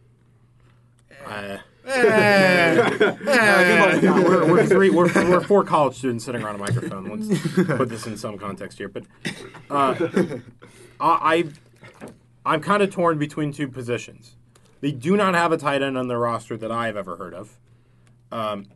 We're, 4.01 4.51
we're 4.51 4.65
three. 4.65 4.89
We're, 4.89 5.13
we're 5.13 5.41
four 5.41 5.63
college 5.63 5.95
students 5.97 6.25
sitting 6.25 6.41
around 6.41 6.55
a 6.55 6.57
microphone. 6.57 7.27
Let's 7.27 7.53
put 7.65 7.89
this 7.89 8.07
in 8.07 8.17
some 8.17 8.37
context 8.37 8.77
here. 8.77 8.89
But 8.89 9.03
uh, 9.69 9.95
I, 10.99 11.43
I, 11.43 11.43
I'm 12.45 12.61
kind 12.61 12.81
of 12.81 12.91
torn 12.91 13.17
between 13.17 13.51
two 13.51 13.67
positions. 13.67 14.35
They 14.81 14.91
do 14.91 15.15
not 15.15 15.33
have 15.35 15.51
a 15.51 15.57
tight 15.57 15.81
end 15.81 15.97
on 15.97 16.07
their 16.07 16.19
roster 16.19 16.57
that 16.57 16.71
I 16.71 16.87
have 16.87 16.97
ever 16.97 17.15
heard 17.17 17.33
of, 17.33 17.57
um, 18.31 18.67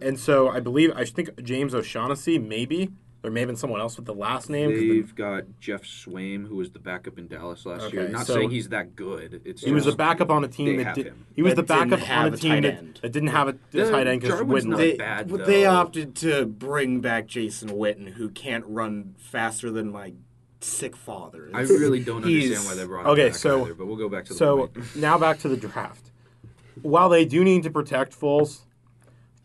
and 0.00 0.18
so 0.18 0.48
I 0.48 0.60
believe 0.60 0.92
I 0.96 1.04
think 1.04 1.42
James 1.42 1.74
O'Shaughnessy 1.74 2.38
maybe 2.38 2.90
there 3.24 3.32
may 3.32 3.40
have 3.40 3.46
been 3.48 3.56
someone 3.56 3.80
else 3.80 3.96
with 3.96 4.04
the 4.04 4.12
last 4.14 4.50
name. 4.50 4.70
'cause 4.70 4.78
the- 4.78 4.88
They've 5.00 5.14
got 5.14 5.44
Geoff 5.58 5.82
Swaim, 5.82 6.46
who 6.46 6.56
was 6.56 6.70
the 6.72 6.78
backup 6.78 7.18
in 7.18 7.26
Dallas 7.26 7.64
last 7.64 7.90
year. 7.90 8.02
Okay, 8.02 8.12
Not 8.12 8.26
so- 8.26 8.34
saying 8.34 8.50
he's 8.50 8.68
that 8.68 8.94
good. 8.94 9.40
It's 9.46 9.62
he 9.64 9.72
was 9.72 9.84
a 9.84 9.88
just- 9.88 9.96
backup 9.96 10.30
on 10.30 10.44
a 10.44 10.48
team 10.48 10.66
they 10.66 10.76
that 10.76 10.84
have 10.88 10.94
did. 10.94 11.06
him. 11.06 11.24
He 11.34 11.40
was 11.40 11.54
That 11.54 11.66
the 11.66 11.74
didn't 11.74 11.88
backup 11.90 12.02
on 12.02 12.06
have 12.14 12.32
a 12.32 12.36
a 12.36 12.38
team 12.38 12.50
tight 12.52 12.60
that, 12.64 12.74
end. 12.74 12.98
that 13.00 13.12
didn't 13.12 13.28
have 13.30 13.48
a 13.48 13.56
Yeah, 13.72 13.90
tight 13.90 14.06
end 14.06 14.20
because 14.20 14.38
Jarwin's 14.40 14.64
Witten. 14.66 14.68
not 14.68 14.76
They, 14.76 14.96
bad, 14.96 15.28
though. 15.30 15.36
they 15.38 15.64
opted 15.64 16.14
to 16.16 16.44
bring 16.44 17.00
back 17.00 17.26
Jason 17.26 17.70
Witten, 17.70 18.08
who 18.10 18.28
can't 18.28 18.64
run 18.68 19.14
faster 19.16 19.70
than 19.70 19.90
my 19.90 20.12
sick 20.60 20.94
father. 20.94 21.48
I 21.54 21.62
really 21.62 22.00
don't 22.00 22.22
He's- 22.26 22.44
understand 22.50 22.66
why 22.68 22.74
they 22.82 22.86
brought 22.86 23.06
Okay, 23.06 23.22
him 23.22 23.28
back 23.28 23.36
so- 23.36 23.64
either, 23.64 23.74
but 23.74 23.86
we'll 23.86 23.96
go 23.96 24.10
back 24.10 24.26
to 24.26 24.34
the 24.34 24.38
So 24.38 24.68
point. 24.68 24.76
now 24.96 25.16
back 25.16 25.38
to 25.38 25.48
the 25.48 25.56
draft. 25.56 26.10
While 26.82 27.08
they 27.08 27.24
do 27.24 27.42
need 27.42 27.62
to 27.62 27.70
protect 27.70 28.18
Foles, 28.20 28.60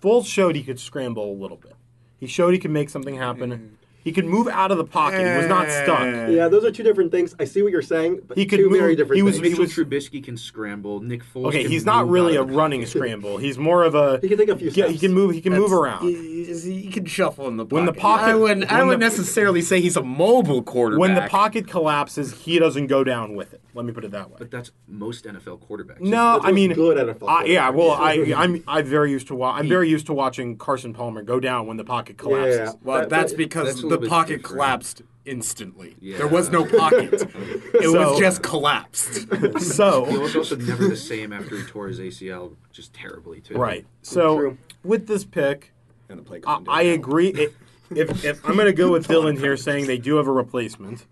Foles 0.04 0.26
showed 0.26 0.58
he 0.58 0.64
could 0.64 0.80
scramble 0.82 1.32
a 1.32 1.38
little 1.40 1.56
bit. 1.58 1.74
He 2.20 2.28
showed 2.28 2.54
he 2.54 2.60
could 2.60 2.72
make 2.72 2.90
something 2.90 3.16
happen. 3.16 3.52
Mm-hmm. 3.52 3.76
He 4.10 4.14
could 4.14 4.26
move 4.26 4.48
out 4.48 4.72
of 4.72 4.80
the 4.80 4.84
pocket. 4.86 5.20
He 5.20 5.38
was 5.38 5.46
not 5.48 5.70
stuck. 5.70 6.00
Yeah, 6.32 6.48
those 6.48 6.66
are 6.66 6.72
two 6.72 6.82
different 6.82 7.12
things. 7.12 7.36
I 7.40 7.44
see 7.46 7.62
what 7.62 7.72
you're 7.72 7.84
saying, 7.84 8.22
but 8.28 8.36
He 8.36 8.48
could 8.48 8.58
two 8.58 8.70
move- 8.72 8.80
very 8.80 8.96
different 8.96 9.18
he 9.18 9.22
was- 9.22 9.36
things. 9.36 9.44
he 9.56 9.62
Mitchell 9.62 9.66
was- 9.66 9.74
Trubisky 10.10 10.24
can 10.24 10.36
scramble. 10.36 11.00
Nick 11.00 11.22
Foles. 11.24 11.46
Okay, 11.50 11.62
can 11.62 11.72
he's 11.72 11.86
not 11.86 12.06
move 12.06 12.14
really 12.14 12.36
a 12.38 12.42
of 12.42 12.48
the 12.50 12.54
running 12.56 12.86
scramble. 12.88 13.38
He's 13.38 13.60
more 13.60 13.84
of 13.84 13.94
a 13.94 14.18
He 14.20 14.28
can 14.28 14.40
take 14.40 14.50
a 14.50 14.56
few 14.58 14.70
Yeah, 14.72 14.86
he 14.88 14.94
steps. 14.98 15.02
can 15.02 15.14
move. 15.14 15.32
He 15.36 15.42
can 15.42 15.54
move 15.54 15.72
around. 15.72 16.02
He, 16.08 16.46
he 16.84 16.88
can 16.90 17.06
shuffle 17.06 17.48
in 17.48 17.58
the 17.58 17.66
pocket. 17.66 17.76
When 17.76 17.86
the 17.86 17.94
pocket- 17.94 18.32
I 18.32 18.36
wouldn't, 18.36 18.72
I 18.72 18.80
when 18.80 18.88
wouldn't 18.88 19.02
the- 19.02 19.06
necessarily 19.06 19.62
say 19.62 19.80
he's 19.80 19.96
a 19.96 20.02
mobile 20.04 20.64
quarterback. 20.64 21.00
When 21.00 21.14
the 21.14 21.28
pocket 21.30 21.68
collapses, 21.68 22.34
he 22.46 22.58
doesn't 22.58 22.88
go 22.88 23.04
down 23.04 23.36
with 23.36 23.54
it. 23.54 23.62
Let 23.76 23.86
me 23.86 23.92
put 23.94 24.04
it 24.04 24.12
that 24.12 24.30
way. 24.32 24.38
But 24.40 24.50
that's 24.50 24.72
most 24.88 25.26
NFL 25.26 25.60
quarterbacks. 25.60 26.02
No, 26.02 26.34
That's 26.34 26.46
I 26.46 26.52
mean, 26.52 26.74
good 26.74 26.98
NFL 26.98 27.28
I, 27.30 27.44
yeah. 27.46 27.70
Well, 27.70 27.96
quarterbacks. 27.96 28.36
I, 28.36 28.44
I'm, 28.44 28.64
I'm 28.68 28.86
very 28.86 29.12
used 29.12 29.28
to. 29.28 29.36
Wa- 29.36 29.52
I'm 29.54 29.68
very 29.70 29.88
used 29.88 30.08
to 30.08 30.14
watching 30.14 30.58
Carson 30.58 30.92
Palmer 30.94 31.22
go 31.22 31.40
down 31.40 31.68
when 31.68 31.78
the 31.78 31.84
pocket 31.84 32.18
collapses. 32.18 32.58
Yeah. 32.58 32.72
well, 32.84 33.02
That- 33.02 33.10
that's 33.10 33.32
that- 33.32 33.38
because 33.38 33.68
that's 33.68 33.84
a 33.84 33.88
the 33.88 33.99
little 34.00 34.10
bit 34.10 34.10
pocket 34.10 34.28
different. 34.38 34.46
collapsed 34.46 35.02
instantly. 35.26 35.96
Yeah. 36.00 36.18
There 36.18 36.28
was 36.28 36.50
no 36.50 36.66
pocket. 36.66 37.14
it 37.14 37.84
So- 37.84 38.12
was 38.12 38.20
just 38.20 38.42
collapsed. 38.42 39.28
He 39.54 39.60
So, 39.60 40.20
was 40.20 40.36
also 40.36 40.56
never 40.56 40.88
the 40.88 40.96
same 40.96 41.32
after 41.34 41.56
he 41.58 41.64
tore 41.64 41.88
his 41.88 42.00
ACL, 42.00 42.56
just 42.72 42.94
terribly 42.94 43.42
too. 43.42 43.56
right. 43.56 43.86
So, 44.02 44.38
True. 44.38 44.58
with 44.84 45.08
this 45.08 45.24
pick, 45.26 45.72
and 46.10 46.18
the 46.20 46.24
play 46.24 46.42
I, 46.48 46.60
I 46.68 46.82
agree. 46.84 47.30
It, 47.30 47.54
if, 47.92 48.24
if 48.26 48.44
I'm 48.48 48.54
going 48.56 48.66
to 48.68 48.74
go 48.74 48.92
with 48.92 49.08
Dylan 49.08 49.38
here, 49.38 49.58
saying 49.58 49.88
they 49.88 49.98
do 49.98 50.16
have 50.18 50.28
a 50.28 50.32
replacement 50.32 51.06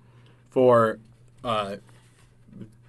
for, 0.49 0.99
uh, 1.43 1.77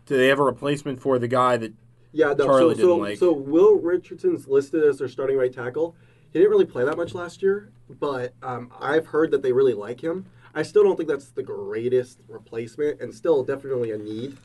do 0.07 0.17
they 0.17 0.29
have 0.29 0.39
a 0.39 0.43
replacement 0.45 1.01
for 1.01 1.19
the 1.19 1.29
guy 1.29 1.57
that? 1.59 1.73
Yeah, 2.13 2.33
no, 2.39 2.47
Charlie 2.47 2.75
so 2.75 2.81
didn't 2.81 2.81
so, 2.91 2.97
like. 2.97 3.19
so 3.19 3.33
Will 3.33 3.75
Richardson's 3.77 4.49
listed 4.49 4.83
as 4.85 4.99
their 4.99 5.09
starting 5.09 5.37
right 5.37 5.53
tackle. 5.53 5.95
He 6.33 6.39
didn't 6.39 6.51
really 6.51 6.65
play 6.67 6.85
that 6.85 6.97
much 6.97 7.15
last 7.15 7.43
year, 7.43 7.71
but 8.01 8.35
um, 8.43 8.71
I've 8.81 9.07
heard 9.07 9.31
that 9.31 9.43
they 9.43 9.53
really 9.53 9.75
like 9.75 10.01
him. 10.03 10.27
I 10.55 10.63
still 10.63 10.83
don't 10.83 10.97
think 10.97 11.09
that's 11.09 11.29
the 11.31 11.43
greatest 11.43 12.19
replacement, 12.29 13.01
and 13.01 13.15
still 13.15 13.43
definitely 13.45 13.93
a 13.93 13.99
need. 13.99 14.37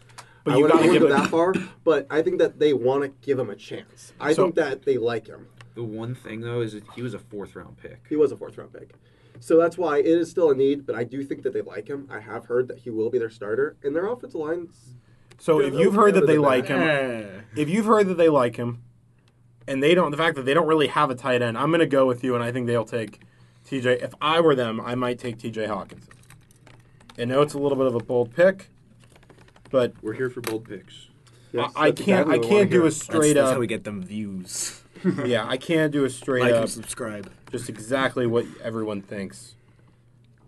But 0.43 0.53
I 0.53 0.57
you 0.57 0.63
wouldn't 0.63 0.79
gotta 0.81 0.91
give 0.93 1.01
go 1.01 1.07
it- 1.07 1.11
that 1.11 1.29
far, 1.29 1.53
but 1.83 2.05
I 2.09 2.21
think 2.21 2.39
that 2.39 2.59
they 2.59 2.73
want 2.73 3.03
to 3.03 3.09
give 3.25 3.39
him 3.39 3.49
a 3.49 3.55
chance. 3.55 4.13
I 4.19 4.33
So- 4.33 4.43
think 4.43 4.55
that 4.55 4.83
they 4.83 4.97
like 4.97 5.27
him. 5.27 5.47
The 5.75 5.83
one 5.83 6.13
thing 6.13 6.41
though 6.41 6.61
is 6.61 6.73
that 6.73 6.83
he 6.95 7.01
was 7.01 7.13
a 7.13 7.19
fourth 7.19 7.55
round 7.55 7.77
pick. 7.77 8.01
He 8.07 8.15
was 8.15 8.31
a 8.31 8.37
fourth 8.37 8.57
round 8.57 8.73
pick. 8.73 8.91
So 9.39 9.57
that's 9.57 9.77
why 9.77 9.97
it 9.99 10.05
is 10.05 10.29
still 10.29 10.51
a 10.51 10.55
need, 10.55 10.85
but 10.85 10.95
I 10.95 11.03
do 11.03 11.23
think 11.23 11.41
that 11.43 11.51
they 11.53 11.61
like 11.61 11.87
him. 11.87 12.07
I 12.11 12.19
have 12.19 12.45
heard 12.45 12.67
that 12.67 12.77
he 12.79 12.89
will 12.91 13.09
be 13.09 13.17
their 13.17 13.29
starter, 13.31 13.75
and 13.83 13.95
their 13.95 14.05
offensive 14.05 14.39
line's 14.39 14.93
So 15.39 15.59
if 15.59 15.73
you've 15.73 15.95
heard 15.95 16.13
that 16.13 16.27
they 16.27 16.37
like 16.37 16.67
back. 16.67 16.77
him, 16.77 17.43
if 17.57 17.67
you've 17.69 17.85
heard 17.85 18.07
that 18.07 18.15
they 18.17 18.29
like 18.29 18.55
him, 18.57 18.83
and 19.67 19.81
they 19.81 19.95
don't, 19.95 20.11
the 20.11 20.17
fact 20.17 20.35
that 20.35 20.45
they 20.45 20.53
don't 20.53 20.67
really 20.67 20.87
have 20.87 21.09
a 21.09 21.15
tight 21.15 21.41
end, 21.41 21.57
I'm 21.57 21.69
going 21.69 21.79
to 21.79 21.85
go 21.85 22.05
with 22.05 22.23
you, 22.23 22.35
and 22.35 22.43
I 22.43 22.51
think 22.51 22.67
they'll 22.67 22.85
take 22.85 23.19
TJ. 23.67 24.03
If 24.03 24.13
I 24.21 24.39
were 24.41 24.55
them, 24.55 24.81
I 24.81 24.95
might 24.95 25.19
take 25.19 25.37
TJ 25.37 25.67
Hockenson. 25.67 26.09
I 27.17 27.25
know 27.25 27.41
it's 27.41 27.53
a 27.53 27.59
little 27.59 27.77
bit 27.77 27.87
of 27.87 27.95
a 27.95 27.99
bold 27.99 28.35
pick, 28.35 28.69
but 29.69 29.93
We're 30.01 30.13
here 30.13 30.29
for 30.29 30.41
bold 30.41 30.65
picks. 30.67 31.07
Yes, 31.51 31.71
I, 31.75 31.87
I 31.87 31.91
can't. 31.91 31.99
exactly 32.29 32.33
I 32.33 32.37
can't 32.39 32.49
do 32.49 32.55
wanna 32.55 32.65
a 32.65 32.69
hear. 32.69 32.81
That's, 32.83 33.03
straight 33.03 33.33
that's 33.33 33.47
up. 33.49 33.53
how 33.53 33.59
we 33.59 33.67
get 33.67 33.83
them 33.83 34.01
views. 34.03 34.81
yeah, 35.25 35.45
I 35.47 35.57
can't 35.57 35.91
do 35.91 36.05
a 36.05 36.09
straight 36.09 36.41
like 36.43 36.53
up. 36.53 36.61
and 36.61 36.69
subscribe. 36.69 37.31
Just 37.51 37.69
exactly 37.69 38.25
what 38.25 38.45
everyone 38.63 39.01
thinks. 39.01 39.55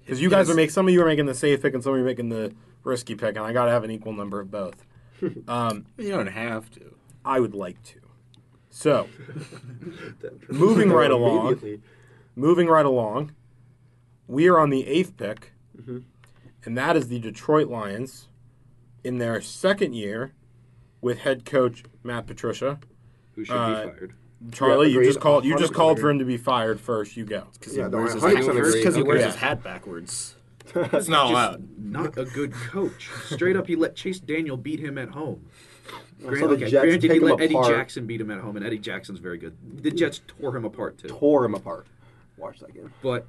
Because 0.03 0.21
you 0.21 0.29
guys 0.29 0.47
Yes. 0.47 0.53
are 0.53 0.55
making 0.57 0.71
some 0.71 0.87
of 0.87 0.93
you 0.93 1.01
are 1.03 1.05
making 1.05 1.25
the 1.27 1.33
safe 1.35 1.61
pick 1.61 1.73
and 1.75 1.83
some 1.83 1.93
of 1.93 1.97
you 1.99 2.03
are 2.03 2.07
making 2.07 2.29
the 2.29 2.53
risky 2.83 3.13
pick, 3.15 3.35
and 3.35 3.45
I 3.45 3.53
got 3.53 3.65
to 3.65 3.71
have 3.71 3.83
an 3.83 3.91
equal 3.91 4.13
number 4.13 4.39
of 4.39 4.49
both. 4.51 4.83
Um, 5.47 5.85
You 5.97 6.09
don't 6.09 6.27
have 6.27 6.69
to. 6.71 6.95
I 7.23 7.39
would 7.39 7.53
like 7.55 7.81
to. 7.83 7.99
So, 8.77 9.07
Moving 10.49 10.89
right 10.91 11.09
along. 11.09 11.61
Moving 12.35 12.67
right 12.67 12.85
along, 12.85 13.31
we 14.27 14.49
are 14.49 14.59
on 14.59 14.69
the 14.69 14.85
eighth 14.85 15.15
pick, 15.15 15.53
Mhm. 15.81 16.03
and 16.65 16.77
that 16.77 16.97
is 16.97 17.07
the 17.07 17.19
Detroit 17.19 17.69
Lions 17.69 18.27
in 19.01 19.17
their 19.17 19.39
second 19.39 19.93
year 19.93 20.33
with 20.99 21.19
head 21.19 21.45
coach 21.45 21.85
Matt 22.03 22.27
Patricia. 22.27 22.77
Who 23.35 23.45
should 23.45 23.55
Uh, 23.55 23.67
be 23.85 23.89
fired? 23.91 24.13
Charlie, 24.51 24.91
you 24.91 25.01
just 25.05 25.21
called. 25.21 25.45
You 25.45 25.57
just 25.57 25.73
called 25.73 25.97
for 25.97 26.09
him 26.09 26.19
to 26.19 26.25
be 26.25 26.35
fired 26.35 26.81
first. 26.81 27.15
You 27.15 27.23
go. 27.23 27.47
Because 27.53 27.77
Yeah, 27.77 27.87
he 27.87 27.95
wears 27.95 28.13
his 28.15 28.23
100% 28.23 28.83
hat, 28.83 28.95
he 28.97 29.03
wears 29.03 29.19
Okay. 29.21 29.25
his 29.25 29.35
hat 29.35 29.63
backwards. 29.63 30.35
That's 30.73 30.93
It's 30.93 31.07
not 31.07 31.29
allowed. 31.31 31.65
Not 31.79 32.17
a 32.17 32.25
good 32.25 32.51
coach. 32.51 33.09
Straight 33.23 33.55
up, 33.55 33.67
he 33.67 33.77
let 33.77 33.95
Chase 33.95 34.19
Daniel 34.19 34.57
beat 34.57 34.81
him 34.81 34.97
at 34.97 35.11
home. 35.11 35.45
Grant- 36.21 36.39
saw 36.39 36.47
the 36.47 36.55
okay, 36.55 36.69
Jets 36.69 36.85
granted, 36.85 37.11
he 37.11 37.19
let 37.19 37.41
Eddie 37.41 37.55
apart. 37.55 37.73
Jackson 37.73 38.05
beat 38.05 38.21
him 38.21 38.31
at 38.31 38.39
home, 38.39 38.55
and 38.55 38.65
Eddie 38.65 38.79
Jackson's 38.79 39.19
very 39.19 39.37
good. 39.37 39.55
The 39.83 39.91
Jets 39.91 40.21
tore 40.27 40.55
him 40.55 40.65
apart 40.65 40.97
too. 40.97 41.07
Tore 41.07 41.45
him 41.45 41.55
apart. 41.55 41.87
Watch 42.37 42.59
that 42.59 42.73
game. 42.73 42.93
But 43.01 43.27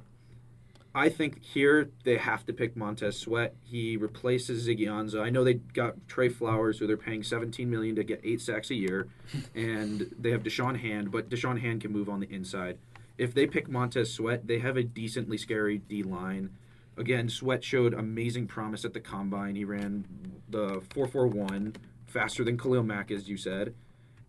I 0.95 1.09
think 1.09 1.43
here 1.43 1.89
they 2.05 2.17
have 2.17 2.45
to 2.47 2.53
pick 2.53 2.75
Montez 2.75 3.19
Sweat. 3.19 3.55
He 3.63 3.97
replaces 3.97 4.67
Ziggy 4.67 4.87
Ansah. 4.87 5.21
I 5.21 5.29
know 5.29 5.43
they 5.43 5.55
got 5.55 5.95
Trey 6.07 6.29
Flowers, 6.29 6.79
who 6.79 6.87
they're 6.87 6.97
paying 6.97 7.23
17 7.23 7.69
million 7.69 7.95
to 7.97 8.03
get 8.03 8.21
eight 8.23 8.41
sacks 8.41 8.71
a 8.71 8.75
year, 8.75 9.07
and 9.55 10.09
they 10.17 10.31
have 10.31 10.43
Da'Shawn 10.43 10.79
Hand, 10.79 11.11
but 11.11 11.29
Da'Shawn 11.29 11.61
Hand 11.61 11.81
can 11.81 11.91
move 11.91 12.09
on 12.09 12.19
the 12.19 12.33
inside. 12.33 12.77
If 13.17 13.33
they 13.33 13.47
pick 13.47 13.69
Montez 13.69 14.13
Sweat, 14.13 14.47
they 14.47 14.59
have 14.59 14.77
a 14.77 14.83
decently 14.83 15.37
scary 15.37 15.77
D 15.77 16.03
line. 16.03 16.51
Again, 16.97 17.29
Sweat 17.29 17.63
showed 17.63 17.93
amazing 17.93 18.47
promise 18.47 18.83
at 18.83 18.93
the 18.93 18.99
combine. 18.99 19.55
He 19.55 19.65
ran 19.65 20.05
the 20.49 20.81
4.41 20.95 21.75
faster 22.07 22.43
than 22.43 22.57
Khalil 22.57 22.83
Mack, 22.83 23.11
as 23.11 23.27
you 23.29 23.37
said, 23.37 23.73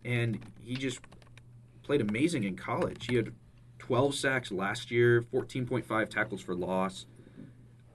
and 0.05 0.39
he 0.61 0.75
just 0.75 1.01
played 1.83 2.01
amazing 2.01 2.45
in 2.45 2.57
college. 2.57 3.07
He 3.09 3.17
had 3.17 3.33
12 3.79 4.15
sacks 4.15 4.51
last 4.53 4.91
year, 4.91 5.23
14.5 5.23 6.11
tackles 6.11 6.43
for 6.43 6.55
loss. 6.55 7.07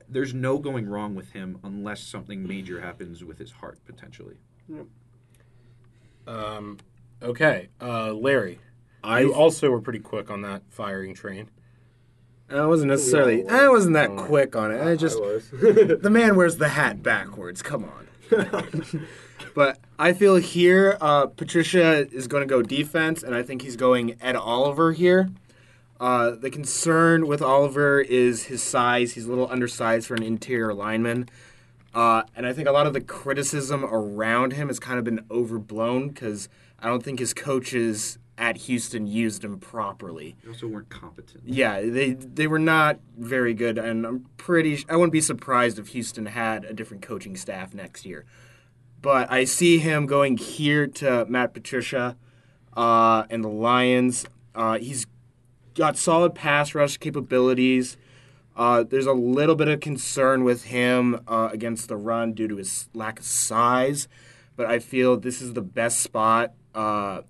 There's 0.09 0.33
no 0.33 0.57
going 0.57 0.87
wrong 0.87 1.15
with 1.15 1.31
him 1.33 1.59
unless 1.63 2.01
something 2.01 2.47
major 2.47 2.81
happens 2.81 3.23
with 3.23 3.37
his 3.39 3.51
heart 3.51 3.79
potentially. 3.85 4.37
Um, 6.27 6.77
okay, 7.21 7.69
uh, 7.81 8.13
Larry. 8.13 8.59
I 9.03 9.21
you 9.21 9.33
also 9.33 9.69
were 9.69 9.81
pretty 9.81 9.99
quick 9.99 10.31
on 10.31 10.41
that 10.41 10.63
firing 10.69 11.13
train. 11.13 11.49
I 12.49 12.65
wasn't 12.65 12.89
necessarily. 12.91 13.37
We 13.37 13.41
all 13.43 13.47
were. 13.49 13.65
I 13.65 13.69
wasn't 13.69 13.93
that 13.95 14.11
Oh. 14.11 14.23
quick 14.23 14.55
on 14.55 14.71
it. 14.71 14.81
I 14.81 14.95
just 14.95 15.17
I 15.17 15.21
was. 15.21 15.49
the 15.51 16.09
man 16.09 16.35
wears 16.35 16.57
the 16.57 16.69
hat 16.69 17.03
backwards. 17.03 17.61
Come 17.61 17.85
on. 17.85 18.07
But 19.53 19.79
I 19.99 20.13
feel 20.13 20.35
here, 20.35 20.97
uh, 20.99 21.27
Patricia 21.27 22.07
is 22.11 22.27
going 22.27 22.41
to 22.41 22.47
go 22.47 22.61
defense, 22.61 23.23
and 23.23 23.35
I 23.35 23.43
think 23.43 23.61
he's 23.61 23.75
going 23.75 24.15
Ed 24.21 24.35
Oliver 24.35 24.91
here. 24.91 25.29
Uh, 25.99 26.31
the 26.31 26.49
concern 26.49 27.27
with 27.27 27.41
Oliver 27.41 28.01
is 28.01 28.45
his 28.45 28.61
size. 28.61 29.13
He's 29.13 29.25
a 29.25 29.29
little 29.29 29.49
undersized 29.49 30.07
for 30.07 30.15
an 30.15 30.23
interior 30.23 30.73
lineman. 30.73 31.29
Uh, 31.93 32.23
and 32.35 32.45
I 32.45 32.53
think 32.53 32.67
a 32.67 32.71
lot 32.71 32.87
of 32.87 32.93
the 32.93 33.01
criticism 33.01 33.85
around 33.85 34.53
him 34.53 34.67
has 34.67 34.79
kind 34.79 34.97
of 34.97 35.05
been 35.05 35.25
overblown 35.29 36.09
because 36.09 36.49
I 36.79 36.87
don't 36.87 37.03
think 37.03 37.19
his 37.19 37.33
coaches 37.33 38.17
at 38.37 38.57
Houston 38.57 39.05
used 39.05 39.43
him 39.43 39.59
properly. 39.59 40.35
They 40.43 40.49
also 40.49 40.67
weren't 40.67 40.89
competent. 40.89 41.43
Yeah, 41.45 41.81
they 41.81 42.13
they 42.13 42.47
were 42.47 42.59
not 42.59 42.99
very 43.17 43.53
good, 43.53 43.77
and 43.77 44.05
I'm 44.05 44.25
pretty. 44.37 44.83
I 44.89 44.95
wouldn't 44.95 45.13
be 45.13 45.21
surprised 45.21 45.77
if 45.77 45.89
Houston 45.89 46.25
had 46.25 46.65
a 46.65 46.73
different 46.73 47.03
coaching 47.03 47.35
staff 47.35 47.73
next 47.73 48.05
year. 48.05 48.25
But 49.03 49.29
I 49.29 49.43
see 49.43 49.79
him 49.79 50.05
going 50.05 50.37
here 50.37 50.87
to 50.87 51.25
Matt 51.27 51.53
Patricia 51.53 52.15
uh, 52.75 53.25
and 53.29 53.43
the 53.43 53.49
Lions. 53.49 54.25
Uh, 54.55 54.77
he's 54.79 55.05
got 55.75 55.97
solid 55.97 56.33
pass 56.33 56.73
rush 56.73 56.95
capabilities. 56.97 57.97
Uh, 58.55 58.83
there's 58.83 59.05
a 59.05 59.11
little 59.13 59.55
bit 59.55 59.67
of 59.67 59.81
concern 59.81 60.45
with 60.45 60.63
him 60.63 61.19
uh, 61.27 61.49
against 61.51 61.89
the 61.89 61.97
run 61.97 62.31
due 62.31 62.47
to 62.47 62.55
his 62.55 62.87
lack 62.93 63.19
of 63.19 63.25
size, 63.25 64.07
but 64.55 64.67
I 64.67 64.79
feel 64.79 65.17
this 65.17 65.41
is 65.41 65.51
the 65.51 65.61
best 65.61 65.99
spot, 65.99 66.53
uh, 66.73 67.23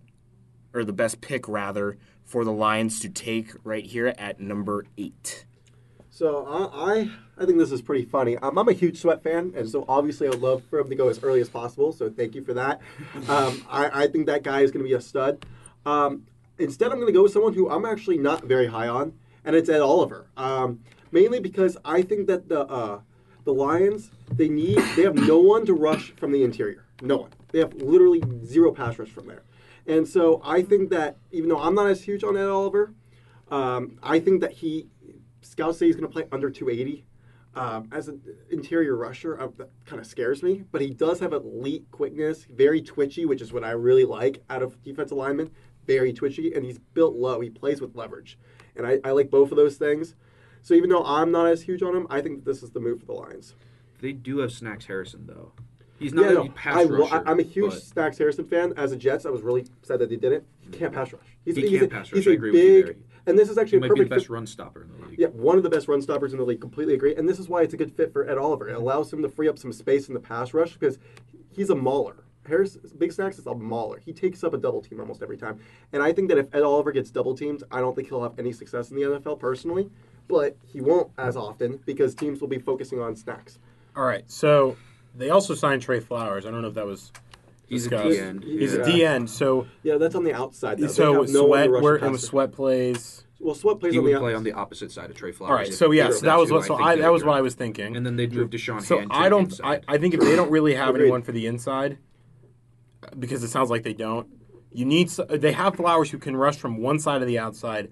or 0.76 0.84
the 0.84 0.94
best 0.94 1.22
pick 1.22 1.48
rather, 1.48 1.98
for 2.24 2.46
the 2.46 2.52
Lions 2.52 3.00
to 3.00 3.10
take 3.10 3.52
right 3.64 3.86
here 3.86 4.14
at 4.20 4.40
number 4.40 4.86
eight. 4.96 5.46
So 6.14 6.46
I, 6.48 7.10
I 7.40 7.46
think 7.48 7.58
this 7.58 7.72
is 7.72 7.82
pretty 7.82 8.06
funny. 8.06 8.38
I'm 8.40 8.56
a 8.56 8.72
huge 8.72 9.00
Sweat 9.00 9.24
fan, 9.24 9.52
and 9.58 9.68
so 9.68 9.84
obviously 9.90 10.28
I 10.28 10.30
would 10.30 10.42
love 10.42 10.64
for 10.70 10.78
him 10.78 10.88
to 10.90 10.96
go 10.96 11.10
as 11.10 11.24
early 11.24 11.42
as 11.42 11.50
possible. 11.50 11.92
So 11.92 12.08
thank 12.08 12.36
you 12.36 12.44
for 12.44 12.54
that. 12.54 12.82
Um, 13.28 13.66
I, 13.68 14.04
I 14.04 14.08
think 14.08 14.28
that 14.28 14.44
guy 14.44 14.62
is 14.62 14.70
going 14.70 14.86
to 14.86 14.88
be 14.88 14.94
a 14.94 15.02
stud. 15.02 15.44
Um, 15.88 16.28
instead, 16.60 16.92
I'm 16.92 16.98
going 16.98 17.08
to 17.08 17.14
go 17.14 17.24
with 17.24 17.34
someone 17.34 17.56
who 17.56 17.68
I'm 17.68 17.84
actually 17.84 18.20
not 18.20 18.44
very 18.44 18.68
high 18.68 18.88
on, 18.88 19.14
and 19.44 19.56
it's 19.56 19.70
Ed 19.70 19.82
Oliver. 19.82 20.28
Um, 20.38 20.82
mainly 21.12 21.40
because 21.40 21.78
I 21.84 22.04
think 22.04 22.28
that 22.28 22.48
the 22.48 22.62
uh, 22.68 23.00
the 23.44 23.54
Lions 23.54 24.12
they 24.32 24.50
need 24.50 24.78
they 24.96 25.02
have 25.02 25.16
no 25.16 25.40
one 25.40 25.66
to 25.66 25.74
rush 25.74 26.12
from 26.12 26.32
the 26.32 26.44
interior. 26.44 26.86
No 27.02 27.18
one. 27.18 27.32
They 27.52 27.58
have 27.58 27.74
literally 27.74 28.22
zero 28.46 28.72
pass 28.72 29.00
rush 29.00 29.10
from 29.10 29.26
there. 29.26 29.42
And 29.88 30.08
so 30.08 30.42
I 30.46 30.62
think 30.62 30.92
that 30.92 31.18
even 31.32 31.50
though 31.50 31.60
I'm 31.60 31.74
not 31.74 31.88
as 31.88 32.04
huge 32.04 32.24
on 32.24 32.38
Ed 32.38 32.48
Oliver, 32.48 32.94
um, 33.50 33.98
I 34.04 34.20
think 34.20 34.42
that 34.42 34.52
he 34.52 34.88
scouts 35.54 35.78
say 35.78 35.86
he's 35.86 35.96
going 35.96 36.08
to 36.08 36.12
play 36.12 36.26
under 36.32 36.50
280. 36.50 37.06
Um, 37.56 37.88
as 37.92 38.08
an 38.08 38.20
interior 38.50 38.96
rusher, 38.96 39.40
uh, 39.40 39.48
that 39.58 39.70
kind 39.86 40.00
of 40.00 40.08
scares 40.08 40.42
me. 40.42 40.64
But 40.72 40.82
he 40.82 40.90
does 40.90 41.20
have 41.20 41.34
elite 41.34 41.86
quickness, 41.92 42.48
very 42.50 42.82
twitchy, 42.82 43.26
which 43.26 43.42
is 43.44 43.54
what 43.54 43.64
I 43.64 43.72
really 43.72 44.06
like 44.06 44.44
out 44.50 44.64
of 44.64 44.82
defensive 44.82 45.18
linemen. 45.18 45.52
Very 45.86 46.14
twitchy, 46.14 46.54
and 46.54 46.66
he's 46.66 46.80
built 46.80 47.16
low. 47.16 47.40
He 47.42 47.52
plays 47.52 47.80
with 47.80 47.96
leverage, 47.96 48.40
and 48.76 48.88
I, 48.88 49.00
I 49.04 49.12
like 49.12 49.30
both 49.30 49.52
of 49.52 49.58
those 49.58 49.76
things. 49.76 50.16
So 50.64 50.74
even 50.74 50.90
though 50.90 51.04
I'm 51.04 51.30
not 51.30 51.48
as 51.48 51.62
huge 51.62 51.84
on 51.84 51.96
him, 51.96 52.08
I 52.10 52.22
think 52.22 52.46
this 52.46 52.64
is 52.64 52.72
the 52.72 52.80
move 52.80 53.02
for 53.02 53.06
the 53.06 53.14
Lions. 53.14 53.54
They 54.00 54.14
do 54.14 54.40
have 54.40 54.52
Snacks 54.52 54.86
Harrison 54.86 55.28
though. 55.28 55.52
He's 56.00 56.14
not 56.14 56.26
yeah, 56.26 56.32
a 56.32 56.34
no, 56.34 56.50
pass 56.50 56.78
I, 56.78 56.84
rusher. 56.86 57.24
I, 57.26 57.32
am 57.32 57.40
a 57.40 57.44
huge 57.44 57.72
but 57.72 57.84
Snacks 57.84 58.18
Harrison 58.18 58.46
fan. 58.46 58.74
As 58.78 58.92
a 58.94 58.98
Jets, 58.98 59.26
I 59.26 59.30
was 59.30 59.42
really 59.42 59.66
sad 59.84 60.00
that 60.00 60.10
they 60.10 60.16
didn't. 60.16 60.46
He 60.62 60.72
can't 60.72 60.94
pass 60.94 61.14
rush. 61.14 61.22
He's, 61.46 61.56
He 61.56 61.62
he's 61.62 61.80
can't 61.80 61.92
a, 61.92 61.96
pass 61.96 62.10
he's 62.10 62.26
rush. 62.26 62.28
I 62.28 62.32
a 62.32 62.34
agree 62.34 62.52
with 62.52 62.62
you 62.62 62.68
big, 62.68 62.86
there. 62.86 62.96
And 63.26 63.38
this 63.38 63.50
is 63.50 63.56
He 63.56 63.62
actually 63.62 63.78
a 63.80 63.82
might 63.82 63.94
be 63.94 64.04
the 64.04 64.10
best 64.10 64.26
fit- 64.26 64.34
run 64.34 64.48
stopper 64.48 64.84
in 64.84 64.92
the 64.92 65.08
league. 65.08 65.20
Yeah, 65.20 65.28
one 65.28 65.58
of 65.58 65.64
the 65.64 65.70
best 65.70 65.88
run 65.88 66.02
stoppers 66.02 66.34
in 66.34 66.40
the 66.40 66.46
league. 66.46 66.62
Completely 66.62 66.94
agree. 66.94 67.16
And 67.16 67.28
this 67.28 67.40
is 67.40 67.48
why 67.48 67.62
it's 67.62 67.74
a 67.74 67.78
good 67.78 67.92
fit 67.92 68.12
for 68.12 68.30
Ed 68.30 68.38
Oliver. 68.38 68.68
It 68.68 68.74
mm-hmm. 68.74 68.82
allows 68.82 69.12
him 69.12 69.22
to 69.22 69.30
free 69.30 69.48
up 69.48 69.58
some 69.58 69.72
space 69.72 70.08
in 70.08 70.14
the 70.14 70.20
pass 70.20 70.54
rush 70.54 70.74
because 70.74 70.98
he's 71.52 71.70
a 71.70 71.76
mauler. 71.76 72.24
Harris, 72.46 72.76
Big 72.98 73.12
Snacks 73.12 73.40
is 73.40 73.48
a 73.48 73.56
mauler. 73.56 74.00
He 74.00 74.12
takes 74.12 74.44
up 74.44 74.54
a 74.54 74.58
double 74.58 74.82
team 74.82 75.00
almost 75.00 75.24
every 75.24 75.38
time. 75.38 75.60
And 75.94 76.04
I 76.04 76.12
think 76.12 76.28
that 76.30 76.38
if 76.38 76.54
Ed 76.54 76.64
Oliver 76.64 76.92
gets 76.92 77.10
double 77.10 77.36
teamed, 77.36 77.64
I 77.72 77.80
don't 77.80 77.96
think 77.96 78.10
he'll 78.10 78.24
have 78.24 78.38
any 78.38 78.52
success 78.52 78.92
in 78.92 78.98
the 78.98 79.04
NFL 79.04 79.40
personally. 79.40 79.90
But 80.28 80.58
he 80.66 80.82
won't 80.82 81.12
as 81.18 81.36
often 81.36 81.80
because 81.86 82.16
teams 82.16 82.42
will 82.42 82.48
be 82.48 82.60
focusing 82.60 83.00
on 83.00 83.16
Snacks. 83.16 83.60
All 83.96 84.06
right, 84.06 84.30
so 84.30 84.76
they 85.16 85.30
also 85.30 85.54
signed 85.54 85.82
Trey 85.82 86.00
Flowers. 86.00 86.46
I 86.46 86.52
don't 86.52 86.62
know 86.62 86.70
if 86.70 86.74
that 86.76 86.86
was. 86.86 87.12
He's 87.68 87.88
a 87.88 87.90
discussed. 87.90 88.20
DN. 88.20 88.44
He's 88.44 88.74
a 88.74 88.78
Yeah. 88.78 89.18
DN. 89.18 89.30
So 89.30 89.68
Yeah, 89.84 89.98
that's 89.98 90.16
on 90.16 90.24
the 90.24 90.34
outside. 90.34 90.80
Though. 90.80 90.88
So 90.88 91.12
no 91.12 91.20
one 91.20 91.28
to 91.28 91.34
sweat 91.34 91.70
rush 91.70 91.84
where 91.84 91.98
the 92.00 92.06
and 92.08 92.20
sweat 92.20 92.52
plays. 92.52 93.24
Well, 93.40 93.56
Sweat 93.56 93.80
plays 93.82 93.92
He 93.92 94.00
on 94.00 94.06
would 94.06 94.16
the 94.16 94.20
play 94.20 94.34
on 94.34 94.44
the 94.44 94.54
opposite 94.54 94.90
side 94.90 95.10
of 95.10 95.18
Trey 95.18 95.34
Flowers. 95.34 95.52
All 95.52 95.58
right, 95.58 95.74
so 95.74 95.90
they 95.90 95.98
yes, 95.98 96.22
that 96.22 96.38
was 96.38 96.50
what. 96.50 96.64
So 96.64 96.78
think 96.78 96.88
I 96.88 96.96
that 96.98 97.12
was 97.12 97.26
what. 97.26 97.36
I 97.36 97.42
was 97.42 97.56
thinking. 97.56 97.98
And 97.98 98.06
then 98.06 98.16
they'd 98.16 98.32
move 98.32 98.50
Da'Shawn 98.50 98.82
So 98.82 99.00
Hand 99.00 99.12
I 99.14 99.28
don't. 99.28 99.54
I. 99.64 99.82
I 99.88 99.98
think 99.98 100.14
if 100.14 100.22
they 100.22 100.36
don't 100.38 100.50
really 100.50 100.76
have 100.76 100.90
Agreed. 100.90 101.04
anyone 101.04 101.24
for 101.24 101.34
the 101.34 101.46
inside, 101.48 101.98
because 103.20 103.44
it 103.44 103.50
sounds 103.50 103.70
like 103.70 103.84
they 103.84 103.94
don't. 103.94 104.28
You 104.72 104.86
need. 104.86 105.10
They 105.30 105.52
have 105.52 105.76
Flowers 105.76 106.10
who 106.12 106.20
can 106.20 106.38
rush 106.38 106.56
from 106.56 106.78
one 106.78 107.00
side 107.00 107.22
of 107.22 107.28
the 107.28 107.38
outside. 107.38 107.92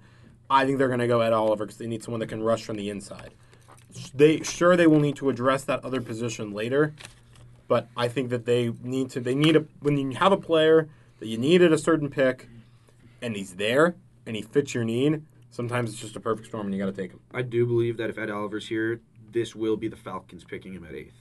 I 0.50 0.66
think 0.66 0.78
they're 0.78 0.88
going 0.88 1.00
to 1.02 1.08
go 1.08 1.22
at 1.22 1.34
Oliver 1.34 1.66
because 1.66 1.78
they 1.78 1.88
need 1.88 2.02
someone 2.02 2.20
that 2.22 2.28
can 2.28 2.42
rush 2.42 2.64
from 2.64 2.78
the 2.78 2.90
inside. 2.90 3.34
They 4.14 4.42
sure 4.44 4.78
they 4.78 4.88
will 4.88 5.00
need 5.02 5.18
to 5.18 5.30
address 5.30 5.66
that 5.66 5.84
other 5.84 6.00
position 6.00 6.54
later, 6.54 6.94
but 7.72 7.88
I 7.96 8.10
think 8.10 8.32
that 8.32 8.44
they 8.44 8.74
need 8.84 9.12
to. 9.12 9.22
They 9.22 9.34
need 9.34 9.56
a 9.56 9.64
when 9.80 9.98
you 9.98 10.18
have 10.18 10.34
a 10.34 10.38
player 10.38 10.90
that 11.20 11.28
you 11.30 11.38
need 11.38 11.62
at 11.62 11.72
a 11.72 11.78
certain 11.78 12.10
pick, 12.10 12.50
and 13.22 13.34
he's 13.34 13.56
there 13.56 13.96
and 14.26 14.36
he 14.36 14.42
fits 14.42 14.74
your 14.74 14.84
need. 14.84 15.24
Sometimes 15.52 15.92
it's 15.92 16.02
just 16.02 16.18
a 16.18 16.20
perfect 16.20 16.50
storm 16.50 16.66
and 16.66 16.76
you 16.76 16.82
got 16.82 16.94
to 16.94 17.02
take 17.02 17.12
him. 17.12 17.22
I 17.34 17.44
do 17.44 17.66
believe 17.66 17.96
that 17.96 18.10
if 18.10 18.18
Ed 18.18 18.30
Oliver's 18.30 18.68
here, 18.68 19.00
this 19.32 19.56
will 19.56 19.78
be 19.78 19.88
the 19.88 19.96
Falcons 19.96 20.44
picking 20.44 20.74
him 20.74 20.84
at 20.84 20.94
eighth. 20.94 21.16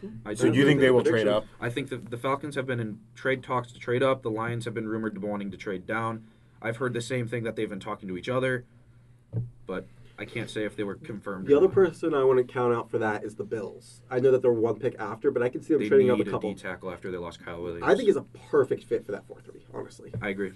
Hmm. 0.00 0.08
I 0.24 0.34
So 0.34 0.52
do 0.52 0.56
you 0.56 0.64
think 0.64 0.78
they 0.78 0.92
will 0.92 1.02
prediction. 1.02 1.26
trade 1.26 1.36
up? 1.36 1.46
I 1.60 1.68
think 1.68 1.88
the, 1.88 1.96
the 1.96 2.16
Falcons 2.16 2.54
have 2.54 2.64
been 2.64 2.78
in 2.78 3.00
trade 3.16 3.42
talks 3.42 3.72
to 3.72 3.80
trade 3.80 4.04
up. 4.04 4.22
The 4.22 4.30
Lions 4.30 4.64
have 4.66 4.74
been 4.74 4.86
rumored 4.86 5.16
to 5.16 5.20
wanting 5.20 5.50
to 5.50 5.56
trade 5.56 5.84
down. 5.84 6.22
I've 6.62 6.76
heard 6.76 6.94
the 6.94 7.02
same 7.02 7.26
thing 7.26 7.42
that 7.42 7.56
they've 7.56 7.68
been 7.68 7.80
talking 7.80 8.08
to 8.08 8.16
each 8.16 8.28
other, 8.28 8.66
but 9.66 9.88
I 10.22 10.24
can't 10.24 10.48
say 10.48 10.64
if 10.64 10.76
they 10.76 10.84
were 10.84 10.94
confirmed. 10.94 11.48
The 11.48 11.54
or 11.54 11.56
other 11.56 11.66
not. 11.66 11.74
person 11.74 12.14
I 12.14 12.22
want 12.22 12.38
to 12.38 12.44
count 12.44 12.72
out 12.72 12.88
for 12.88 12.98
that 12.98 13.24
is 13.24 13.34
the 13.34 13.42
Bills. 13.42 14.02
I 14.08 14.20
know 14.20 14.30
that 14.30 14.40
they're 14.40 14.52
one 14.52 14.78
pick 14.78 14.94
after, 15.00 15.32
but 15.32 15.42
I 15.42 15.48
can 15.48 15.62
see 15.62 15.74
them 15.74 15.82
they 15.82 15.88
trading 15.88 16.06
need 16.06 16.12
up 16.12 16.18
a 16.20 16.22
a 16.22 16.32
couple. 16.32 16.54
D 16.54 16.60
tackle 16.60 16.92
after 16.92 17.10
they 17.10 17.18
lost 17.18 17.44
Kyle 17.44 17.60
Williams. 17.60 17.82
I 17.84 17.96
think 17.96 18.06
he's 18.06 18.16
a 18.16 18.22
perfect 18.22 18.84
fit 18.84 19.04
for 19.04 19.10
that 19.10 19.26
four 19.26 19.40
three. 19.40 19.66
Honestly, 19.74 20.12
I 20.22 20.28
agree. 20.28 20.52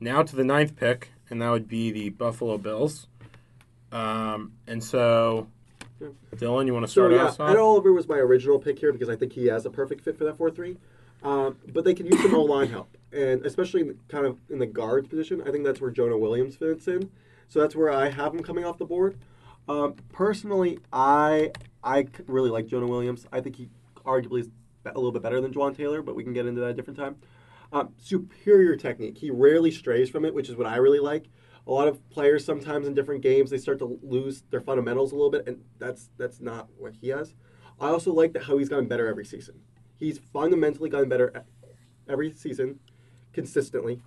Now 0.00 0.22
to 0.22 0.36
the 0.36 0.44
ninth 0.44 0.76
pick, 0.76 1.12
and 1.30 1.40
that 1.40 1.48
would 1.48 1.66
be 1.66 1.90
the 1.92 2.10
Buffalo 2.10 2.58
Bills. 2.58 3.06
Um, 3.90 4.52
and 4.66 4.84
so, 4.84 5.46
Dylan, 6.36 6.66
you 6.66 6.74
want 6.74 6.84
to 6.84 6.92
so 6.92 7.08
start 7.08 7.12
yeah, 7.12 7.24
us 7.24 7.40
Ed 7.40 7.42
off? 7.42 7.56
Oliver 7.56 7.94
was 7.94 8.06
my 8.06 8.16
original 8.16 8.58
pick 8.58 8.78
here 8.78 8.92
because 8.92 9.08
I 9.08 9.16
think 9.16 9.32
he 9.32 9.46
has 9.46 9.64
a 9.64 9.70
perfect 9.70 10.02
fit 10.02 10.18
for 10.18 10.24
that 10.24 10.36
four 10.36 10.50
three. 10.50 10.76
Um, 11.22 11.56
but 11.72 11.84
they 11.84 11.94
can 11.94 12.04
use 12.04 12.20
some 12.20 12.34
O 12.34 12.42
line 12.42 12.68
help, 12.68 12.98
and 13.10 13.46
especially 13.46 13.80
in 13.80 13.88
the, 13.88 13.96
kind 14.08 14.26
of 14.26 14.36
in 14.50 14.58
the 14.58 14.66
guard 14.66 15.08
position. 15.08 15.40
I 15.46 15.50
think 15.50 15.64
that's 15.64 15.80
where 15.80 15.90
Jonah 15.90 16.18
Williams 16.18 16.56
fits 16.56 16.86
in. 16.86 17.10
So 17.48 17.60
that's 17.60 17.76
where 17.76 17.90
I 17.90 18.10
have 18.10 18.34
him 18.34 18.42
coming 18.42 18.64
off 18.64 18.78
the 18.78 18.84
board. 18.84 19.18
Um, 19.68 19.94
personally, 20.12 20.78
I 20.92 21.52
really 22.26 22.50
like 22.50 22.66
Jonah 22.66 22.86
Williams. 22.86 23.26
I 23.32 23.40
think 23.40 23.56
he 23.56 23.68
arguably 24.04 24.40
is 24.40 24.50
a 24.84 24.94
little 24.94 25.12
bit 25.12 25.22
better 25.22 25.40
than 25.40 25.52
Jawaan 25.52 25.76
Taylor, 25.76 26.02
but 26.02 26.14
we 26.14 26.24
can 26.24 26.32
get 26.32 26.46
into 26.46 26.60
that 26.60 26.68
a 26.68 26.74
different 26.74 26.98
time. 26.98 27.16
Um, 27.72 27.94
superior 27.98 28.76
technique. 28.76 29.18
He 29.18 29.30
rarely 29.30 29.70
strays 29.70 30.10
from 30.10 30.24
it, 30.24 30.34
which 30.34 30.48
is 30.48 30.56
what 30.56 30.66
I 30.66 30.76
really 30.76 31.00
like. 31.00 31.28
A 31.66 31.72
lot 31.72 31.88
of 31.88 32.08
players 32.10 32.44
sometimes 32.44 32.86
in 32.86 32.94
different 32.94 33.22
games 33.22 33.50
they 33.50 33.58
start 33.58 33.78
to 33.78 33.98
lose 34.02 34.42
their 34.50 34.60
fundamentals 34.60 35.12
a 35.12 35.14
little 35.14 35.30
bit, 35.30 35.48
and 35.48 35.62
that's 35.78 36.10
that's 36.18 36.40
not 36.40 36.68
what 36.76 36.92
he 37.00 37.08
has. 37.08 37.34
I 37.80 37.88
also 37.88 38.12
like 38.12 38.32
that 38.34 38.44
how 38.44 38.58
he's 38.58 38.68
gotten 38.68 38.86
better 38.86 39.08
every 39.08 39.24
season. 39.24 39.60
He's 39.96 40.18
fundamentally 40.18 40.90
gotten 40.90 41.08
better 41.08 41.44
every 42.08 42.32
season, 42.32 42.80
consistently. 43.32 44.02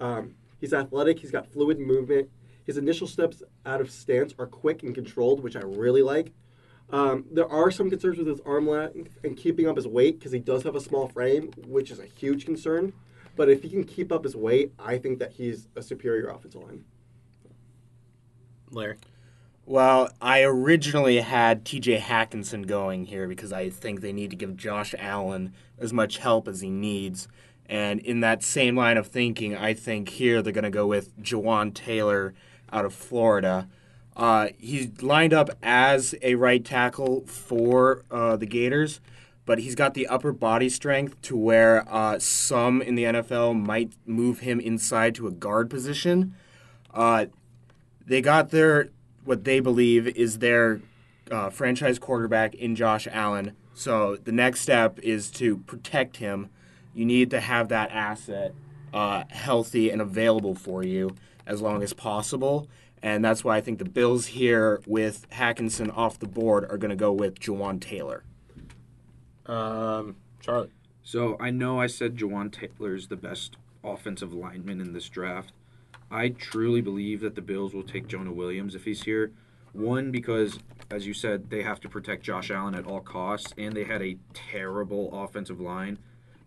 Um, 0.00 0.34
he's 0.60 0.74
athletic. 0.74 1.20
He's 1.20 1.30
got 1.30 1.46
fluid 1.46 1.78
movement. 1.78 2.28
His 2.66 2.76
initial 2.76 3.06
steps 3.06 3.42
out 3.64 3.80
of 3.80 3.90
stance 3.90 4.34
are 4.38 4.46
quick 4.46 4.82
and 4.82 4.94
controlled, 4.94 5.42
which 5.42 5.56
I 5.56 5.60
really 5.60 6.02
like. 6.02 6.32
Um, 6.90 7.24
there 7.30 7.50
are 7.50 7.70
some 7.70 7.90
concerns 7.90 8.18
with 8.18 8.26
his 8.26 8.40
arm 8.40 8.68
length 8.68 9.18
and 9.24 9.36
keeping 9.36 9.68
up 9.68 9.76
his 9.76 9.86
weight 9.86 10.18
because 10.18 10.32
he 10.32 10.40
does 10.40 10.64
have 10.64 10.74
a 10.74 10.80
small 10.80 11.08
frame, 11.08 11.52
which 11.66 11.90
is 11.90 11.98
a 11.98 12.06
huge 12.06 12.44
concern. 12.44 12.92
But 13.36 13.48
if 13.48 13.62
he 13.62 13.68
can 13.68 13.84
keep 13.84 14.10
up 14.10 14.24
his 14.24 14.34
weight, 14.34 14.72
I 14.78 14.98
think 14.98 15.18
that 15.20 15.32
he's 15.32 15.68
a 15.76 15.82
superior 15.82 16.28
offensive 16.28 16.62
line. 16.62 16.84
Larry. 18.70 18.96
Well, 19.64 20.10
I 20.20 20.42
originally 20.42 21.20
had 21.20 21.64
TJ 21.64 22.00
Hockenson 22.00 22.66
going 22.66 23.06
here 23.06 23.26
because 23.26 23.52
I 23.52 23.68
think 23.68 24.00
they 24.00 24.12
need 24.12 24.30
to 24.30 24.36
give 24.36 24.56
Josh 24.56 24.94
Allen 24.96 25.54
as 25.78 25.92
much 25.92 26.18
help 26.18 26.46
as 26.46 26.60
he 26.60 26.70
needs. 26.70 27.26
And 27.68 27.98
in 28.00 28.20
that 28.20 28.44
same 28.44 28.76
line 28.76 28.96
of 28.96 29.08
thinking, 29.08 29.56
I 29.56 29.74
think 29.74 30.08
here 30.08 30.40
they're 30.40 30.52
going 30.52 30.64
to 30.64 30.70
go 30.70 30.86
with 30.86 31.20
Jawaan 31.20 31.74
Taylor 31.74 32.32
out 32.72 32.84
of 32.84 32.94
Florida. 32.94 33.68
Uh, 34.16 34.48
he's 34.58 35.02
lined 35.02 35.34
up 35.34 35.50
as 35.62 36.14
a 36.22 36.34
right 36.36 36.64
tackle 36.64 37.26
for 37.26 38.02
uh, 38.10 38.36
the 38.36 38.46
Gators, 38.46 39.00
but 39.44 39.58
he's 39.58 39.74
got 39.74 39.92
the 39.94 40.06
upper 40.06 40.32
body 40.32 40.70
strength 40.70 41.20
to 41.22 41.36
where 41.36 41.84
uh, 41.92 42.18
some 42.18 42.80
in 42.80 42.94
the 42.94 43.04
NFL 43.04 43.60
might 43.60 43.92
move 44.06 44.40
him 44.40 44.58
inside 44.58 45.14
to 45.16 45.26
a 45.26 45.30
guard 45.30 45.68
position. 45.68 46.34
Uh, 46.94 47.26
they 48.06 48.22
got 48.22 48.50
their 48.50 48.88
what 49.24 49.44
they 49.44 49.60
believe 49.60 50.06
is 50.06 50.38
their 50.38 50.80
uh, 51.30 51.50
franchise 51.50 51.98
quarterback 51.98 52.54
in 52.54 52.74
Josh 52.74 53.06
Allen. 53.10 53.54
So 53.74 54.16
the 54.16 54.32
next 54.32 54.60
step 54.60 54.98
is 55.00 55.30
to 55.32 55.58
protect 55.58 56.18
him. 56.18 56.48
You 56.94 57.04
need 57.04 57.30
to 57.32 57.40
have 57.40 57.68
that 57.68 57.90
asset 57.90 58.54
uh, 58.94 59.24
healthy 59.28 59.90
and 59.90 60.00
available 60.00 60.54
for 60.54 60.82
you 60.82 61.14
as 61.46 61.62
long 61.62 61.82
as 61.82 61.92
possible. 61.92 62.68
And 63.02 63.24
that's 63.24 63.44
why 63.44 63.56
I 63.56 63.60
think 63.60 63.78
the 63.78 63.84
Bills 63.84 64.26
here 64.26 64.80
with 64.86 65.28
Hockenson 65.30 65.96
off 65.96 66.18
the 66.18 66.26
board 66.26 66.64
are 66.70 66.78
going 66.78 66.90
to 66.90 66.96
go 66.96 67.12
with 67.12 67.38
Jawaan 67.38 67.80
Taylor. 67.80 68.24
Um, 69.46 70.16
Charlie. 70.40 70.70
So 71.02 71.36
I 71.38 71.50
know 71.50 71.80
I 71.80 71.86
said 71.86 72.16
Jawaan 72.16 72.50
Taylor 72.50 72.94
is 72.94 73.08
the 73.08 73.16
best 73.16 73.56
offensive 73.84 74.32
lineman 74.32 74.80
in 74.80 74.92
this 74.92 75.08
draft. 75.08 75.52
I 76.10 76.30
truly 76.30 76.80
believe 76.80 77.20
that 77.20 77.34
the 77.34 77.42
Bills 77.42 77.74
will 77.74 77.82
take 77.82 78.08
Jonah 78.08 78.32
Williams 78.32 78.74
if 78.74 78.84
he's 78.84 79.04
here. 79.04 79.32
One, 79.72 80.10
because, 80.10 80.58
as 80.90 81.06
you 81.06 81.12
said, 81.12 81.50
they 81.50 81.62
have 81.62 81.80
to 81.80 81.88
protect 81.88 82.22
Josh 82.22 82.50
Allen 82.50 82.74
at 82.74 82.86
all 82.86 83.00
costs, 83.00 83.52
and 83.58 83.74
they 83.74 83.84
had 83.84 84.02
a 84.02 84.16
terrible 84.32 85.10
offensive 85.12 85.60
line. 85.60 85.98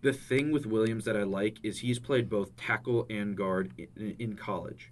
The 0.02 0.12
thing 0.12 0.50
with 0.50 0.66
Williams 0.66 1.04
that 1.04 1.16
I 1.16 1.24
like 1.24 1.58
is 1.62 1.80
he's 1.80 1.98
played 1.98 2.28
both 2.30 2.56
tackle 2.56 3.06
and 3.10 3.36
guard 3.36 3.72
in, 3.76 4.16
in 4.18 4.36
college. 4.36 4.90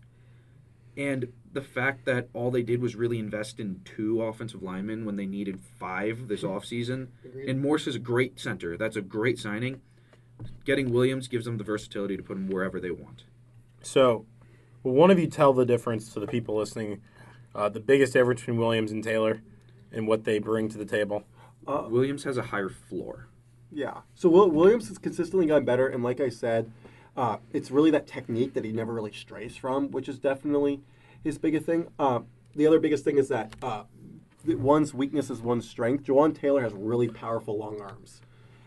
And 0.97 1.33
the 1.53 1.63
fact 1.63 2.05
that 2.07 2.29
all 2.35 2.51
they 2.51 2.63
did 2.63 2.83
was 2.83 2.97
really 2.97 3.19
invest 3.19 3.61
in 3.61 3.81
two 3.85 4.21
offensive 4.21 4.63
linemen 4.63 5.05
when 5.05 5.17
they 5.17 5.27
needed 5.27 5.61
five 5.79 6.29
this 6.29 6.43
offseason. 6.43 7.09
And 7.47 7.61
Morse 7.63 7.87
is 7.87 7.95
a 7.95 8.01
great 8.01 8.39
center. 8.41 8.77
That's 8.77 8.97
a 8.97 9.01
great 9.01 9.39
signing. 9.39 9.81
Getting 10.65 10.93
Williams 10.93 11.29
gives 11.29 11.45
them 11.45 11.57
the 11.57 11.65
versatility 11.65 12.17
to 12.17 12.23
put 12.23 12.37
him 12.37 12.49
wherever 12.49 12.81
they 12.81 12.91
want. 12.91 13.25
So, 13.81 14.27
will 14.83 14.93
one 14.93 15.11
of 15.11 15.19
you 15.19 15.29
tell 15.29 15.53
the 15.53 15.65
difference 15.65 16.13
to 16.15 16.21
the 16.21 16.27
people 16.27 16.57
listening? 16.57 17.01
Uh, 17.55 17.69
the 17.69 17.81
biggest 17.81 18.13
difference 18.13 18.41
between 18.41 18.59
Williams 18.59 18.93
and 18.93 19.03
Taylor, 19.03 19.41
and 19.93 20.07
what 20.07 20.25
they 20.25 20.39
bring 20.39 20.69
to 20.69 20.79
the 20.79 20.85
table. 20.85 21.25
Williams 21.89 22.25
has 22.25 22.37
a 22.37 22.43
higher 22.43 22.69
floor. 22.69 23.29
Yeah. 23.73 23.99
So 24.15 24.29
Will, 24.29 24.51
Williams 24.51 24.89
has 24.89 24.99
consistently 24.99 25.47
gotten 25.47 25.65
better, 25.65 25.87
and 25.89 26.03
like 26.03 26.21
I 26.21 26.29
said, 26.29 26.71
uh, 27.17 27.39
it's 27.53 27.71
really 27.71 27.91
that 27.91 28.07
technique 28.07 28.55
that 28.55 28.65
he 28.65 28.73
never 28.73 28.93
really 28.93 29.13
strays 29.13 29.57
from, 29.57 29.91
which 29.91 30.09
is 30.09 30.19
definitely 30.19 30.81
his 31.23 31.39
biggest 31.39 31.67
thing. 31.67 31.89
Uh, 31.99 32.21
the 32.55 32.67
other 32.67 32.79
biggest 32.79 33.05
thing 33.05 33.19
is 33.19 33.29
that 33.29 33.55
uh, 33.63 33.85
one's 34.47 34.95
weakness 34.95 35.31
is 35.31 35.41
one's 35.41 35.69
strength. 35.69 36.05
Jawaan 36.05 36.35
Taylor 36.35 36.63
has 36.63 36.73
really 36.73 37.09
powerful 37.09 37.59
long 37.59 37.81
arms, 37.81 38.21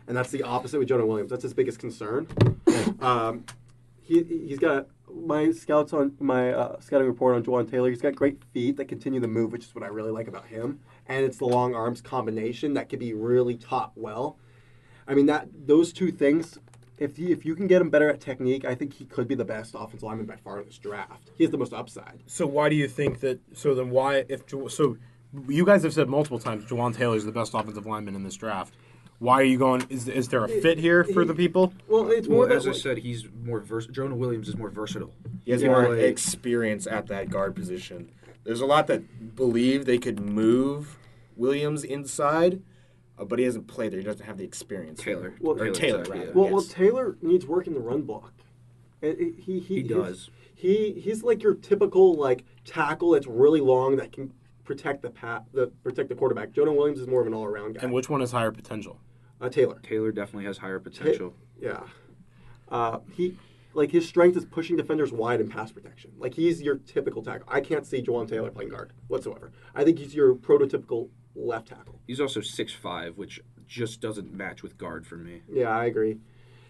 and 0.07 0.15
that's 0.15 0.31
the 0.31 0.43
opposite 0.43 0.79
with 0.79 0.87
Jonah 0.87 1.05
Williams. 1.05 1.31
That's 1.31 1.43
his 1.43 1.53
biggest 1.53 1.79
concern. 1.79 2.27
um, 2.99 3.45
he 4.01 4.23
he's 4.23 4.59
got 4.59 4.87
my 5.13 5.51
scouts 5.51 5.93
on 5.93 6.13
my 6.19 6.51
uh, 6.51 6.79
scouting 6.79 7.07
report 7.07 7.35
on 7.35 7.43
Jawaan 7.43 7.69
Taylor. 7.69 7.89
He's 7.89 8.01
got 8.01 8.15
great 8.15 8.43
feet 8.53 8.77
that 8.77 8.85
continue 8.85 9.19
to 9.19 9.27
move, 9.27 9.51
which 9.51 9.65
is 9.65 9.75
what 9.75 9.83
I 9.83 9.87
really 9.87 10.11
like 10.11 10.27
about 10.27 10.47
him. 10.47 10.79
And 11.07 11.25
it's 11.25 11.37
the 11.37 11.45
long 11.45 11.75
arms 11.75 12.01
combination 12.01 12.73
that 12.75 12.89
could 12.89 12.99
be 12.99 13.13
really 13.13 13.55
taught 13.55 13.91
well. 13.95 14.37
I 15.11 15.13
mean 15.13 15.25
that 15.25 15.49
those 15.67 15.91
two 15.91 16.11
things. 16.11 16.57
If 16.97 17.17
he, 17.17 17.31
if 17.31 17.45
you 17.45 17.55
can 17.55 17.65
get 17.65 17.81
him 17.81 17.89
better 17.89 18.09
at 18.11 18.21
technique, 18.21 18.63
I 18.63 18.75
think 18.75 18.93
he 18.93 19.05
could 19.05 19.27
be 19.27 19.33
the 19.33 19.43
best 19.43 19.73
offensive 19.75 20.03
lineman 20.03 20.27
by 20.27 20.35
far 20.35 20.59
in 20.59 20.65
this 20.67 20.77
draft. 20.77 21.31
He 21.35 21.43
has 21.43 21.49
the 21.49 21.57
most 21.57 21.73
upside. 21.73 22.19
So, 22.27 22.45
why 22.45 22.69
do 22.69 22.75
you 22.75 22.87
think 22.87 23.21
that? 23.21 23.39
So 23.55 23.73
then, 23.73 23.89
why 23.89 24.23
if 24.29 24.43
so? 24.69 24.97
You 25.49 25.65
guys 25.65 25.81
have 25.83 25.93
said 25.93 26.07
multiple 26.09 26.37
times 26.39 26.63
Jawaan 26.65 26.95
Taylor 26.95 27.15
is 27.17 27.25
the 27.25 27.31
best 27.31 27.53
offensive 27.55 27.85
lineman 27.87 28.15
in 28.15 28.23
this 28.23 28.35
draft. 28.35 28.75
Why 29.19 29.35
are 29.41 29.43
you 29.43 29.57
going? 29.57 29.83
Is, 29.89 30.07
is 30.07 30.29
there 30.29 30.43
a 30.45 30.47
fit 30.47 30.77
here 30.77 31.03
for 31.03 31.25
the 31.25 31.33
people? 31.33 31.73
Well, 31.87 32.09
it's 32.11 32.27
more 32.27 32.39
Well, 32.39 32.45
about 32.47 32.57
as 32.57 32.65
I 32.67 32.69
what- 32.69 32.77
said, 32.79 32.97
he's 32.99 33.27
more 33.43 33.59
vers- 33.61 33.87
Jonah 33.87 34.15
Williams 34.15 34.47
is 34.47 34.55
more 34.57 34.69
versatile. 34.69 35.13
He 35.43 35.51
has 35.51 35.61
Yeah. 35.63 35.69
more 35.69 35.89
Like- 35.89 35.99
experience 36.03 36.85
at 36.87 37.07
that 37.07 37.29
guard 37.31 37.55
position. 37.55 38.09
There's 38.43 38.61
a 38.61 38.65
lot 38.65 38.87
that 38.87 39.35
believe 39.35 39.85
they 39.85 39.97
could 39.97 40.19
move 40.19 40.97
Williams 41.35 41.83
inside, 41.83 42.61
uh, 43.21 43.25
but 43.25 43.39
he 43.39 43.45
hasn't 43.45 43.67
played 43.67 43.91
there. 43.91 43.99
He 43.99 44.05
doesn't 44.05 44.25
have 44.25 44.37
the 44.37 44.43
experience. 44.43 44.99
Taylor. 45.01 45.35
Well- 45.39 45.61
Or 45.61 45.69
Taylor, 45.71 45.99
exactly, 45.99 46.19
rather. 46.19 46.31
yeah. 46.31 46.35
Well, 46.37 46.49
well, 46.53 46.61
Taylor 46.63 47.17
needs 47.21 47.45
work 47.45 47.67
in 47.67 47.73
the 47.73 47.79
run 47.79 48.01
block. 48.01 48.33
It- 49.01 49.19
it- 49.19 49.35
he, 49.39 49.59
he, 49.59 49.75
He 49.77 49.83
does. 49.83 50.29
He 50.53 50.91
he's 50.93 51.23
like 51.23 51.41
your 51.41 51.55
typical 51.55 52.13
like 52.13 52.43
tackle 52.65 53.11
that's 53.11 53.25
really 53.25 53.61
long 53.61 53.95
that 53.95 54.11
can 54.11 54.31
protect 54.63 55.01
the 55.01 55.09
pat 55.09 55.43
the 55.53 55.67
protect 55.83 56.09
the 56.09 56.13
quarterback. 56.15 56.51
Jonah 56.51 56.71
Williams 56.71 56.99
is 56.99 57.07
more 57.07 57.19
of 57.21 57.25
an 57.25 57.33
all 57.33 57.45
around 57.45 57.73
guy. 57.73 57.79
And 57.81 57.91
which 57.91 58.09
one 58.09 58.19
has 58.19 58.31
higher 58.31 58.51
potential? 58.51 58.99
uh, 59.41 59.49
Taylor. 59.49 59.79
Taylor 59.81 60.11
definitely 60.11 60.45
has 60.45 60.59
higher 60.59 60.79
potential. 60.79 61.33
Yeah. 61.59 61.81
Uh, 62.69 62.99
he 63.15 63.37
like 63.73 63.89
his 63.91 64.07
strength 64.07 64.37
is 64.37 64.45
pushing 64.45 64.75
defenders 64.77 65.11
wide 65.11 65.41
in 65.41 65.49
pass 65.49 65.71
protection. 65.71 66.11
Like 66.19 66.35
he's 66.35 66.61
your 66.61 66.75
typical 66.75 67.23
tackle. 67.23 67.47
I 67.49 67.59
can't 67.59 67.87
see 67.87 68.03
Jawaan 68.03 68.27
Taylor 68.29 68.51
playing 68.51 68.69
guard 68.69 68.93
whatsoever. 69.07 69.51
I 69.73 69.83
think 69.83 69.97
he's 69.97 70.13
your 70.13 70.35
prototypical 70.35 71.09
left 71.35 71.67
tackle. 71.69 71.99
He's 72.07 72.19
also 72.19 72.39
6'5", 72.41 73.15
which 73.15 73.39
just 73.67 74.01
doesn't 74.01 74.33
match 74.33 74.63
with 74.63 74.77
guard 74.77 75.05
for 75.07 75.15
me. 75.17 75.41
Yeah, 75.51 75.69
I 75.69 75.85
agree. 75.85 76.17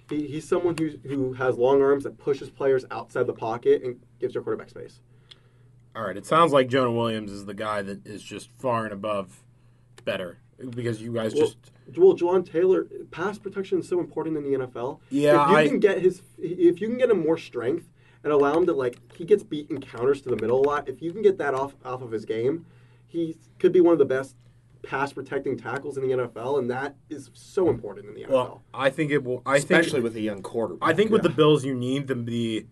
He, 0.10 0.28
he's 0.28 0.48
someone 0.48 0.76
who 0.78 0.92
who 1.08 1.34
has 1.34 1.58
long 1.58 1.82
arms 1.82 2.04
that 2.04 2.18
pushes 2.18 2.50
players 2.50 2.86
outside 2.92 3.28
the 3.28 3.34
pocket 3.34 3.82
and 3.84 4.00
gives 4.20 4.34
your 4.36 4.44
quarterback 4.44 4.70
space. 4.70 5.00
All 5.96 6.04
right, 6.04 6.16
it 6.18 6.26
sounds 6.26 6.52
like 6.54 6.68
Jonah 6.70 6.92
Williams 6.92 7.32
is 7.32 7.46
the 7.46 7.54
guy 7.54 7.82
that 7.82 8.06
is 8.06 8.22
just 8.22 8.50
far 8.60 8.84
and 8.86 8.94
above 8.94 9.44
better 10.06 10.38
because 10.70 11.02
you 11.02 11.12
guys 11.14 11.34
Well, 11.34 11.46
just 11.48 11.58
well, 11.98 12.16
Jawaan 12.16 12.50
Taylor, 12.50 12.88
pass 13.12 13.38
protection 13.40 13.80
is 13.80 13.88
so 13.88 14.00
important 14.00 14.38
in 14.38 14.44
the 14.44 14.58
NFL. 14.68 15.00
Yeah, 15.10 15.44
if 15.46 15.50
you 15.50 15.56
I- 15.58 15.68
can 15.68 15.80
get 15.80 16.02
his, 16.02 16.22
if 16.38 16.80
you 16.82 16.88
can 16.88 16.98
get 16.98 17.10
him 17.10 17.20
more 17.24 17.38
strength 17.38 17.90
and 18.24 18.32
allow 18.32 18.56
him 18.58 18.66
to 18.68 18.74
like, 18.74 18.98
he 19.16 19.26
gets 19.26 19.44
beat 19.44 19.70
in 19.72 19.82
counters 19.82 20.22
to 20.22 20.30
the 20.30 20.36
middle 20.36 20.62
a 20.62 20.66
lot. 20.68 20.88
If 20.88 21.02
you 21.02 21.12
can 21.12 21.22
get 21.22 21.38
that 21.40 21.54
off 21.54 21.76
off 21.84 22.02
of 22.02 22.12
his 22.12 22.24
game, 22.26 22.66
he 23.08 23.38
could 23.60 23.72
be 23.74 23.82
one 23.82 23.94
of 23.94 24.00
the 24.00 24.06
best 24.06 24.36
pass 24.84 25.14
protecting 25.14 25.58
tackles 25.58 25.98
in 25.98 26.08
the 26.08 26.16
NFL, 26.16 26.60
and 26.60 26.70
that 26.70 26.96
is 27.10 27.30
so 27.34 27.70
important 27.70 28.08
in 28.08 28.16
the 28.16 28.24
NFL. 28.24 28.30
well. 28.30 28.64
I 28.74 28.90
think 28.90 29.12
it 29.12 29.24
will. 29.24 29.42
I 29.46 29.58
especially 29.58 29.92
think 29.94 30.04
with 30.04 30.16
a 30.16 30.22
young 30.22 30.42
quarterback. 30.42 30.90
I 30.90 30.94
think 30.94 31.12
with 31.12 31.24
the 31.24 31.30
Bills, 31.30 31.64
you 31.64 31.74
need 31.74 32.08
the 32.08 32.16
the 32.16 32.66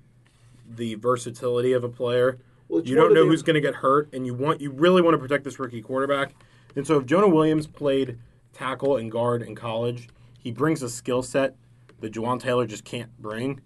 the 0.69 0.95
versatility 0.95 1.73
of 1.73 1.83
a 1.83 1.89
player 1.89 2.39
Well, 2.67 2.83
you 2.83 2.95
don't 2.95 3.13
know 3.13 3.25
who's 3.25 3.41
going 3.41 3.55
to 3.55 3.61
get 3.61 3.75
hurt, 3.75 4.09
and 4.13 4.25
you 4.25 4.33
want 4.33 4.61
you 4.61 4.71
really 4.71 5.01
want 5.01 5.15
to 5.15 5.17
protect 5.17 5.43
this 5.43 5.59
rookie 5.59 5.81
quarterback. 5.81 6.33
And 6.75 6.85
so, 6.85 6.97
if 6.97 7.05
Jonah 7.05 7.27
Williams 7.27 7.67
played 7.67 8.19
tackle 8.53 8.97
and 8.97 9.11
guard 9.11 9.41
in 9.41 9.55
college, 9.55 10.09
he 10.39 10.51
brings 10.51 10.81
a 10.83 10.89
skill 10.89 11.23
set 11.23 11.55
that 11.99 12.13
Jawaan 12.13 12.39
Taylor 12.39 12.65
just 12.65 12.85
can't 12.85 13.15
bring. 13.19 13.61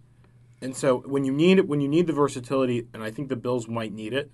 And 0.61 0.75
so, 0.75 0.99
when 0.99 1.25
you 1.25 1.31
need 1.31 1.59
when 1.61 1.81
you 1.81 1.87
need 1.87 2.07
the 2.07 2.13
versatility, 2.13 2.87
and 2.93 3.03
I 3.03 3.11
think 3.11 3.29
the 3.29 3.35
Bills 3.35 3.67
might 3.67 3.93
need 3.93 4.13
it, 4.13 4.31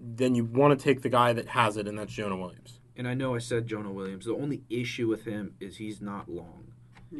then 0.00 0.34
you 0.34 0.44
want 0.44 0.78
to 0.78 0.82
take 0.82 1.02
the 1.02 1.08
guy 1.08 1.32
that 1.32 1.48
has 1.48 1.76
it, 1.76 1.88
and 1.88 1.98
that's 1.98 2.12
Jonah 2.12 2.36
Williams. 2.36 2.80
And 2.96 3.08
I 3.08 3.14
know 3.14 3.34
I 3.34 3.38
said 3.38 3.66
Jonah 3.66 3.92
Williams. 3.92 4.24
The 4.26 4.34
only 4.34 4.62
issue 4.70 5.08
with 5.08 5.24
him 5.24 5.54
is 5.60 5.76
he's 5.78 6.00
not 6.00 6.28
long. 6.28 6.64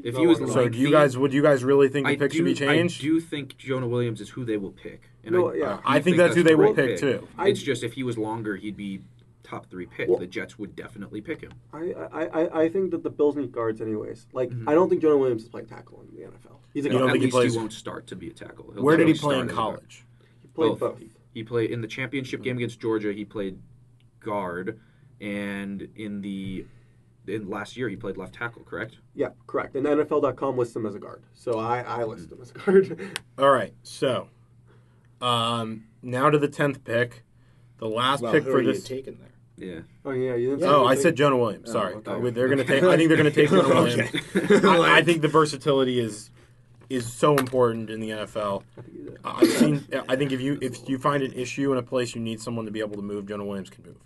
If 0.02 0.16
he 0.16 0.26
was 0.26 0.40
long 0.40 0.48
lengthy, 0.50 0.64
So, 0.64 0.68
do 0.70 0.78
you 0.78 0.90
guys 0.90 1.16
would 1.16 1.32
you 1.32 1.42
guys 1.42 1.62
really 1.62 1.88
think 1.88 2.06
the 2.06 2.12
I 2.12 2.16
pick 2.16 2.30
do, 2.32 2.38
should 2.38 2.44
be 2.46 2.54
changed? 2.54 3.00
I 3.00 3.04
do 3.04 3.20
think 3.20 3.56
Jonah 3.58 3.86
Williams 3.88 4.20
is 4.20 4.28
who 4.30 4.44
they 4.44 4.56
will 4.56 4.72
pick. 4.72 5.08
And 5.22 5.34
No, 5.34 5.50
I, 5.52 5.54
yeah. 5.54 5.78
I 5.84 6.00
think 6.00 6.16
that's 6.16 6.34
who 6.34 6.42
they 6.42 6.54
will 6.54 6.66
right 6.74 6.76
pick, 6.76 6.98
too. 6.98 7.26
It's 7.40 7.62
just 7.62 7.82
if 7.84 7.92
he 7.92 8.02
was 8.02 8.18
longer, 8.18 8.56
he'd 8.56 8.76
be 8.76 9.02
top 9.44 9.66
three 9.70 9.86
pick. 9.86 10.08
Well- 10.08 10.18
the 10.18 10.26
Jets 10.26 10.58
would 10.58 10.74
definitely 10.74 11.20
pick 11.20 11.40
him. 11.40 11.52
I, 11.72 11.92
I, 12.12 12.24
I, 12.26 12.60
I 12.62 12.68
think 12.68 12.90
that 12.92 13.02
the 13.04 13.10
Bills 13.10 13.36
need 13.36 13.52
guards 13.52 13.80
anyways. 13.80 14.26
Like 14.32 14.50
Mhm. 14.50 14.64
I 14.68 14.74
don't 14.74 14.88
think 14.88 15.00
Jonah 15.02 15.18
Williams 15.18 15.42
is 15.44 15.48
playing 15.48 15.66
tackle 15.66 16.02
in 16.08 16.16
the 16.16 16.22
NFL. 16.28 16.56
He's 16.72 16.86
a 16.86 16.88
You 16.88 16.92
don't 16.94 17.00
guard. 17.02 17.10
At 17.10 17.12
think 17.12 17.20
he 17.22 17.26
least 17.26 17.34
plays- 17.34 17.56
won't 17.56 17.72
start 17.72 18.06
to 18.08 18.16
be 18.16 18.28
a 18.30 18.32
tackle. 18.32 18.72
He'll 18.74 18.82
Where 18.82 18.96
did 18.96 19.06
he 19.06 19.14
play 19.14 19.38
in 19.38 19.48
start 19.48 19.50
as 19.50 19.52
a 19.52 19.54
guard. 19.54 19.76
college? 19.78 20.04
He 20.42 20.48
played 20.48 20.68
Both. 20.70 20.80
both. 20.80 21.00
He 21.34 21.42
played 21.44 21.70
in 21.70 21.80
the 21.82 21.88
championship 21.88 22.42
game 22.42 22.56
against 22.56 22.80
Georgia. 22.80 23.12
He 23.12 23.24
played 23.24 23.58
guard, 24.20 24.80
and 25.24 25.88
in 25.96 26.20
the 26.20 26.66
in 27.26 27.48
last 27.48 27.76
year 27.76 27.88
he 27.88 27.96
played 27.96 28.16
left 28.18 28.34
tackle. 28.34 28.62
Correct. 28.64 28.98
Yeah, 29.14 29.28
correct. 29.46 29.74
And 29.74 29.86
NFL.com 29.86 30.58
lists 30.58 30.76
him 30.76 30.84
as 30.84 30.94
a 30.94 30.98
guard. 30.98 31.22
So 31.32 31.58
I, 31.58 31.80
I 31.80 32.04
list 32.04 32.30
him 32.30 32.38
as 32.42 32.50
a 32.50 32.54
guard. 32.54 33.20
All 33.38 33.50
right, 33.50 33.72
so 33.82 34.28
um, 35.20 35.84
now 36.02 36.28
to 36.30 36.38
the 36.38 36.48
tenth 36.48 36.84
pick, 36.84 37.24
the 37.78 37.88
last 37.88 38.22
Well, 38.22 38.32
pick 38.32 38.44
who 38.44 38.50
for 38.50 38.58
are 38.58 38.62
you 38.62 38.72
this. 38.74 38.84
taking 38.84 39.18
there? 39.18 39.30
Yeah. 39.56 39.80
oh 40.04 40.10
yeah, 40.10 40.34
you 40.34 40.50
didn't 40.50 40.62
say 40.62 40.66
Oh, 40.66 40.84
I 40.84 40.96
said 40.96 41.16
Jonah 41.16 41.38
Williams. 41.38 41.70
Oh, 41.70 41.72
Sorry, 41.74 41.94
okay. 41.94 42.10
Uh, 42.10 42.30
they're 42.30 42.48
going 42.48 42.58
to 42.58 42.64
take. 42.64 42.82
I 42.82 42.96
think 42.96 43.08
they're 43.08 43.16
going 43.16 43.32
to 43.32 43.40
take 43.40 43.50
Jonah 43.50 43.68
Williams. 43.68 44.10
I, 44.64 44.98
I 44.98 45.02
think 45.02 45.22
the 45.22 45.28
versatility 45.28 46.00
is 46.00 46.30
is 46.90 47.10
so 47.10 47.36
important 47.36 47.88
in 47.88 48.00
the 48.00 48.10
NFL. 48.10 48.64
I 48.76 48.82
think 48.82 48.94
you 48.94 49.16
I've 49.24 49.48
seen. 49.48 49.86
I 50.08 50.16
think 50.16 50.32
if 50.32 50.40
you 50.40 50.58
if 50.60 50.88
you 50.88 50.98
find 50.98 51.22
an 51.22 51.32
issue 51.32 51.70
in 51.72 51.78
a 51.78 51.82
place 51.82 52.14
you 52.16 52.20
need 52.20 52.40
someone 52.40 52.64
to 52.66 52.72
be 52.72 52.80
able 52.80 52.96
to 52.96 53.02
move, 53.02 53.26
Jonah 53.28 53.44
Williams 53.44 53.70
can 53.70 53.84
move. 53.84 53.96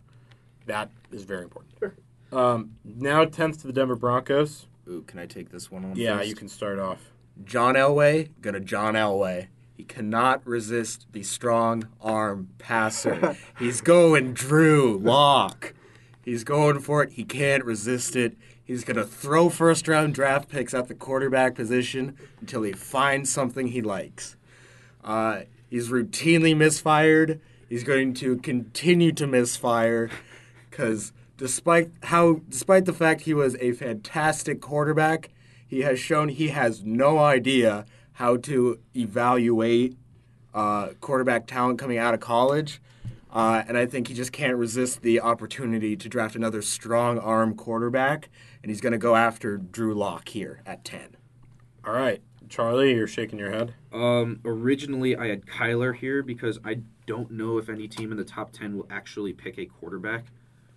That 0.68 0.90
is 1.10 1.24
very 1.24 1.42
important. 1.42 1.74
Sure. 1.78 1.94
Um, 2.30 2.76
now 2.84 3.24
tenth 3.24 3.60
to 3.62 3.66
the 3.66 3.72
Denver 3.72 3.96
Broncos. 3.96 4.66
Ooh, 4.88 5.02
can 5.02 5.18
I 5.18 5.26
take 5.26 5.50
this 5.50 5.70
one 5.70 5.84
on? 5.84 5.96
Yeah, 5.96 6.18
first? 6.18 6.28
you 6.28 6.34
can 6.34 6.48
start 6.48 6.78
off. 6.78 7.10
John 7.44 7.74
Elway, 7.74 8.30
gonna 8.40 8.60
John 8.60 8.94
Elway. 8.94 9.48
He 9.76 9.84
cannot 9.84 10.46
resist 10.46 11.06
the 11.12 11.22
strong 11.22 11.88
arm 12.00 12.50
passer. 12.58 13.36
He's 13.58 13.80
going 13.80 14.34
Drew 14.34 14.98
Lock. 14.98 15.72
He's 16.24 16.44
going 16.44 16.80
for 16.80 17.04
it. 17.04 17.12
He 17.12 17.24
can't 17.24 17.64
resist 17.64 18.16
it. 18.16 18.36
He's 18.64 18.84
going 18.84 18.96
to 18.98 19.04
throw 19.04 19.48
first 19.48 19.88
round 19.88 20.14
draft 20.14 20.50
picks 20.50 20.74
at 20.74 20.88
the 20.88 20.94
quarterback 20.94 21.54
position 21.54 22.18
until 22.40 22.64
he 22.64 22.72
finds 22.72 23.32
something 23.32 23.68
he 23.68 23.80
likes. 23.80 24.36
Uh, 25.02 25.42
he's 25.70 25.88
routinely 25.88 26.54
misfired. 26.54 27.40
He's 27.68 27.84
going 27.84 28.12
to 28.14 28.36
continue 28.38 29.12
to 29.12 29.26
misfire 29.26 30.10
because 30.78 31.12
despite 31.36 31.90
how 32.04 32.40
despite 32.48 32.84
the 32.84 32.92
fact 32.92 33.22
he 33.22 33.34
was 33.34 33.56
a 33.56 33.72
fantastic 33.72 34.60
quarterback, 34.60 35.30
he 35.66 35.80
has 35.80 35.98
shown 35.98 36.28
he 36.28 36.48
has 36.48 36.84
no 36.84 37.18
idea 37.18 37.84
how 38.12 38.36
to 38.36 38.78
evaluate 38.94 39.96
uh, 40.54 40.90
quarterback 41.00 41.48
talent 41.48 41.80
coming 41.80 41.98
out 41.98 42.14
of 42.14 42.20
college. 42.20 42.80
Uh, 43.30 43.62
and 43.66 43.76
I 43.76 43.86
think 43.86 44.06
he 44.06 44.14
just 44.14 44.32
can't 44.32 44.56
resist 44.56 45.02
the 45.02 45.20
opportunity 45.20 45.96
to 45.96 46.08
draft 46.08 46.36
another 46.36 46.62
strong 46.62 47.18
arm 47.18 47.54
quarterback. 47.56 48.30
And 48.62 48.70
he's 48.70 48.80
going 48.80 48.92
to 48.92 48.98
go 48.98 49.16
after 49.16 49.58
Drew 49.58 49.94
Lock 49.94 50.28
here 50.28 50.62
at 50.64 50.84
10. 50.84 51.16
All 51.84 51.92
right, 51.92 52.22
Charlie, 52.48 52.94
you're 52.94 53.06
shaking 53.06 53.38
your 53.38 53.50
head. 53.50 53.74
Um, 53.92 54.40
originally, 54.44 55.16
I 55.16 55.26
had 55.26 55.44
Kyler 55.44 55.94
here 55.94 56.22
because 56.22 56.58
I 56.64 56.80
don't 57.06 57.32
know 57.32 57.58
if 57.58 57.68
any 57.68 57.88
team 57.88 58.12
in 58.12 58.16
the 58.16 58.24
top 58.24 58.52
10 58.52 58.76
will 58.76 58.86
actually 58.90 59.32
pick 59.32 59.58
a 59.58 59.66
quarterback. 59.66 60.24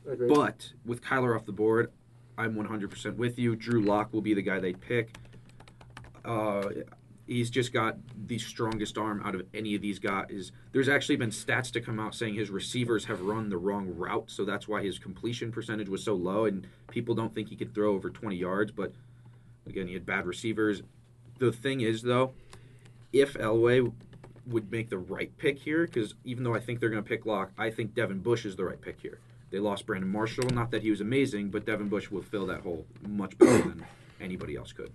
I 0.08 0.14
agree. 0.14 0.30
But 0.30 0.74
with 0.86 1.02
Kyler 1.02 1.36
off 1.36 1.46
the 1.46 1.52
board, 1.52 1.92
I'm 2.38 2.56
100% 2.56 3.16
with 3.16 3.38
you. 3.38 3.56
Drew 3.56 3.82
Lock 3.82 4.14
will 4.14 4.22
be 4.22 4.34
the 4.34 4.42
guy 4.42 4.60
they 4.60 4.74
pick. 4.74 5.16
Uh, 6.24 6.70
he's 7.28 7.50
just 7.50 7.72
got 7.72 7.98
the 8.28 8.38
strongest 8.38 8.98
arm 8.98 9.22
out 9.24 9.36
of 9.36 9.44
any 9.54 9.76
of 9.76 9.82
these 9.82 10.00
guys. 10.00 10.52
There's 10.72 10.90
actually 10.90 11.16
been 11.16 11.30
stats 11.30 11.72
to 11.72 11.82
come 11.82 12.00
out 12.00 12.16
saying 12.16 12.36
his 12.36 12.50
receivers 12.50 13.06
have 13.06 13.22
run 13.22 13.50
the 13.50 13.58
wrong 13.58 13.94
route, 13.96 14.30
so 14.30 14.46
that's 14.46 14.68
why 14.68 14.84
his 14.84 15.00
completion 15.00 15.52
percentage 15.52 15.90
was 15.90 16.04
so 16.04 16.14
low, 16.14 16.46
and 16.46 16.68
people 16.90 17.16
don't 17.16 17.34
think 17.34 17.50
he 17.50 17.56
could 17.56 17.74
throw 17.74 17.94
over 17.94 18.10
20 18.10 18.36
yards. 18.36 18.72
But 18.72 18.94
again, 19.68 19.88
he 19.88 19.94
had 19.94 20.06
bad 20.06 20.26
receivers. 20.26 20.82
The 21.40 21.52
thing 21.52 21.82
is, 21.82 22.02
though, 22.02 22.34
if 23.14 23.34
Elway 23.34 23.92
would 24.46 24.72
make 24.72 24.90
the 24.90 24.98
right 24.98 25.36
pick 25.38 25.60
here, 25.60 25.86
because 25.86 26.16
even 26.24 26.44
though 26.44 26.56
I 26.56 26.60
think 26.60 26.80
they're 26.80 26.90
going 26.90 27.04
to 27.04 27.08
pick 27.08 27.26
Lock, 27.26 27.52
I 27.58 27.70
think 27.70 27.94
Devin 27.94 28.20
Bush 28.20 28.46
is 28.46 28.56
the 28.56 28.66
right 28.66 28.80
pick 28.82 29.00
here. 29.02 29.20
They 29.52 29.60
lost 29.60 29.86
Brandon 29.86 30.10
Marshall. 30.10 30.46
Not 30.50 30.72
that 30.72 30.82
he 30.82 30.90
was 30.90 31.02
amazing, 31.02 31.50
but 31.50 31.66
Devin 31.66 31.90
Bush 31.90 32.10
will 32.10 32.22
fill 32.22 32.46
that 32.48 32.62
hole 32.62 32.86
much 33.08 33.38
better 33.38 33.62
than 33.70 33.86
anybody 34.22 34.56
else 34.56 34.72
could. 34.72 34.92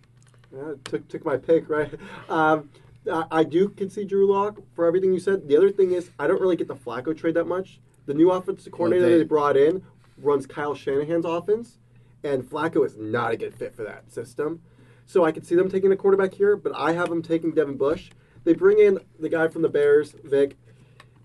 Yeah, 0.54 0.72
took 0.84 1.06
took 1.08 1.24
my 1.24 1.36
pick 1.36 1.68
right. 1.68 1.92
Um, 2.28 2.70
I, 3.10 3.24
I 3.30 3.44
do 3.44 3.68
concede 3.68 4.08
Drew 4.08 4.26
Lock 4.32 4.58
for 4.74 4.86
everything 4.86 5.12
you 5.12 5.20
said. 5.20 5.46
The 5.46 5.56
other 5.56 5.70
thing 5.70 5.92
is 5.92 6.10
I 6.18 6.26
don't 6.26 6.40
really 6.40 6.56
get 6.56 6.68
the 6.68 6.74
Flacco 6.74 7.16
trade 7.16 7.34
that 7.34 7.44
much. 7.46 7.78
The 8.06 8.14
new 8.14 8.30
offensive 8.30 8.72
coordinator 8.72 9.08
they- 9.10 9.18
they 9.18 9.24
brought 9.24 9.56
in 9.56 9.82
runs 10.18 10.46
Kyle 10.46 10.74
Shanahan's 10.74 11.26
offense, 11.26 11.78
and 12.24 12.42
Flacco 12.42 12.84
is 12.86 12.96
not 12.96 13.32
a 13.32 13.36
good 13.36 13.54
fit 13.54 13.74
for 13.74 13.84
that 13.84 14.10
system. 14.10 14.62
So 15.04 15.24
I 15.24 15.30
could 15.30 15.46
see 15.46 15.54
them 15.54 15.68
taking 15.70 15.92
a 15.92 15.96
quarterback 15.96 16.32
here, 16.32 16.56
but 16.56 16.72
I 16.74 16.92
have 16.92 17.10
them 17.10 17.22
taking 17.22 17.52
Devin 17.52 17.76
Bush. 17.76 18.10
They 18.44 18.54
bring 18.54 18.78
in 18.78 18.98
the 19.20 19.28
guy 19.28 19.48
from 19.48 19.62
the 19.62 19.68
Bears, 19.68 20.14
Vic, 20.24 20.56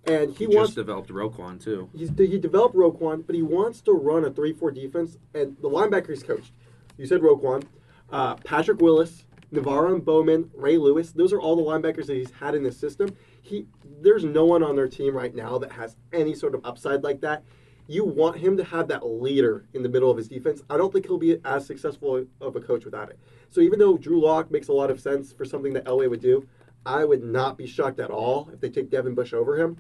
and 0.06 0.32
he 0.36 0.46
He 0.46 0.56
wants 0.56 0.70
just 0.70 0.76
developed 0.76 1.10
Roquan 1.10 1.64
too. 1.64 1.90
he's 1.96 2.10
he 2.18 2.38
developed 2.40 2.76
Roquan, 2.76 3.26
but 3.26 3.36
he 3.36 3.42
wants 3.42 3.82
to 3.82 3.92
run 3.92 4.26
a 4.26 4.32
three-four 4.32 4.72
defense. 4.72 5.18
And 5.34 5.58
the 5.62 5.70
linebacker 5.70 6.10
he's 6.10 6.24
coached, 6.24 6.52
you 6.98 7.06
said 7.06 7.22
Roquan, 7.22 7.64
uh, 8.12 8.36
Patrick 8.36 8.82
Willis, 8.82 9.26
NaVorro 9.54 9.94
and 9.94 10.04
Bowman, 10.06 10.50
Ray 10.56 10.78
Lewis. 10.78 11.12
Those 11.12 11.34
are 11.34 11.40
all 11.40 11.56
the 11.56 11.62
linebackers 11.62 12.08
that 12.08 12.16
he's 12.16 12.32
had 12.32 12.56
in 12.56 12.64
his 12.64 12.78
system. 12.78 13.16
He 13.42 13.68
there's 14.02 14.24
no 14.24 14.46
one 14.46 14.64
on 14.64 14.76
their 14.76 14.88
team 14.88 15.16
right 15.16 15.34
now 15.36 15.58
that 15.60 15.72
has 15.74 15.96
any 16.14 16.34
sort 16.34 16.56
of 16.56 16.66
upside 16.66 17.04
like 17.04 17.22
that. 17.22 17.44
You 17.88 18.06
want 18.06 18.38
him 18.38 18.56
to 18.58 18.64
have 18.64 18.88
that 18.88 19.06
leader 19.06 19.66
in 19.74 19.84
the 19.84 19.90
middle 19.90 20.10
of 20.10 20.16
his 20.16 20.30
defense. 20.30 20.64
I 20.70 20.78
don't 20.78 20.94
think 20.94 21.08
he'll 21.08 21.18
be 21.18 21.38
as 21.44 21.66
successful 21.66 22.26
of 22.40 22.56
a 22.56 22.62
coach 22.62 22.86
without 22.86 23.10
it. 23.10 23.20
So 23.50 23.60
even 23.60 23.80
though 23.80 23.98
Drew 23.98 24.22
Lock 24.22 24.50
makes 24.50 24.70
a 24.70 24.74
lot 24.74 24.90
of 24.90 25.02
sense 25.02 25.34
for 25.34 25.44
something 25.44 25.74
that 25.74 25.84
Elway 25.86 26.10
would 26.10 26.22
do, 26.22 26.48
I 26.86 27.06
would 27.06 27.24
not 27.24 27.58
be 27.58 27.68
shocked 27.68 28.00
at 28.00 28.10
all 28.10 28.50
if 28.54 28.60
they 28.60 28.70
take 28.70 28.90
Devin 28.90 29.16
Bush 29.16 29.34
over 29.34 29.58
him. 29.60 29.78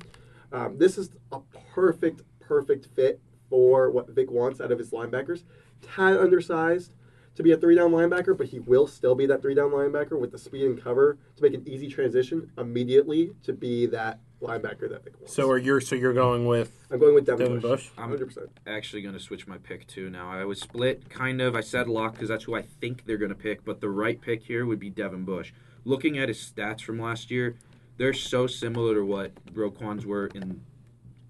Um, 0.52 0.78
this 0.78 0.98
is 0.98 1.10
a 1.32 1.40
perfect, 1.74 2.22
perfect 2.40 2.88
fit 2.96 3.20
for 3.50 3.90
what 3.90 4.10
Vic 4.10 4.30
wants 4.30 4.62
out 4.62 4.72
of 4.72 4.80
his 4.80 4.92
linebackers. 4.92 5.44
Tad 5.82 6.18
undersized 6.18 6.92
to 7.36 7.44
be 7.44 7.52
a 7.52 7.58
three 7.58 7.76
down 7.76 7.92
linebacker, 7.92 8.38
but 8.38 8.48
he 8.48 8.60
will 8.60 8.88
still 8.88 9.16
be 9.16 9.26
that 9.26 9.42
three 9.42 9.56
down 9.56 9.72
linebacker 9.72 10.20
with 10.20 10.32
the 10.32 10.38
speed 10.38 10.66
and 10.66 10.82
cover 10.82 11.18
to 11.36 11.44
make 11.44 11.54
an 11.54 11.68
easy 11.68 11.88
transition 11.88 12.52
immediately 12.58 13.32
to 13.44 13.54
be 13.54 13.86
that 13.88 14.20
linebacker 14.42 14.90
that 14.90 15.04
Vic 15.04 15.14
wants. 15.20 15.34
So 15.34 15.50
are 15.50 15.58
you? 15.58 15.80
So 15.80 15.96
you're 15.96 16.14
going 16.14 16.46
with 16.46 16.72
I'm 16.90 17.00
going 17.00 17.16
with 17.16 17.26
Devin, 17.26 17.46
Devin 17.46 17.60
Bush. 17.62 17.90
Bush? 17.90 17.90
I'm 17.98 18.12
100%. 18.12 18.48
actually 18.68 19.02
going 19.02 19.14
to 19.14 19.20
switch 19.20 19.48
my 19.48 19.58
pick 19.58 19.88
too 19.88 20.10
now. 20.10 20.30
I 20.32 20.44
was 20.46 20.60
split, 20.60 21.10
kind 21.10 21.42
of. 21.42 21.56
I 21.56 21.62
said 21.62 21.88
Lock 21.88 22.14
because 22.14 22.30
that's 22.30 22.44
who 22.44 22.56
I 22.56 22.64
think 22.64 23.06
they're 23.06 23.18
going 23.18 23.30
to 23.30 23.36
pick, 23.36 23.64
but 23.64 23.82
the 23.82 23.90
right 23.90 24.20
pick 24.20 24.44
here 24.44 24.66
would 24.66 24.80
be 24.80 24.90
Devin 24.90 25.24
Bush. 25.24 25.54
Looking 25.86 26.18
at 26.18 26.28
his 26.28 26.38
stats 26.38 26.82
from 26.82 27.00
last 27.00 27.32
year, 27.32 27.56
they're 27.98 28.14
so 28.14 28.48
similar 28.48 28.96
to 28.96 29.06
what 29.06 29.32
Roquan's 29.54 30.06
were 30.06 30.28
in 30.28 30.62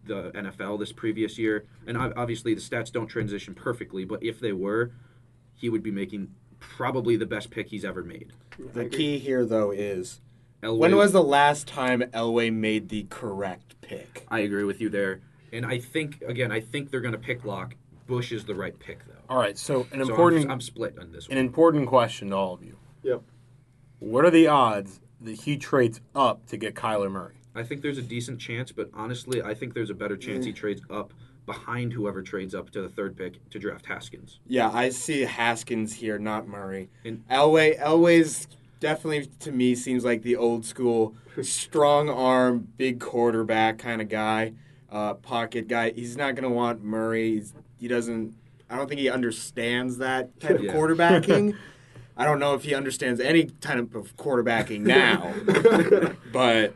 the 0.06 0.32
NFL 0.32 0.80
this 0.80 0.92
previous 0.92 1.38
year. 1.38 1.66
And 1.86 1.98
obviously, 1.98 2.54
the 2.54 2.62
stats 2.62 2.92
don't 2.92 3.08
transition 3.08 3.54
perfectly, 3.54 4.06
but 4.06 4.24
if 4.24 4.40
they 4.40 4.52
were, 4.52 4.92
he 5.56 5.70
would 5.70 5.84
be 5.84 5.92
making 5.92 6.34
probably 6.60 7.16
the 7.16 7.26
best 7.26 7.52
pick 7.52 7.70
he's 7.70 7.86
ever 7.86 8.04
made. 8.04 8.34
The 8.74 8.86
key 8.86 9.20
here, 9.20 9.46
though, 9.46 9.72
is 9.72 10.22
Elway, 10.64 10.78
when 10.78 10.96
was 10.96 11.12
the 11.12 11.24
last 11.24 11.68
time 11.68 12.02
Elway 12.02 12.54
made 12.54 12.90
the 12.90 13.08
correct 13.10 13.76
pick? 13.82 14.26
I 14.30 14.40
agree 14.40 14.64
with 14.64 14.80
you 14.80 14.90
there. 14.90 15.22
And 15.52 15.66
I 15.66 15.80
think, 15.80 16.22
again, 16.22 16.52
I 16.52 16.60
think 16.60 16.92
they're 16.92 17.02
going 17.02 17.14
to 17.14 17.18
pick 17.18 17.44
Lock. 17.44 17.76
Bush 18.08 18.32
is 18.32 18.46
the 18.46 18.56
right 18.56 18.78
pick, 18.78 19.06
though. 19.06 19.14
all 19.30 19.38
right. 19.38 19.58
So 19.58 19.88
an 19.92 20.04
So 20.06 20.12
important 20.12 20.46
I'm, 20.46 20.52
I'm 20.52 20.62
split 20.62 20.98
on 21.00 21.12
this 21.12 21.30
One. 21.30 21.38
an 21.38 21.46
important 21.46 21.88
question 21.88 22.30
to 22.30 22.36
all 22.36 22.54
of 22.54 22.64
you. 22.64 22.78
Yep. 23.04 23.24
What 24.00 24.26
are 24.26 24.32
the 24.32 24.48
odds 24.48 25.00
that 25.22 25.42
he 25.42 25.58
trades 25.58 26.02
up 26.16 26.46
to 26.48 26.58
get 26.58 26.76
Kyler 26.76 27.10
Murray? 27.12 27.36
I 27.56 27.64
think 27.64 27.82
there's 27.82 27.98
a 27.98 28.04
decent 28.04 28.40
chance, 28.40 28.72
but 28.72 28.90
honestly, 28.94 29.42
I 29.42 29.54
think 29.54 29.74
there's 29.74 29.90
a 29.90 29.94
better 29.96 30.18
chance 30.18 30.46
he 30.46 30.52
mm. 30.52 30.56
trades 30.56 30.82
up 30.90 31.14
behind 31.46 31.92
whoever 31.94 32.22
trades 32.22 32.56
up 32.56 32.70
to 32.72 32.82
the 32.82 32.90
third 32.90 33.18
pick 33.18 33.50
to 33.50 33.60
draft 33.60 33.86
Haskins. 33.86 34.40
Yeah, 34.48 34.70
I 34.72 34.90
see 34.90 35.22
Haskins 35.22 35.94
here, 35.94 36.18
not 36.18 36.48
Murray. 36.48 36.90
And- 37.04 37.24
Elway, 37.30 37.80
Elway's 37.80 38.48
definitely 38.82 39.28
to 39.40 39.52
me 39.54 39.74
seems 39.76 40.04
like 40.04 40.24
the 40.24 40.36
old 40.36 40.66
school 40.66 41.16
strong 41.42 42.10
arm, 42.10 42.68
big 42.76 43.00
quarterback 43.00 43.78
kind 43.78 44.02
of 44.02 44.10
guy, 44.10 44.52
uh, 44.92 45.14
pocket 45.14 45.70
guy. 45.70 45.92
He's 45.92 46.18
not 46.18 46.36
going 46.36 46.44
to 46.44 46.50
want 46.50 46.84
Murray. 46.84 47.36
He's, 47.36 47.54
he 47.80 47.88
doesn't. 47.88 48.36
I 48.70 48.76
don't 48.76 48.88
think 48.90 49.00
he 49.00 49.10
understands 49.10 49.98
that 50.00 50.38
type 50.42 50.58
of 50.58 50.64
Yeah. 50.66 50.74
quarterbacking. 50.74 51.56
I 52.18 52.26
don't 52.26 52.40
know 52.40 52.54
if 52.54 52.64
he 52.64 52.76
understands 52.76 53.20
any 53.22 53.46
type 53.46 53.96
of 53.96 54.16
quarterbacking 54.18 54.82
now, 54.82 55.34
but 56.32 56.76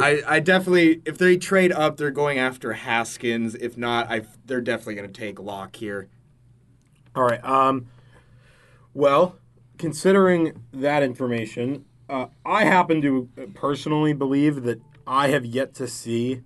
I, 0.00 0.22
I 0.26 0.40
definitely 0.40 1.02
if 1.04 1.18
they 1.18 1.36
trade 1.36 1.72
up, 1.72 1.96
they're 1.96 2.12
going 2.12 2.38
after 2.38 2.72
Haskins. 2.72 3.54
If 3.56 3.76
not, 3.76 4.08
I 4.08 4.22
they're 4.46 4.60
definitely 4.60 4.94
going 4.94 5.12
to 5.12 5.20
take 5.20 5.40
Lock 5.40 5.76
here. 5.76 6.08
All 7.14 7.24
right. 7.24 7.44
Um, 7.44 7.88
well, 8.94 9.36
considering 9.78 10.62
that 10.72 11.02
information, 11.02 11.84
uh, 12.08 12.26
I 12.44 12.64
happen 12.64 13.00
to 13.02 13.28
personally 13.54 14.12
believe 14.12 14.62
that 14.64 14.80
I 15.06 15.28
have 15.28 15.44
yet 15.44 15.74
to 15.74 15.86
see 15.88 16.42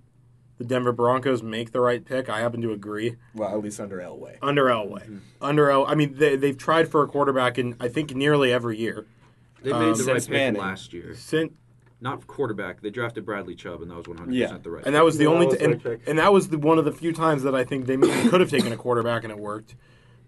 the 0.57 0.63
Denver 0.63 0.91
Broncos 0.91 1.41
make 1.41 1.71
the 1.71 1.79
right 1.81 2.03
pick. 2.05 2.29
I 2.29 2.39
happen 2.39 2.61
to 2.61 2.71
agree. 2.71 3.15
Well, 3.33 3.49
at 3.49 3.63
least 3.63 3.79
under 3.79 3.97
Elway. 3.99 4.37
Under 4.41 4.65
Elway. 4.65 5.19
Under 5.41 5.69
El, 5.71 5.85
I 5.87 5.95
mean, 5.95 6.15
they, 6.17 6.35
they've 6.35 6.57
tried 6.57 6.87
for 6.89 7.01
a 7.03 7.07
quarterback 7.07 7.57
in 7.57 7.75
I 7.79 7.87
think 7.87 8.13
nearly 8.15 8.51
every 8.53 8.77
year. 8.77 9.05
They 9.63 9.71
Um, 9.71 9.87
made 9.89 9.95
the 9.97 10.03
right 10.13 10.21
pick 10.21 10.29
Manning. 10.29 10.61
last 10.61 10.93
year. 10.93 11.15
Since, 11.15 11.53
Not 11.99 12.25
quarterback. 12.27 12.81
They 12.81 12.89
drafted 12.89 13.25
Bradley 13.25 13.55
Chubb, 13.55 13.81
and 13.81 13.89
that 13.91 13.97
was 13.97 14.05
100% 14.05 14.63
the 14.63 14.69
right 14.71 14.83
and 14.85 14.95
that 14.95 15.03
was 15.05 15.17
the 15.17 15.25
Yeah, 15.25 15.29
only, 15.29 15.45
that 15.47 15.51
was 15.51 15.59
t- 15.59 15.65
and, 15.65 15.83
pick. 15.83 16.07
and 16.07 16.17
that 16.19 16.33
was 16.33 16.49
the, 16.49 16.57
one 16.57 16.77
of 16.79 16.85
the 16.85 16.91
few 16.91 17.11
times 17.13 17.43
that 17.43 17.53
I 17.55 17.63
think 17.63 17.85
they 17.85 17.97
could 17.97 18.39
have 18.41 18.49
taken 18.49 18.71
a 18.71 18.77
quarterback 18.77 19.23
and 19.23 19.31
it 19.31 19.37
worked. 19.39 19.75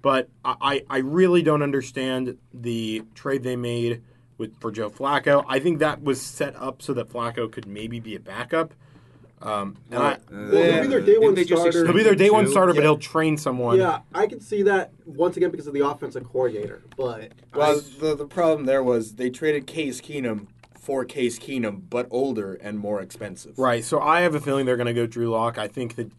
But 0.03 0.29
I, 0.45 0.55
I 0.61 0.83
I 0.89 0.97
really 0.99 1.41
don't 1.41 1.63
understand 1.63 2.37
the 2.53 3.03
trade 3.15 3.41
they 3.41 3.55
made 3.55 4.03
with 4.37 4.51
for 4.59 4.69
Joe 4.71 4.89
Flacco. 4.91 5.43
I 5.47 5.57
think 5.59 5.79
that 5.79 6.03
was 6.03 6.21
set 6.21 6.55
up 6.57 6.81
so 6.83 6.93
that 6.93 7.09
Flacco 7.09 7.49
could 7.51 7.65
maybe 7.65 7.99
be 7.99 8.13
a 8.15 8.19
backup. 8.19 8.73
Um, 9.41 9.75
and 9.91 10.01
I, 10.03 10.11
Uh, 10.13 10.17
Well, 10.31 10.71
he'll 10.73 10.81
be 10.83 10.87
their 10.87 11.01
day 11.01 11.17
one 11.17 11.35
starter. 11.35 11.67
extend 11.67 11.87
he'll 11.87 11.95
be 11.97 12.03
their 12.03 12.15
day 12.15 12.29
one 12.29 12.41
him, 12.41 12.45
too? 12.47 12.51
starter, 12.51 12.73
but 12.73 12.79
Yeah. 12.79 12.87
he'll 12.89 12.97
train 12.97 13.37
someone. 13.37 13.77
Yeah, 13.77 13.99
I 14.13 14.27
can 14.27 14.39
see 14.39 14.61
that 14.63 14.91
once 15.05 15.35
again 15.37 15.51
because 15.51 15.67
of 15.67 15.73
the 15.73 15.85
offensive 15.85 16.23
coordinator. 16.29 16.81
But 16.97 17.31
Well, 17.55 17.77
I- 17.77 17.81
the 17.99 18.15
the 18.15 18.25
problem 18.25 18.65
there 18.65 18.83
was 18.83 19.15
they 19.15 19.29
traded 19.29 19.67
Case 19.67 20.01
Keenum 20.01 20.47
for 20.77 21.05
Case 21.05 21.39
Keenum, 21.39 21.81
but 21.89 22.07
older 22.11 22.53
and 22.55 22.77
more 22.77 23.01
expensive. 23.01 23.57
Right. 23.57 23.83
So 23.85 23.99
I 24.01 24.21
have 24.21 24.35
a 24.35 24.41
feeling 24.41 24.65
they're 24.65 24.75
going 24.77 24.87
to 24.87 24.93
go 24.93 25.07
Drew 25.07 25.29
Lock. 25.29 25.57
I 25.57 25.69
think 25.69 25.95
that 25.95 26.11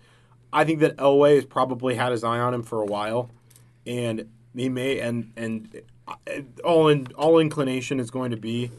I 0.54 0.64
think 0.64 0.80
that 0.80 0.96
Elway 0.96 1.34
has 1.34 1.44
probably 1.44 1.96
had 1.96 2.12
his 2.12 2.24
eye 2.24 2.38
on 2.38 2.54
him 2.54 2.62
for 2.62 2.80
a 2.80 2.86
while, 2.86 3.28
and 3.86 4.28
he 4.54 4.68
may 4.68 4.98
and 5.00 5.32
and 5.36 5.80
uh, 6.08 6.14
all 6.64 6.88
in 6.88 7.08
all 7.16 7.38
inclination 7.38 7.98
is 8.00 8.10
going 8.10 8.30
to 8.30 8.36
be 8.36 8.70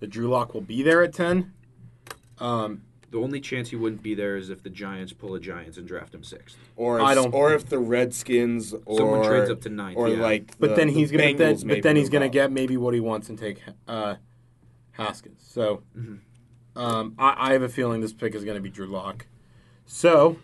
that 0.00 0.08
Drew 0.08 0.28
Lock 0.28 0.54
will 0.54 0.60
be 0.60 0.82
there 0.82 1.02
at 1.02 1.12
ten. 1.12 1.52
Um, 2.38 2.82
The 3.10 3.18
only 3.18 3.40
chance 3.40 3.70
he 3.70 3.76
wouldn't 3.76 4.02
be 4.02 4.14
there 4.14 4.36
is 4.36 4.50
if 4.50 4.62
the 4.62 4.70
Giants 4.70 5.12
pull 5.12 5.34
a 5.34 5.40
Giants 5.40 5.76
and 5.78 5.86
draft 5.86 6.14
him 6.14 6.22
sixth. 6.22 6.56
Or 6.76 6.98
if, 7.00 7.04
I 7.04 7.14
don't- 7.14 7.34
or 7.34 7.52
if 7.52 7.66
the 7.68 7.78
Redskins 7.78 8.72
or 8.86 8.96
Someone 8.98 9.24
trades 9.24 9.50
up 9.50 9.60
to 9.62 9.68
ninth, 9.68 9.96
or 9.98 10.08
yeah. 10.08 10.22
like 10.22 10.58
but 10.58 10.70
the- 10.70 10.76
then 10.76 10.86
the 10.88 10.94
he's 10.94 11.10
gonna 11.10 11.32
but 11.32 11.38
then, 11.38 11.68
but 11.68 11.82
then 11.82 11.96
he's 11.96 12.08
going 12.08 12.22
to 12.22 12.28
up. 12.28 12.32
get 12.32 12.52
maybe 12.52 12.76
what 12.76 12.94
he 12.94 13.00
wants 13.00 13.28
and 13.28 13.36
take 13.38 13.62
uh, 13.88 14.14
Haskins. 14.92 15.42
So 15.46 15.82
Mm-hmm. 15.98 16.78
um, 16.78 17.14
I, 17.18 17.50
I 17.50 17.52
have 17.52 17.62
a 17.62 17.68
feeling 17.68 18.00
this 18.00 18.12
pick 18.12 18.34
is 18.34 18.44
going 18.44 18.56
to 18.56 18.60
be 18.62 18.70
Drew 18.70 18.86
Lock. 18.86 19.26
So 19.86 20.36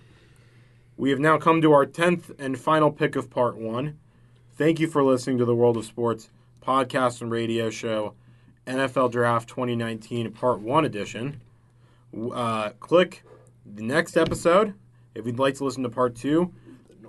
we 0.96 1.10
have 1.10 1.20
now 1.20 1.38
come 1.38 1.62
to 1.62 1.72
our 1.72 1.86
tenth 1.86 2.30
and 2.38 2.58
final 2.58 2.90
pick 2.90 3.16
of 3.16 3.30
part 3.30 3.56
one. 3.56 3.98
Thank 4.56 4.80
you 4.80 4.86
for 4.86 5.04
listening 5.04 5.36
to 5.36 5.44
the 5.44 5.54
World 5.54 5.76
of 5.76 5.84
Sports 5.84 6.30
podcast 6.62 7.20
and 7.20 7.30
radio 7.30 7.68
show, 7.68 8.14
NFL 8.66 9.12
Draft 9.12 9.50
2019 9.50 10.32
Part 10.32 10.60
One 10.60 10.86
edition. 10.86 11.42
Uh, 12.32 12.70
click 12.80 13.22
the 13.66 13.82
next 13.82 14.16
episode 14.16 14.72
if 15.14 15.26
you'd 15.26 15.38
like 15.38 15.56
to 15.56 15.64
listen 15.64 15.82
to 15.82 15.90
Part 15.90 16.16
Two. 16.16 16.54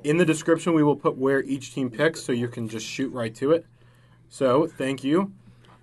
In 0.03 0.17
the 0.17 0.25
description, 0.25 0.73
we 0.73 0.83
will 0.83 0.97
put 0.97 1.17
where 1.17 1.41
each 1.41 1.73
team 1.73 1.89
picks, 1.89 2.21
so 2.21 2.33
you 2.33 2.49
can 2.49 2.67
just 2.67 2.85
shoot 2.85 3.13
right 3.13 3.33
to 3.35 3.53
it. 3.53 3.65
So, 4.27 4.67
thank 4.67 5.05
you, 5.05 5.31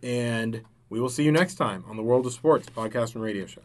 and 0.02 0.60
we 0.90 1.00
will 1.00 1.08
see 1.08 1.22
you 1.22 1.32
next 1.32 1.54
time 1.54 1.82
on 1.88 1.96
the 1.96 2.02
World 2.02 2.26
of 2.26 2.34
Sports 2.34 2.68
podcast 2.68 3.14
and 3.14 3.24
radio 3.24 3.46
show. 3.46 3.62